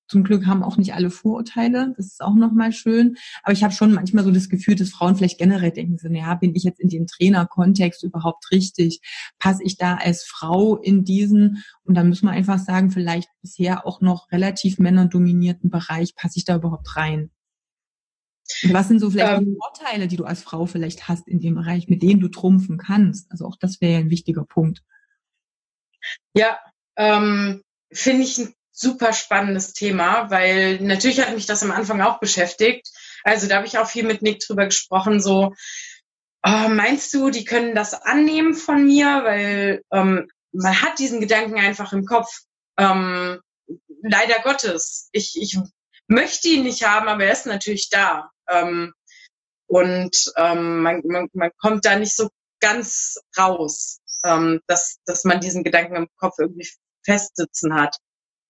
Zum 0.10 0.24
Glück 0.24 0.48
haben 0.48 0.64
auch 0.64 0.78
nicht 0.78 0.96
alle 0.96 1.12
Vorurteile. 1.12 1.94
Das 1.96 2.08
ist 2.08 2.22
auch 2.22 2.34
nochmal 2.34 2.74
schön. 2.74 3.16
Aber 3.44 3.54
ich 3.54 3.64
habe 3.64 3.74
schon 3.74 3.94
manchmal 3.94 4.24
so 4.24 4.32
das 4.32 4.50
Gefühl, 4.50 4.76
dass 4.76 4.90
Frauen 4.90 5.16
vielleicht 5.16 5.38
generell 5.38 5.72
denken, 5.72 6.00
so, 6.00 6.08
ja, 6.10 6.34
bin 6.34 6.56
ich 6.56 6.64
jetzt 6.64 6.80
in 6.80 6.90
dem 6.90 7.06
Trainerkontext 7.06 8.04
überhaupt 8.04 8.52
richtig? 8.52 9.02
Passe 9.38 9.64
ich 9.64 9.78
da 9.78 9.96
als 9.96 10.24
Frau 10.24 10.78
in 10.78 11.04
diesen? 11.06 11.64
Und 11.84 11.94
da 11.94 12.04
müssen 12.04 12.26
wir 12.26 12.32
einfach 12.32 12.58
sagen, 12.58 12.90
vielleicht 12.90 13.30
bisher 13.44 13.86
auch 13.86 14.02
noch 14.02 14.32
relativ 14.32 14.80
männerdominierten 14.80 15.70
Bereich, 15.70 16.16
passe 16.16 16.40
ich 16.40 16.46
da 16.46 16.56
überhaupt 16.56 16.96
rein? 16.96 17.30
Und 18.64 18.74
was 18.74 18.88
sind 18.88 19.00
so 19.00 19.12
vielleicht 19.12 19.42
ähm, 19.42 19.46
die 19.46 19.58
Vorteile, 19.58 20.08
die 20.08 20.18
du 20.18 20.26
als 20.26 20.42
Frau 20.42 20.66
vielleicht 20.66 21.08
hast 21.08 21.28
in 21.28 21.40
dem 21.40 21.54
Bereich, 21.54 21.88
mit 21.88 22.02
denen 22.02 22.20
du 22.20 22.30
trumpfen 22.30 22.80
kannst? 22.80 23.32
Also 23.32 23.46
auch 23.46 23.58
das 23.58 23.80
wäre 23.80 23.94
ja 23.94 24.00
ein 24.00 24.10
wichtiger 24.10 24.44
Punkt. 24.44 24.84
Ja, 26.34 26.58
ähm, 26.96 27.62
finde 27.92 28.24
ich 28.24 28.38
ein 28.40 28.54
super 28.80 29.14
spannendes 29.14 29.74
Thema, 29.74 30.30
weil 30.30 30.80
natürlich 30.80 31.20
hat 31.20 31.34
mich 31.34 31.46
das 31.46 31.64
am 31.64 31.72
Anfang 31.72 32.02
auch 32.02 32.20
beschäftigt. 32.20 32.88
Also 33.24 33.48
da 33.48 33.58
habe 33.58 33.68
ich 33.68 33.78
auch 33.78 33.88
viel 33.88 34.06
mit 34.06 34.22
Nick 34.22 34.40
drüber 34.40 34.66
gesprochen, 34.66 35.20
so, 35.20 35.54
oh, 36.44 36.70
meinst 36.70 37.14
du, 37.14 37.30
die 37.30 37.44
können 37.44 37.76
das 37.76 37.94
annehmen 37.94 38.54
von 38.56 38.86
mir? 38.86 39.24
Weil 39.24 39.84
ähm, 39.92 40.30
man 40.54 40.82
hat 40.82 41.00
diesen 41.00 41.20
Gedanken 41.20 41.60
einfach 41.60 41.92
im 41.92 42.06
Kopf. 42.06 42.30
Ähm, 42.78 43.42
leider 44.02 44.40
Gottes. 44.42 45.10
Ich, 45.12 45.36
ich 45.36 45.58
möchte 46.08 46.48
ihn 46.48 46.64
nicht 46.64 46.88
haben, 46.88 47.08
aber 47.08 47.26
er 47.26 47.34
ist 47.34 47.46
natürlich 47.46 47.90
da. 47.90 48.32
Ähm, 48.50 48.94
und 49.68 50.32
ähm, 50.38 50.82
man, 50.82 51.02
man, 51.06 51.28
man 51.34 51.52
kommt 51.60 51.86
da 51.86 51.98
nicht 51.98 52.16
so 52.16 52.30
ganz 52.62 53.20
raus, 53.38 54.00
ähm, 54.24 54.62
dass, 54.68 55.00
dass 55.06 55.26
man 55.26 55.42
diesen 55.42 55.64
Gedanken 55.64 55.96
im 55.96 56.08
Kopf 56.18 56.36
irgendwie 56.40 56.68
festsitzen 57.04 57.76
hat. 57.76 57.98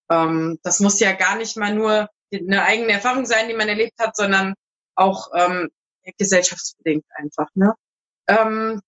Ähm, 0.09 0.59
das 0.63 0.79
muss 0.79 0.99
ja 0.99 1.13
gar 1.13 1.35
nicht 1.35 1.57
mal 1.57 1.73
nur 1.73 2.09
eine 2.33 2.63
eigene 2.63 2.93
Erfahrung 2.93 3.25
sein, 3.25 3.47
die 3.47 3.55
man 3.55 3.69
erlebt 3.69 3.97
hat, 3.99 4.15
sondern 4.15 4.53
auch 4.95 5.29
ähm, 5.35 5.69
gesellschaftsbedingt 6.17 7.05
einfach. 7.15 7.47
Ne? 7.55 7.73
Ähm, 8.27 8.81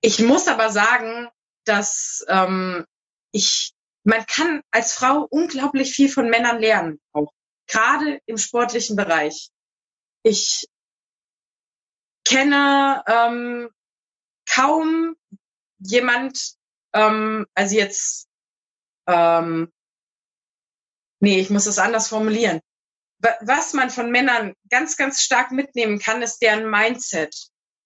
ich 0.00 0.20
muss 0.20 0.48
aber 0.48 0.70
sagen, 0.70 1.28
dass 1.64 2.24
ähm, 2.28 2.84
ich, 3.32 3.72
man 4.04 4.24
kann 4.26 4.62
als 4.70 4.92
Frau 4.92 5.26
unglaublich 5.28 5.92
viel 5.92 6.08
von 6.08 6.30
Männern 6.30 6.60
lernen, 6.60 7.00
auch 7.12 7.32
gerade 7.66 8.20
im 8.26 8.38
sportlichen 8.38 8.96
Bereich. 8.96 9.50
Ich 10.22 10.66
kenne 12.24 13.02
ähm, 13.06 13.70
kaum 14.48 15.16
jemand, 15.78 16.54
ähm, 16.92 17.46
also 17.54 17.76
jetzt, 17.76 18.27
ähm, 19.08 19.72
nee, 21.20 21.40
ich 21.40 21.50
muss 21.50 21.66
es 21.66 21.78
anders 21.78 22.08
formulieren. 22.08 22.60
Was 23.40 23.72
man 23.72 23.90
von 23.90 24.12
Männern 24.12 24.54
ganz, 24.70 24.96
ganz 24.96 25.22
stark 25.22 25.50
mitnehmen 25.50 25.98
kann, 25.98 26.22
ist 26.22 26.38
deren 26.38 26.70
Mindset, 26.70 27.34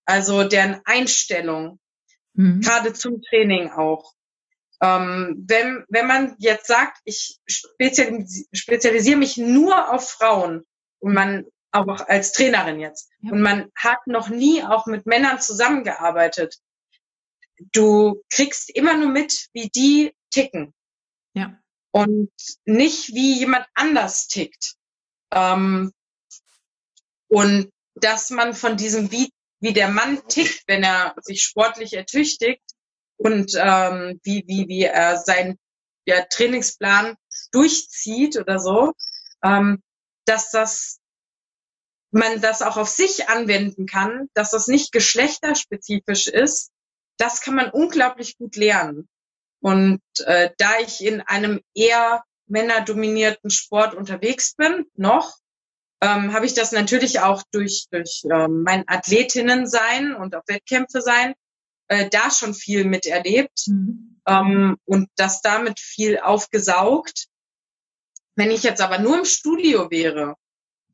also 0.04 0.44
deren 0.44 0.82
Einstellung, 0.84 1.78
mhm. 2.34 2.60
gerade 2.60 2.92
zum 2.92 3.22
Training 3.22 3.70
auch. 3.70 4.12
Ähm, 4.82 5.44
wenn, 5.48 5.84
wenn 5.88 6.06
man 6.06 6.34
jetzt 6.38 6.66
sagt, 6.66 6.98
ich 7.04 7.38
spezialis 7.46 8.46
spezialisiere 8.52 9.16
mich 9.16 9.36
nur 9.38 9.90
auf 9.90 10.10
Frauen 10.10 10.66
und 10.98 11.14
man 11.14 11.46
auch 11.70 12.06
als 12.08 12.32
Trainerin 12.32 12.80
jetzt 12.80 13.08
ja. 13.20 13.32
und 13.32 13.40
man 13.40 13.70
hat 13.74 14.06
noch 14.06 14.28
nie 14.28 14.62
auch 14.62 14.86
mit 14.86 15.06
Männern 15.06 15.40
zusammengearbeitet, 15.40 16.58
du 17.72 18.22
kriegst 18.30 18.70
immer 18.70 18.96
nur 18.96 19.08
mit, 19.08 19.48
wie 19.52 19.70
die 19.70 20.14
ticken. 20.30 20.74
Ja. 21.34 21.58
Und 21.92 22.32
nicht, 22.64 23.08
wie 23.14 23.38
jemand 23.38 23.66
anders 23.74 24.28
tickt. 24.28 24.74
Ähm, 25.32 25.92
und 27.28 27.70
dass 27.94 28.30
man 28.30 28.54
von 28.54 28.76
diesem, 28.76 29.10
wie, 29.10 29.30
wie 29.60 29.72
der 29.72 29.88
Mann 29.88 30.26
tickt, 30.28 30.64
wenn 30.66 30.82
er 30.82 31.14
sich 31.20 31.42
sportlich 31.42 31.94
ertüchtigt 31.94 32.62
und 33.16 33.52
ähm, 33.56 34.20
wie, 34.22 34.44
wie, 34.46 34.68
wie 34.68 34.82
er 34.82 35.18
seinen 35.18 35.58
ja, 36.06 36.24
Trainingsplan 36.24 37.16
durchzieht 37.52 38.36
oder 38.36 38.58
so, 38.58 38.92
ähm, 39.44 39.82
dass 40.24 40.50
das 40.50 40.98
man 42.12 42.40
das 42.42 42.60
auch 42.62 42.76
auf 42.76 42.88
sich 42.88 43.28
anwenden 43.28 43.86
kann, 43.86 44.28
dass 44.34 44.50
das 44.50 44.68
nicht 44.68 44.92
geschlechterspezifisch 44.92 46.26
ist, 46.26 46.70
das 47.16 47.40
kann 47.40 47.54
man 47.54 47.70
unglaublich 47.70 48.36
gut 48.36 48.56
lernen. 48.56 49.08
Und 49.62 50.02
äh, 50.26 50.50
da 50.58 50.80
ich 50.80 51.04
in 51.04 51.20
einem 51.20 51.60
eher 51.72 52.24
männerdominierten 52.46 53.48
Sport 53.48 53.94
unterwegs 53.94 54.54
bin, 54.56 54.86
noch, 54.94 55.36
ähm, 56.02 56.32
habe 56.32 56.46
ich 56.46 56.54
das 56.54 56.72
natürlich 56.72 57.20
auch 57.20 57.44
durch, 57.52 57.86
durch 57.90 58.22
ähm, 58.24 58.64
mein 58.64 58.82
Athletinnen 58.88 59.68
sein 59.68 60.14
und 60.14 60.34
auf 60.34 60.42
Wettkämpfe 60.48 61.00
sein, 61.00 61.34
äh, 61.86 62.10
da 62.10 62.30
schon 62.32 62.54
viel 62.54 62.84
miterlebt 62.84 63.68
mhm. 63.68 64.20
ähm, 64.26 64.76
und 64.84 65.08
das 65.14 65.42
damit 65.42 65.78
viel 65.78 66.18
aufgesaugt. 66.18 67.28
Wenn 68.34 68.50
ich 68.50 68.64
jetzt 68.64 68.80
aber 68.80 68.98
nur 68.98 69.16
im 69.18 69.24
Studio 69.24 69.92
wäre 69.92 70.34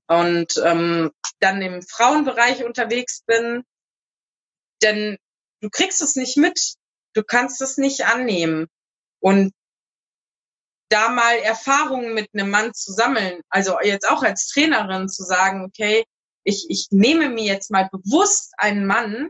und 0.08 0.60
ähm, 0.62 1.10
dann 1.40 1.62
im 1.62 1.80
Frauenbereich 1.80 2.64
unterwegs 2.64 3.22
bin, 3.26 3.64
dann 4.80 5.16
du 5.60 5.70
kriegst 5.70 6.02
es 6.02 6.16
nicht 6.16 6.36
mit, 6.36 6.74
du 7.18 7.24
kannst 7.24 7.60
es 7.60 7.76
nicht 7.76 8.06
annehmen. 8.06 8.68
Und 9.20 9.52
da 10.88 11.10
mal 11.10 11.36
Erfahrungen 11.38 12.14
mit 12.14 12.30
einem 12.32 12.50
Mann 12.50 12.72
zu 12.72 12.92
sammeln, 12.92 13.42
also 13.50 13.78
jetzt 13.82 14.08
auch 14.08 14.22
als 14.22 14.46
Trainerin 14.46 15.08
zu 15.08 15.24
sagen, 15.24 15.64
okay, 15.64 16.04
ich, 16.44 16.66
ich 16.70 16.86
nehme 16.90 17.28
mir 17.28 17.44
jetzt 17.44 17.70
mal 17.70 17.90
bewusst 17.90 18.54
einen 18.56 18.86
Mann, 18.86 19.28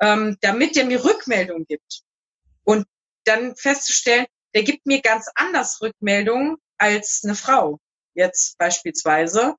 ähm, 0.00 0.36
damit 0.42 0.76
der 0.76 0.84
mir 0.84 1.02
Rückmeldung 1.02 1.64
gibt. 1.66 2.02
Und 2.64 2.86
dann 3.24 3.56
festzustellen, 3.56 4.26
der 4.54 4.64
gibt 4.64 4.84
mir 4.84 5.00
ganz 5.00 5.30
anders 5.36 5.80
Rückmeldung 5.80 6.58
als 6.76 7.22
eine 7.24 7.34
Frau, 7.34 7.78
jetzt 8.14 8.58
beispielsweise. 8.58 9.54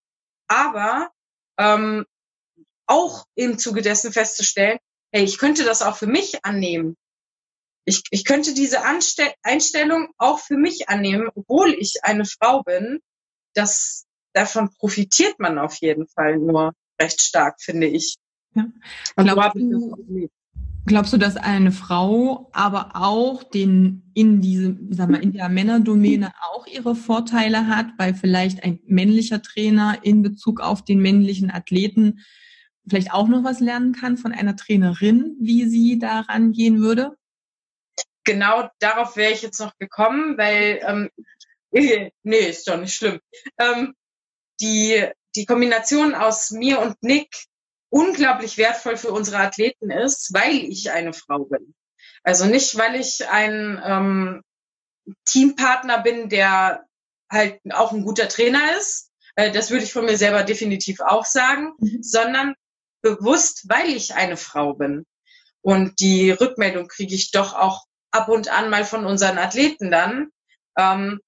Aber 0.47 1.09
ähm, 1.57 2.05
auch 2.85 3.25
im 3.33 3.57
Zuge 3.57 3.81
dessen 3.81 4.13
festzustellen, 4.13 4.77
hey, 5.11 5.23
ich 5.23 5.39
könnte 5.39 5.63
das 5.63 5.81
auch 5.81 5.97
für 5.97 6.07
mich 6.07 6.45
annehmen. 6.45 6.97
Ich, 7.85 8.03
ich 8.09 8.25
könnte 8.25 8.53
diese 8.53 8.83
Anste 8.83 9.23
Einstellung 9.43 10.09
auch 10.17 10.39
für 10.39 10.57
mich 10.57 10.89
annehmen, 10.89 11.29
obwohl 11.35 11.73
ich 11.73 12.03
eine 12.03 12.25
Frau 12.25 12.63
bin. 12.63 12.99
Das, 13.53 14.05
davon 14.33 14.69
profitiert 14.79 15.39
man 15.39 15.59
auf 15.59 15.75
jeden 15.81 16.07
Fall 16.07 16.37
nur 16.37 16.73
recht 16.99 17.21
stark, 17.21 17.61
finde 17.61 17.87
ich. 17.87 18.17
Ja. 18.55 18.65
Glaubst, 19.15 19.55
du, 19.55 20.29
glaubst 20.85 21.13
du, 21.13 21.17
dass 21.17 21.37
eine 21.37 21.71
Frau 21.71 22.49
aber 22.53 22.91
auch 22.95 23.43
den 23.43 24.11
in 24.13 24.41
diesem, 24.41 24.91
sag 24.91 25.09
mal, 25.09 25.21
in 25.21 25.33
der 25.33 25.49
Männerdomäne 25.49 26.33
auch 26.51 26.65
ihre 26.67 26.95
Vorteile 26.95 27.67
hat, 27.67 27.87
weil 27.97 28.13
vielleicht 28.13 28.63
ein 28.63 28.79
männlicher 28.85 29.41
Trainer 29.41 29.99
in 30.03 30.21
Bezug 30.21 30.61
auf 30.61 30.83
den 30.83 31.01
männlichen 31.01 31.51
Athleten 31.51 32.19
vielleicht 32.87 33.11
auch 33.13 33.27
noch 33.27 33.43
was 33.43 33.59
lernen 33.59 33.93
kann 33.93 34.17
von 34.17 34.31
einer 34.31 34.55
Trainerin, 34.55 35.35
wie 35.39 35.67
sie 35.67 35.99
daran 35.99 36.51
gehen 36.51 36.79
würde? 36.79 37.17
Genau 38.25 38.69
darauf 38.79 39.15
wäre 39.15 39.31
ich 39.31 39.41
jetzt 39.41 39.59
noch 39.59 39.77
gekommen, 39.77 40.37
weil 40.37 40.81
ähm, 40.83 41.09
nee, 42.23 42.39
ist 42.39 42.67
doch 42.67 42.77
nicht 42.77 42.95
schlimm. 42.95 43.19
Ähm, 43.57 43.93
die, 44.59 45.07
die 45.35 45.45
Kombination 45.45 46.15
aus 46.15 46.51
mir 46.51 46.79
und 46.79 47.01
Nick 47.01 47.29
unglaublich 47.89 48.57
wertvoll 48.57 48.97
für 48.97 49.11
unsere 49.11 49.37
Athleten 49.37 49.91
ist, 49.91 50.33
weil 50.33 50.55
ich 50.55 50.91
eine 50.91 51.13
Frau 51.13 51.45
bin. 51.45 51.75
Also 52.23 52.45
nicht, 52.45 52.77
weil 52.77 52.95
ich 52.95 53.27
ein 53.29 53.81
ähm, 53.85 54.41
Teampartner 55.25 56.01
bin, 56.01 56.29
der 56.29 56.85
halt 57.29 57.59
auch 57.71 57.91
ein 57.91 58.03
guter 58.03 58.27
Trainer 58.27 58.77
ist. 58.77 59.11
Äh, 59.35 59.51
das 59.51 59.69
würde 59.69 59.83
ich 59.83 59.93
von 59.93 60.05
mir 60.05 60.17
selber 60.17 60.43
definitiv 60.43 60.99
auch 61.01 61.25
sagen, 61.25 61.73
mhm. 61.79 62.01
sondern 62.01 62.55
bewusst, 63.01 63.69
weil 63.69 63.89
ich 63.89 64.15
eine 64.15 64.37
Frau 64.37 64.73
bin. 64.73 65.05
Und 65.61 65.99
die 65.99 66.31
Rückmeldung 66.31 66.87
kriege 66.87 67.15
ich 67.15 67.31
doch 67.31 67.53
auch 67.53 67.85
ab 68.15 68.29
und 68.29 68.47
an 68.47 68.69
mal 68.69 68.85
von 68.85 69.05
unseren 69.05 69.37
Athleten 69.37 69.91
dann. 69.91 70.31
Ähm, 70.77 71.19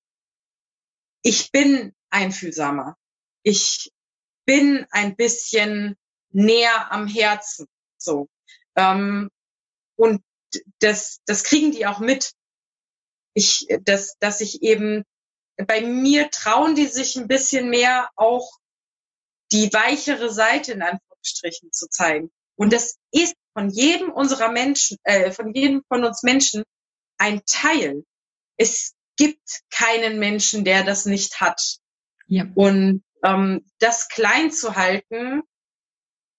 ich 1.21 1.51
bin 1.51 1.93
einfühlsamer. 2.09 2.95
Ich 3.43 3.91
bin 4.45 4.85
ein 4.91 5.15
bisschen 5.15 5.97
näher 6.29 6.91
am 6.91 7.07
Herzen. 7.07 7.67
So. 7.97 8.29
Ähm, 8.75 9.29
und 9.97 10.21
das, 10.79 11.19
das 11.25 11.43
kriegen 11.43 11.71
die 11.71 11.85
auch 11.85 11.99
mit. 11.99 12.31
Ich, 13.33 13.67
dass, 13.81 14.17
dass 14.19 14.41
ich 14.41 14.61
eben 14.63 15.03
bei 15.57 15.81
mir 15.81 16.29
trauen 16.29 16.75
die 16.75 16.85
sich 16.85 17.15
ein 17.17 17.27
bisschen 17.27 17.69
mehr 17.69 18.09
auch 18.15 18.57
die 19.51 19.71
weichere 19.73 20.31
Seite 20.31 20.73
in 20.73 20.81
Anführungsstrichen 20.81 21.71
zu 21.71 21.88
zeigen. 21.89 22.31
Und 22.55 22.73
das 22.73 22.97
ist 23.11 23.35
von 23.53 23.69
jedem 23.69 24.11
unserer 24.11 24.51
Menschen, 24.51 24.97
äh, 25.03 25.31
von 25.31 25.53
jedem 25.53 25.83
von 25.88 26.03
uns 26.03 26.23
Menschen 26.23 26.63
ein 27.18 27.41
Teil. 27.45 28.05
Es 28.57 28.95
gibt 29.18 29.61
keinen 29.70 30.20
Menschen, 30.20 30.63
der 30.63 30.84
das 30.84 31.05
nicht 31.05 31.41
hat. 31.41 31.78
Ja. 32.28 32.45
Und 32.55 33.03
ähm, 33.24 33.65
das 33.80 34.09
klein 34.09 34.51
zu 34.51 34.76
halten, 34.76 35.41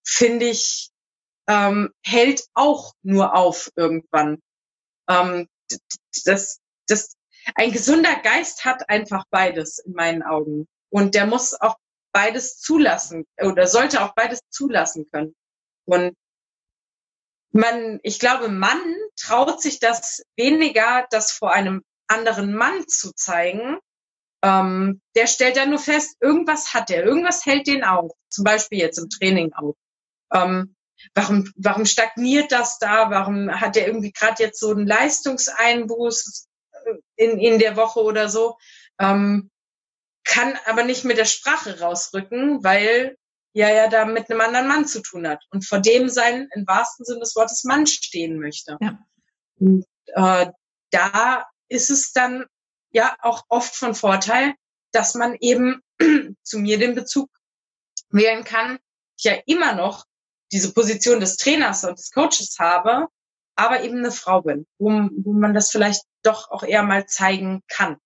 finde 0.05 0.47
ich, 0.47 0.91
ähm, 1.49 1.93
hält 2.05 2.45
auch 2.55 2.95
nur 3.03 3.35
auf 3.35 3.71
irgendwann. 3.75 4.41
Ähm, 5.09 5.49
das, 6.25 6.61
das, 6.87 7.17
ein 7.55 7.73
gesunder 7.73 8.17
Geist 8.23 8.65
hat 8.65 8.89
einfach 8.89 9.25
beides 9.31 9.79
in 9.79 9.93
meinen 9.93 10.23
Augen. 10.23 10.67
Und 10.91 11.15
der 11.15 11.27
muss 11.27 11.55
auch 11.55 11.77
beides 12.13 12.59
zulassen 12.59 13.27
oder 13.41 13.67
sollte 13.67 14.03
auch 14.03 14.15
beides 14.15 14.41
zulassen 14.51 15.07
können. 15.11 15.35
Und 15.85 16.15
man, 17.53 17.99
ich 18.03 18.19
glaube, 18.19 18.49
Mann 18.49 18.95
traut 19.17 19.61
sich 19.63 19.81
das 19.81 20.23
weniger, 20.37 21.07
das 21.11 21.33
vor 21.33 21.53
einem 21.53 21.83
anderen 22.07 22.55
Mann 22.55 22.87
zu 22.87 23.13
zeigen. 23.15 23.79
Ähm, 24.43 25.01
der 25.17 25.27
stellt 25.27 25.57
dann 25.57 25.71
nur 25.71 25.79
fest, 25.79 26.17
irgendwas 26.21 26.75
hat 26.75 26.91
er, 26.91 27.05
irgendwas 27.05 27.45
hält 27.45 27.67
den 27.67 27.85
auf. 27.85 28.13
Zum 28.29 28.45
Beispiel 28.45 28.79
jetzt 28.79 28.99
im 28.99 29.09
Training 29.09 29.53
auf. 29.53 29.75
Ähm, 30.33 30.77
warum, 31.15 31.51
warum 31.57 31.87
stagniert 31.87 32.53
das 32.53 32.79
da? 32.79 33.11
Warum 33.11 33.51
hat 33.61 33.77
er 33.77 33.87
irgendwie 33.87 34.13
gerade 34.13 34.43
jetzt 34.43 34.61
so 34.61 34.71
einen 34.71 34.87
Leistungseinbuß 34.87 36.49
in, 37.17 37.39
in 37.39 37.59
der 37.59 37.77
Woche 37.77 38.01
oder 38.01 38.29
so? 38.29 38.59
Ähm, 39.01 39.51
kann 40.25 40.59
aber 40.67 40.85
nicht 40.85 41.05
mit 41.05 41.19
der 41.19 41.25
Sprache 41.25 41.81
rausrücken, 41.81 42.63
weil 42.63 43.17
ja 43.59 43.71
ja 43.71 43.89
da 43.89 44.05
mit 44.05 44.31
einem 44.31 44.41
anderen 44.41 44.69
Mann 44.69 44.87
zu 44.87 45.03
tun 45.03 45.27
hat 45.27 45.45
und 45.51 45.67
vor 45.67 45.81
dem 45.81 46.09
sein 46.09 46.49
im 46.55 46.65
wahrsten 46.69 47.05
Sinne 47.05 47.21
des 47.21 47.35
Wortes 47.35 47.65
Mann 47.65 47.89
stehen 47.89 48.39
möchte. 48.39 48.79
Ja. 48.81 49.01
Und 49.59 49.85
äh, 50.15 50.47
da 50.91 51.45
ist 51.69 51.91
es 51.91 52.13
dann 52.13 52.47
ja 52.93 53.17
auch 53.21 53.43
oft 53.49 53.75
von 53.75 53.97
Vorteil, 53.97 54.55
dass 54.93 55.17
man 55.17 55.37
eben 55.41 55.83
zu 56.45 56.61
mir 56.61 56.79
den 56.79 56.95
Bezug 56.95 57.31
wählen 58.11 58.45
kann. 58.45 58.79
Ich 59.17 59.25
ja 59.25 59.35
immer 59.47 59.75
noch 59.75 60.05
diese 60.53 60.73
Position 60.73 61.19
des 61.19 61.37
Trainers 61.37 61.83
und 61.83 61.99
des 61.99 62.13
Coaches 62.13 62.57
habe, 62.61 63.09
aber 63.57 63.83
eben 63.83 63.99
eine 63.99 64.13
Frau 64.13 64.41
bin, 64.41 64.69
wo, 64.79 64.89
wo 64.89 65.33
man 65.33 65.53
das 65.53 65.71
vielleicht 65.71 66.05
doch 66.23 66.53
auch 66.53 66.63
eher 66.63 66.85
mal 66.85 67.07
zeigen 67.07 67.65
kann. 67.67 67.97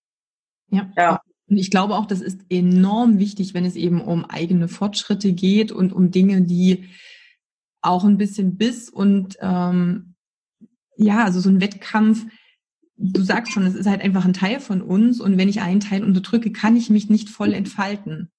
Ja. 0.69 0.91
ja. 0.97 1.21
Und 1.47 1.57
ich 1.57 1.69
glaube 1.69 1.95
auch, 1.95 2.05
das 2.05 2.21
ist 2.21 2.41
enorm 2.49 3.19
wichtig, 3.19 3.53
wenn 3.53 3.65
es 3.65 3.75
eben 3.75 4.01
um 4.01 4.25
eigene 4.25 4.67
Fortschritte 4.67 5.33
geht 5.33 5.71
und 5.71 5.93
um 5.93 6.11
Dinge, 6.11 6.41
die 6.43 6.89
auch 7.81 8.05
ein 8.05 8.17
bisschen 8.17 8.55
Biss 8.57 8.89
und 8.89 9.37
ähm, 9.41 10.15
ja, 10.95 11.23
also 11.23 11.39
so 11.39 11.49
ein 11.49 11.59
Wettkampf, 11.59 12.25
du 12.95 13.21
sagst 13.21 13.51
schon, 13.51 13.65
es 13.65 13.75
ist 13.75 13.87
halt 13.87 14.01
einfach 14.01 14.25
ein 14.25 14.33
Teil 14.33 14.59
von 14.59 14.81
uns 14.81 15.19
und 15.19 15.37
wenn 15.37 15.49
ich 15.49 15.61
einen 15.61 15.79
Teil 15.79 16.03
unterdrücke, 16.03 16.51
kann 16.51 16.77
ich 16.77 16.89
mich 16.89 17.09
nicht 17.09 17.29
voll 17.29 17.53
entfalten 17.53 18.31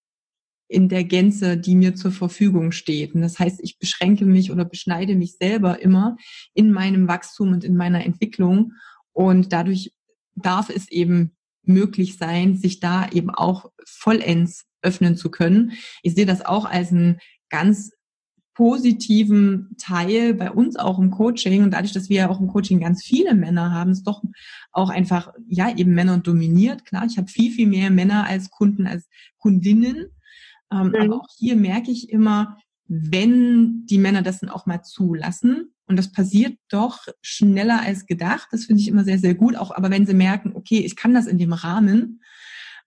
in 0.69 0.89
der 0.89 1.05
Gänze, 1.05 1.57
die 1.59 1.75
mir 1.75 1.95
zur 1.95 2.11
Verfügung 2.11 2.73
steht. 2.73 3.15
Und 3.15 3.21
das 3.21 3.39
heißt, 3.39 3.61
ich 3.63 3.79
beschränke 3.79 4.25
mich 4.25 4.51
oder 4.51 4.65
beschneide 4.65 5.15
mich 5.15 5.37
selber 5.37 5.81
immer 5.81 6.17
in 6.55 6.73
meinem 6.73 7.07
Wachstum 7.07 7.53
und 7.53 7.65
in 7.65 7.77
meiner 7.77 8.05
Entwicklung. 8.05 8.73
Und 9.13 9.53
dadurch 9.53 9.93
darf 10.35 10.71
es 10.71 10.91
eben 10.91 11.37
möglich 11.67 12.17
sein, 12.17 12.57
sich 12.57 12.81
da 12.81 13.09
eben 13.11 13.31
auch 13.31 13.71
vollends 13.87 14.65
öffnen 14.83 15.17
zu 15.17 15.31
können. 15.31 15.73
Ich 16.03 16.15
sehe 16.15 16.27
das 16.27 16.45
auch 16.45 16.65
als 16.65 16.91
einen 16.91 17.19
ganz 17.51 17.93
positiven 18.55 19.75
Teil 19.79 20.35
bei 20.35 20.51
uns 20.51 20.77
auch 20.77 20.99
im 21.01 21.11
Coaching 21.11 21.65
und 21.65 21.73
dadurch, 21.73 21.93
dass 21.93 22.09
wir 22.09 22.19
ja 22.19 22.29
auch 22.29 22.41
im 22.41 22.47
Coaching 22.47 22.79
ganz 22.79 23.03
viele 23.03 23.35
Männer 23.35 23.73
haben, 23.73 23.91
ist 23.91 24.05
doch 24.05 24.23
auch 24.71 24.91
einfach 24.91 25.33
ja 25.49 25.75
eben 25.75 25.95
Männer 25.95 26.19
dominiert. 26.19 26.85
Klar, 26.85 27.05
ich 27.07 27.19
habe 27.19 27.27
viel 27.27 27.51
viel 27.51 27.67
mehr 27.67 27.91
Männer 27.91 28.27
als 28.27 28.51
Kunden 28.51 28.87
als 28.87 29.09
Kundinnen 29.39 30.07
ähm, 30.75 30.89
mhm. 30.89 30.95
Aber 30.97 31.17
auch 31.17 31.29
hier 31.39 31.57
merke 31.57 31.91
ich 31.91 32.11
immer, 32.11 32.59
wenn 32.87 33.87
die 33.87 33.99
Männer 33.99 34.23
das 34.23 34.41
dann 34.41 34.51
auch 34.51 34.67
mal 34.67 34.83
zulassen, 34.83 35.74
und 35.87 35.97
das 35.97 36.13
passiert 36.13 36.57
doch 36.69 37.07
schneller 37.21 37.81
als 37.83 38.07
gedacht, 38.07 38.49
das 38.51 38.65
finde 38.65 38.83
ich 38.83 38.89
immer 38.89 39.05
sehr, 39.05 39.19
sehr 39.19 39.35
gut, 39.35 39.57
auch 39.57 39.71
aber 39.71 39.91
wenn 39.91 40.07
sie 40.07 40.15
merken, 40.15 40.53
okay, 40.55 40.79
ich 40.79 40.97
kann 40.97 41.15
das 41.15 41.27
in 41.27 41.39
dem 41.39 41.53
Rahmen, 41.53 42.23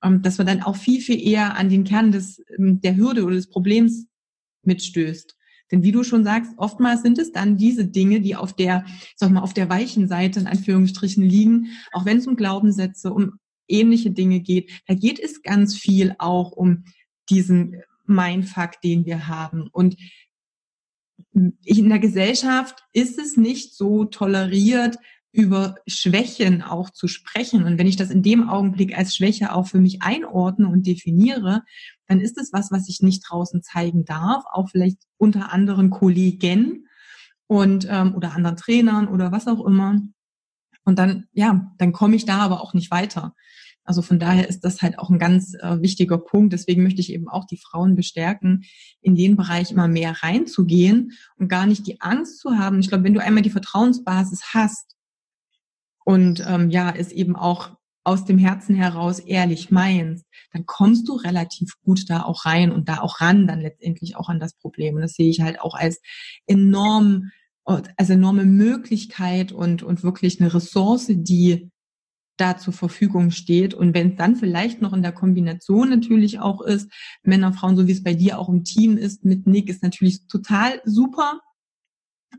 ähm, 0.03 0.21
dass 0.21 0.37
man 0.37 0.47
dann 0.47 0.63
auch 0.63 0.75
viel, 0.75 1.01
viel 1.01 1.21
eher 1.21 1.57
an 1.57 1.69
den 1.69 1.83
Kern 1.83 2.11
des, 2.11 2.41
ähm, 2.57 2.81
der 2.81 2.95
Hürde 2.95 3.23
oder 3.23 3.35
des 3.35 3.49
Problems 3.49 4.07
mitstößt. 4.63 5.35
Denn 5.71 5.83
wie 5.83 5.91
du 5.91 6.03
schon 6.03 6.23
sagst, 6.23 6.53
oftmals 6.57 7.01
sind 7.01 7.17
es 7.17 7.31
dann 7.31 7.57
diese 7.57 7.85
Dinge, 7.85 8.21
die 8.21 8.35
auf 8.35 8.53
der, 8.53 8.85
sag 9.15 9.31
mal, 9.31 9.41
auf 9.41 9.53
der 9.53 9.69
weichen 9.69 10.07
Seite 10.07 10.39
in 10.39 10.47
Anführungsstrichen 10.47 11.23
liegen, 11.23 11.67
auch 11.91 12.05
wenn 12.05 12.17
es 12.17 12.27
um 12.27 12.35
Glaubenssätze, 12.35 13.11
um 13.11 13.33
ähnliche 13.67 14.11
Dinge 14.11 14.39
geht. 14.39 14.71
Da 14.87 14.93
geht 14.93 15.19
es 15.19 15.41
ganz 15.41 15.75
viel 15.75 16.15
auch 16.19 16.51
um 16.51 16.85
diesen 17.29 17.81
Mindfuck, 18.05 18.81
den 18.81 19.05
wir 19.05 19.27
haben. 19.27 19.67
Und 19.71 19.97
in 21.33 21.89
der 21.89 21.99
Gesellschaft 21.99 22.83
ist 22.93 23.19
es 23.19 23.37
nicht 23.37 23.75
so 23.75 24.05
toleriert, 24.05 24.97
über 25.31 25.75
Schwächen 25.85 26.63
auch 26.63 26.89
zu 26.89 27.07
sprechen. 27.07 27.63
Und 27.63 27.77
wenn 27.77 27.87
ich 27.87 27.95
das 27.95 28.09
in 28.09 28.23
dem 28.23 28.49
Augenblick 28.49 28.97
als 28.97 29.15
Schwäche 29.15 29.53
auch 29.53 29.67
für 29.67 29.79
mich 29.79 30.01
einordne 30.01 30.67
und 30.67 30.87
definiere, 30.87 31.63
dann 32.07 32.19
ist 32.19 32.37
es 32.37 32.53
was, 32.53 32.71
was 32.71 32.89
ich 32.89 33.01
nicht 33.01 33.23
draußen 33.27 33.61
zeigen 33.61 34.03
darf, 34.05 34.45
auch 34.51 34.69
vielleicht 34.69 34.97
unter 35.17 35.53
anderen 35.53 35.89
Kollegen 35.89 36.87
und 37.45 37.87
ähm, 37.89 38.15
oder 38.15 38.33
anderen 38.33 38.57
Trainern 38.57 39.07
oder 39.07 39.31
was 39.31 39.47
auch 39.47 39.63
immer. 39.65 40.01
Und 40.83 40.97
dann, 40.97 41.27
ja, 41.33 41.71
dann 41.77 41.91
komme 41.91 42.15
ich 42.15 42.25
da 42.25 42.39
aber 42.39 42.61
auch 42.61 42.73
nicht 42.73 42.89
weiter. 42.89 43.35
Also 43.87 44.01
von 44.01 44.19
daher 44.19 44.49
ist 44.49 44.65
das 44.65 44.81
halt 44.81 44.99
auch 44.99 45.09
ein 45.09 45.17
ganz 45.17 45.55
äh, 45.55 45.81
wichtiger 45.81 46.17
Punkt. 46.17 46.51
Deswegen 46.51 46.83
möchte 46.83 46.99
ich 46.99 47.13
eben 47.13 47.29
auch 47.29 47.45
die 47.45 47.57
Frauen 47.57 47.95
bestärken, 47.95 48.65
in 49.01 49.15
den 49.15 49.37
Bereich 49.37 49.71
immer 49.71 49.87
mehr 49.87 50.11
reinzugehen 50.21 51.13
und 51.37 51.47
gar 51.47 51.65
nicht 51.65 51.87
die 51.87 52.01
Angst 52.01 52.39
zu 52.39 52.57
haben. 52.57 52.81
Ich 52.81 52.89
glaube, 52.89 53.05
wenn 53.05 53.13
du 53.13 53.23
einmal 53.23 53.43
die 53.43 53.49
Vertrauensbasis 53.49 54.53
hast 54.53 54.97
und 56.03 56.45
ähm, 56.45 56.69
ja, 56.69 56.93
es 56.93 57.13
eben 57.13 57.37
auch 57.37 57.77
aus 58.03 58.25
dem 58.25 58.37
Herzen 58.37 58.75
heraus 58.75 59.19
ehrlich 59.19 59.71
meinst, 59.71 60.25
dann 60.51 60.65
kommst 60.65 61.07
du 61.07 61.15
relativ 61.15 61.73
gut 61.83 62.09
da 62.09 62.23
auch 62.23 62.45
rein 62.45 62.73
und 62.73 62.89
da 62.89 62.99
auch 62.99 63.21
ran, 63.21 63.47
dann 63.47 63.61
letztendlich 63.61 64.17
auch 64.17 64.27
an 64.27 64.39
das 64.39 64.53
Problem. 64.53 64.95
Und 64.95 65.01
das 65.01 65.13
sehe 65.13 65.29
ich 65.29 65.39
halt 65.39 65.61
auch 65.61 65.75
als 65.75 66.01
enorm, 66.45 67.31
als 67.63 68.09
enorme 68.09 68.43
Möglichkeit 68.43 69.53
und, 69.53 69.81
und 69.81 70.03
wirklich 70.03 70.41
eine 70.41 70.53
Ressource, 70.53 71.07
die 71.09 71.69
da 72.37 72.57
zur 72.57 72.73
Verfügung 72.73 73.31
steht. 73.31 73.73
Und 73.73 73.93
wenn 73.93 74.11
es 74.11 74.15
dann 74.17 74.35
vielleicht 74.35 74.81
noch 74.81 74.93
in 74.93 75.01
der 75.01 75.11
Kombination 75.11 75.89
natürlich 75.89 76.39
auch 76.39 76.61
ist, 76.61 76.91
Männer, 77.23 77.53
Frauen, 77.53 77.75
so 77.75 77.87
wie 77.87 77.91
es 77.91 78.03
bei 78.03 78.13
dir 78.13 78.39
auch 78.39 78.49
im 78.49 78.63
Team 78.63 78.97
ist, 78.97 79.25
mit 79.25 79.47
Nick, 79.47 79.69
ist 79.69 79.83
natürlich 79.83 80.27
total 80.27 80.81
super. 80.85 81.41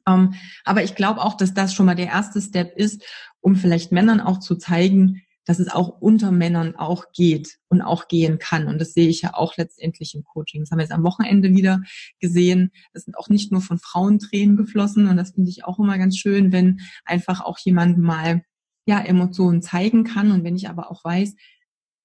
Ähm, 0.07 0.34
aber 0.64 0.82
ich 0.84 0.94
glaube 0.94 1.20
auch, 1.22 1.36
dass 1.36 1.55
das 1.55 1.74
schon 1.74 1.86
mal 1.86 1.94
der 1.94 2.07
erste 2.07 2.40
Step 2.40 2.76
ist, 2.76 3.03
um 3.40 3.57
vielleicht 3.57 3.92
Männern 3.92 4.20
auch 4.20 4.38
zu 4.38 4.57
zeigen, 4.57 5.22
dass 5.49 5.61
es 5.61 5.68
auch 5.68 5.88
unter 5.88 6.30
Männern 6.30 6.76
auch 6.76 7.07
geht 7.14 7.57
und 7.68 7.80
auch 7.80 8.09
gehen 8.09 8.38
kann. 8.38 8.68
Und 8.68 8.78
das 8.78 8.92
sehe 8.92 9.09
ich 9.09 9.22
ja 9.22 9.32
auch 9.32 9.57
letztendlich 9.57 10.14
im 10.14 10.22
Coaching. 10.22 10.61
Das 10.61 10.70
haben 10.70 10.78
wir 10.78 10.82
jetzt 10.82 10.92
am 10.92 11.05
Wochenende 11.05 11.49
wieder 11.55 11.80
gesehen. 12.20 12.70
Das 12.92 13.05
sind 13.05 13.16
auch 13.16 13.30
nicht 13.30 13.51
nur 13.51 13.62
von 13.62 13.78
Frauen 13.78 14.18
Tränen 14.18 14.59
geflossen. 14.59 15.09
Und 15.09 15.16
das 15.16 15.30
finde 15.30 15.49
ich 15.49 15.64
auch 15.64 15.78
immer 15.78 15.96
ganz 15.96 16.18
schön, 16.18 16.53
wenn 16.53 16.80
einfach 17.07 17.40
auch 17.40 17.59
jemand 17.59 17.96
mal 17.96 18.42
ja, 18.89 19.01
Emotionen 19.01 19.61
zeigen 19.61 20.03
kann. 20.03 20.32
Und 20.32 20.45
wenn 20.45 20.57
ich 20.57 20.70
aber 20.70 20.91
auch 20.91 21.05
weiß, 21.05 21.34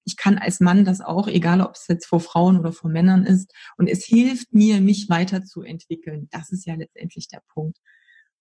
ich 0.04 0.18
kann 0.18 0.36
als 0.36 0.60
Mann 0.60 0.84
das 0.84 1.00
auch, 1.00 1.28
egal 1.28 1.62
ob 1.62 1.76
es 1.76 1.88
jetzt 1.88 2.04
vor 2.04 2.20
Frauen 2.20 2.60
oder 2.60 2.72
vor 2.72 2.90
Männern 2.90 3.24
ist. 3.24 3.50
Und 3.78 3.88
es 3.88 4.04
hilft 4.04 4.52
mir, 4.52 4.82
mich 4.82 5.08
weiterzuentwickeln. 5.08 6.28
Das 6.30 6.52
ist 6.52 6.66
ja 6.66 6.74
letztendlich 6.74 7.28
der 7.28 7.40
Punkt. 7.54 7.78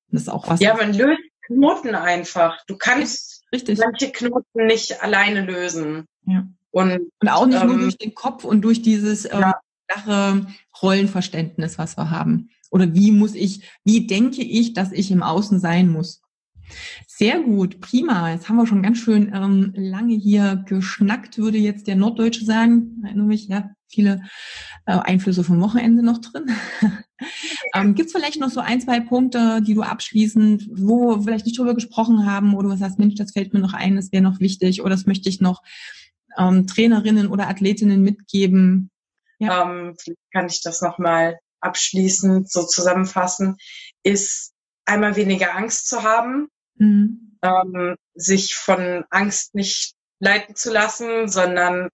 Und 0.08 0.16
das 0.16 0.24
ist 0.24 0.30
auch 0.30 0.50
was. 0.50 0.60
Ja, 0.60 0.76
man 0.76 0.94
löst 0.94 1.22
Knoten 1.48 1.96
einfach. 1.96 2.58
Du 2.68 2.76
kannst 2.78 3.46
Richtig. 3.54 3.80
manche 3.80 4.12
Knoten 4.12 4.66
nicht 4.66 5.02
alleine 5.02 5.46
lösen. 5.46 6.06
Ja. 6.26 6.46
Und, 6.72 7.12
und 7.22 7.30
auch 7.30 7.46
nicht 7.46 7.62
ähm, 7.62 7.68
nur 7.68 7.78
durch 7.78 7.98
den 7.98 8.14
Kopf 8.14 8.44
und 8.44 8.62
durch 8.62 8.82
dieses 8.82 9.24
ähm, 9.24 9.40
ja. 9.40 9.62
flache 9.90 10.48
Rollenverständnis, 10.82 11.78
was 11.78 11.98
wir 11.98 12.10
haben. 12.10 12.50
Oder 12.72 12.94
wie 12.94 13.12
muss 13.12 13.36
ich, 13.36 13.70
wie 13.86 14.06
denke 14.06 14.42
ich, 14.42 14.74
dass 14.74 14.92
ich 14.92 15.12
im 15.12 15.24
Außen 15.24 15.62
sein 15.62 15.88
muss? 15.88 16.23
Sehr 17.08 17.40
gut, 17.42 17.80
prima. 17.80 18.32
Jetzt 18.32 18.50
haben 18.50 18.58
wir 18.58 18.68
schon 18.68 18.84
ganz 18.84 18.98
schön 18.98 19.32
ähm, 19.34 19.74
lange 19.76 20.16
hier 20.16 20.64
geschnackt, 20.68 21.38
würde 21.38 21.58
jetzt 21.58 21.88
der 21.88 21.96
Norddeutsche 21.96 22.46
sagen. 22.46 23.02
Erinnere 23.04 23.28
mich, 23.28 23.48
ja, 23.48 23.70
viele 23.88 24.24
äh, 24.86 24.98
Einflüsse 24.98 25.44
vom 25.44 25.62
Wochenende 25.62 26.04
noch 26.04 26.20
drin. 26.20 26.52
ähm, 27.76 27.96
Gibt 27.96 28.08
es 28.08 28.14
vielleicht 28.14 28.40
noch 28.40 28.50
so 28.50 28.60
ein, 28.60 28.82
zwei 28.82 29.00
Punkte, 29.00 29.62
die 29.62 29.74
du 29.74 29.84
abschließend, 29.84 30.70
wo 30.74 31.22
vielleicht 31.22 31.46
nicht 31.46 31.58
drüber 31.58 31.76
gesprochen 31.76 32.26
haben 32.26 32.56
oder 32.56 32.70
du 32.70 32.78
sagst, 32.78 33.00
Mensch, 33.00 33.16
das 33.16 33.32
fällt 33.32 33.54
mir 33.54 33.60
noch 33.60 33.74
ein, 33.74 33.96
das 33.96 34.12
wäre 34.12 34.24
noch 34.24 34.40
wichtig 34.40 34.82
oder 34.82 34.92
das 34.92 35.06
möchte 35.06 35.30
ich 35.30 35.40
noch 35.40 35.62
ähm, 36.38 36.68
Trainerinnen 36.68 37.28
oder 37.28 37.48
Athletinnen 37.48 38.02
mitgeben? 38.02 38.90
Ja. 39.40 39.64
Ähm, 39.64 39.96
kann 40.32 40.48
ich 40.48 40.62
das 40.62 40.82
nochmal 40.82 41.40
abschließend 41.60 42.52
so 42.52 42.64
zusammenfassen, 42.64 43.58
ist 44.04 44.54
einmal 44.86 45.16
weniger 45.16 45.56
Angst 45.56 45.88
zu 45.88 46.04
haben, 46.04 46.50
mhm. 46.76 47.38
ähm, 47.42 47.96
sich 48.14 48.56
von 48.56 49.06
Angst 49.10 49.56
nicht 49.56 49.94
leiten 50.20 50.56
zu 50.56 50.72
lassen, 50.72 51.28
sondern, 51.28 51.90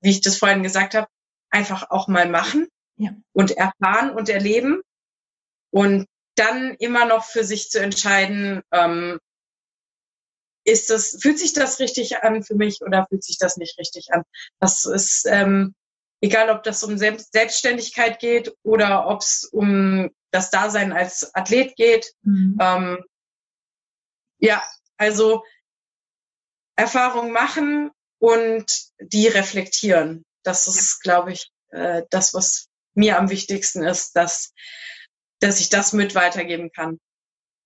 wie 0.00 0.10
ich 0.10 0.20
das 0.20 0.38
vorhin 0.38 0.62
gesagt 0.62 0.94
habe, 0.94 1.08
einfach 1.50 1.90
auch 1.90 2.08
mal 2.08 2.28
machen 2.28 2.68
ja. 2.96 3.10
und 3.32 3.52
erfahren 3.52 4.10
und 4.10 4.28
erleben 4.28 4.82
und 5.70 6.06
dann 6.36 6.74
immer 6.78 7.04
noch 7.04 7.24
für 7.24 7.44
sich 7.44 7.70
zu 7.70 7.80
entscheiden, 7.80 8.62
ähm, 8.72 9.18
ist 10.64 10.90
das, 10.90 11.18
fühlt 11.20 11.38
sich 11.38 11.52
das 11.52 11.78
richtig 11.78 12.22
an 12.22 12.42
für 12.42 12.54
mich 12.54 12.80
oder 12.80 13.06
fühlt 13.08 13.22
sich 13.22 13.38
das 13.38 13.56
nicht 13.56 13.78
richtig 13.78 14.12
an? 14.12 14.22
Das 14.60 14.84
ist 14.84 15.26
ähm, 15.28 15.74
egal, 16.20 16.50
ob 16.50 16.62
das 16.62 16.82
um 16.82 16.96
Selbstständigkeit 16.96 18.18
geht 18.18 18.52
oder 18.62 19.06
ob 19.06 19.20
es 19.20 19.44
um 19.52 20.10
das 20.30 20.50
Dasein 20.50 20.92
als 20.92 21.34
Athlet 21.34 21.76
geht. 21.76 22.12
Mhm. 22.22 22.56
Ähm, 22.60 23.04
ja, 24.38 24.62
also 24.96 25.44
Erfahrung 26.76 27.32
machen 27.32 27.90
und 28.18 28.66
die 29.00 29.28
reflektieren. 29.28 30.24
Das 30.42 30.66
ist, 30.66 31.00
glaube 31.02 31.32
ich, 31.32 31.50
äh, 31.70 32.02
das, 32.10 32.34
was 32.34 32.68
mir 32.94 33.18
am 33.18 33.30
wichtigsten 33.30 33.82
ist, 33.82 34.12
dass, 34.16 34.52
dass 35.40 35.60
ich 35.60 35.68
das 35.68 35.92
mit 35.92 36.14
weitergeben 36.14 36.70
kann. 36.72 36.98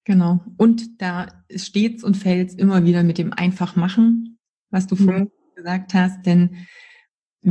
Genau. 0.05 0.41
Und 0.57 1.03
da 1.03 1.45
steht's 1.55 2.03
und 2.03 2.17
fällt's 2.17 2.55
immer 2.55 2.85
wieder 2.85 3.03
mit 3.03 3.19
dem 3.19 3.33
einfach 3.33 3.77
machen, 3.77 4.39
was 4.71 4.87
du 4.87 4.97
vorhin 4.97 5.25
mhm. 5.25 5.55
gesagt 5.55 5.95
hast, 5.95 6.23
denn 6.23 6.67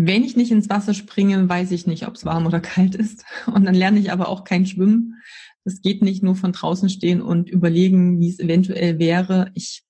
wenn 0.05 0.23
ich 0.23 0.35
nicht 0.35 0.51
ins 0.51 0.69
Wasser 0.69 0.93
springe, 0.93 1.47
weiß 1.47 1.71
ich 1.71 1.87
nicht, 1.87 2.07
ob 2.07 2.15
es 2.15 2.25
warm 2.25 2.45
oder 2.45 2.59
kalt 2.61 2.95
ist. 2.95 3.25
Und 3.47 3.65
dann 3.65 3.75
lerne 3.75 3.99
ich 3.99 4.11
aber 4.11 4.29
auch 4.29 4.43
kein 4.43 4.65
Schwimmen. 4.65 5.15
Das 5.63 5.81
geht 5.81 6.01
nicht 6.01 6.23
nur 6.23 6.35
von 6.35 6.51
draußen 6.51 6.89
stehen 6.89 7.21
und 7.21 7.49
überlegen, 7.49 8.19
wie 8.19 8.29
es 8.29 8.39
eventuell 8.39 8.99
wäre. 8.99 9.51
Ich 9.53 9.83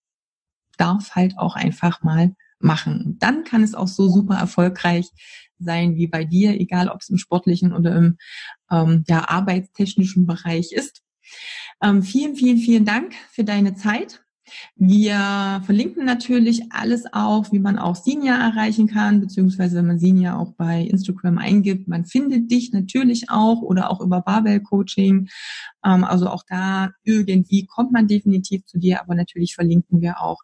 darf 0.77 1.15
halt 1.15 1.38
auch 1.38 1.55
einfach 1.55 2.01
mal 2.03 2.35
machen. 2.59 3.17
Dann 3.19 3.43
kann 3.43 3.63
es 3.63 3.75
auch 3.75 3.88
so 3.88 4.07
super 4.09 4.35
erfolgreich 4.35 5.09
sein 5.59 5.95
wie 5.95 6.07
bei 6.07 6.23
dir, 6.23 6.59
egal 6.59 6.89
ob 6.89 7.01
es 7.01 7.09
im 7.09 7.17
sportlichen 7.17 7.73
oder 7.73 7.95
im 7.95 8.17
ähm, 8.71 9.03
ja, 9.07 9.27
arbeitstechnischen 9.27 10.25
Bereich 10.25 10.71
ist. 10.71 11.01
Ähm, 11.81 12.01
vielen, 12.03 12.35
vielen, 12.35 12.57
vielen 12.57 12.85
Dank 12.85 13.13
für 13.31 13.43
deine 13.43 13.75
Zeit. 13.75 14.23
Wir 14.76 15.61
verlinken 15.65 16.06
natürlich 16.06 16.72
alles 16.72 17.06
auch, 17.11 17.52
wie 17.52 17.60
man 17.60 17.78
auch 17.78 17.95
Sinja 17.95 18.36
erreichen 18.36 18.88
kann, 18.88 19.22
beziehungsweise 19.22 19.78
wenn 19.78 19.88
man 19.88 19.99
Sinja 19.99 20.38
auch 20.38 20.53
bei 20.53 20.82
Instagram 20.82 21.38
eingibt, 21.38 21.88
man 21.88 22.06
findet 22.06 22.52
dich 22.52 22.72
natürlich 22.72 23.30
auch 23.30 23.61
oder 23.61 23.90
auch 23.90 24.02
über 24.02 24.22
Barbell 24.22 24.61
Coaching. 24.61 25.30
Ähm, 25.84 26.03
also 26.03 26.30
auch 26.30 26.44
da 26.48 26.91
irgendwie 27.03 27.65
kommt 27.65 27.91
man 27.91 28.07
definitiv 28.07 28.65
zu 28.65 28.78
dir, 28.78 29.02
aber 29.02 29.15
natürlich 29.15 29.56
verlinken 29.56 30.02
wir 30.02 30.22
auch 30.22 30.40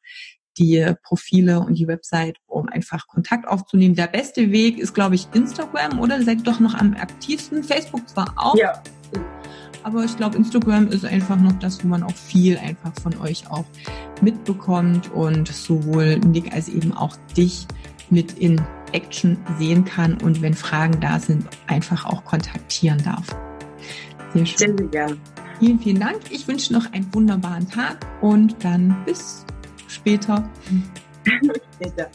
die 0.57 0.93
Profile 1.03 1.59
und 1.59 1.75
die 1.75 1.87
Website, 1.87 2.37
um 2.45 2.69
einfach 2.69 3.07
Kontakt 3.07 3.47
aufzunehmen. 3.47 3.95
Der 3.95 4.07
beste 4.07 4.51
Weg 4.51 4.77
ist, 4.77 4.93
glaube 4.93 5.15
ich, 5.15 5.27
Instagram 5.33 5.99
oder 5.99 6.21
seid 6.21 6.45
doch 6.45 6.59
noch 6.59 6.75
am 6.75 6.93
aktivsten. 6.93 7.63
Facebook 7.63 8.07
zwar 8.07 8.33
auch. 8.37 8.55
Ja. 8.55 8.81
Aber 9.83 10.03
ich 10.03 10.15
glaube, 10.17 10.37
Instagram 10.37 10.87
ist 10.87 11.05
einfach 11.05 11.37
noch 11.37 11.53
das, 11.53 11.83
wo 11.83 11.87
man 11.87 12.03
auch 12.03 12.15
viel 12.15 12.57
einfach 12.57 12.93
von 13.01 13.17
euch 13.19 13.49
auch 13.49 13.65
mitbekommt 14.21 15.11
und 15.11 15.47
sowohl 15.47 16.17
Nick 16.19 16.53
als 16.53 16.69
eben 16.69 16.93
auch 16.93 17.15
dich 17.35 17.67
mit 18.09 18.37
in 18.39 18.61
Action 18.93 19.37
sehen 19.57 19.85
kann 19.85 20.21
und 20.21 20.41
wenn 20.41 20.53
Fragen 20.53 20.99
da 21.01 21.19
sind, 21.19 21.45
einfach 21.67 22.05
auch 22.05 22.23
kontaktieren 22.23 23.01
darf. 23.03 23.27
Sehr 24.33 24.45
schön. 24.45 24.77
Sehr, 24.77 24.87
gerne. 24.87 25.17
Vielen, 25.59 25.79
vielen 25.79 25.99
Dank. 25.99 26.19
Ich 26.29 26.47
wünsche 26.47 26.73
noch 26.73 26.91
einen 26.91 27.13
wunderbaren 27.13 27.69
Tag 27.69 28.05
und 28.21 28.63
dann 28.63 28.95
bis 29.05 29.45
später. 29.87 30.49
später. 31.75 32.09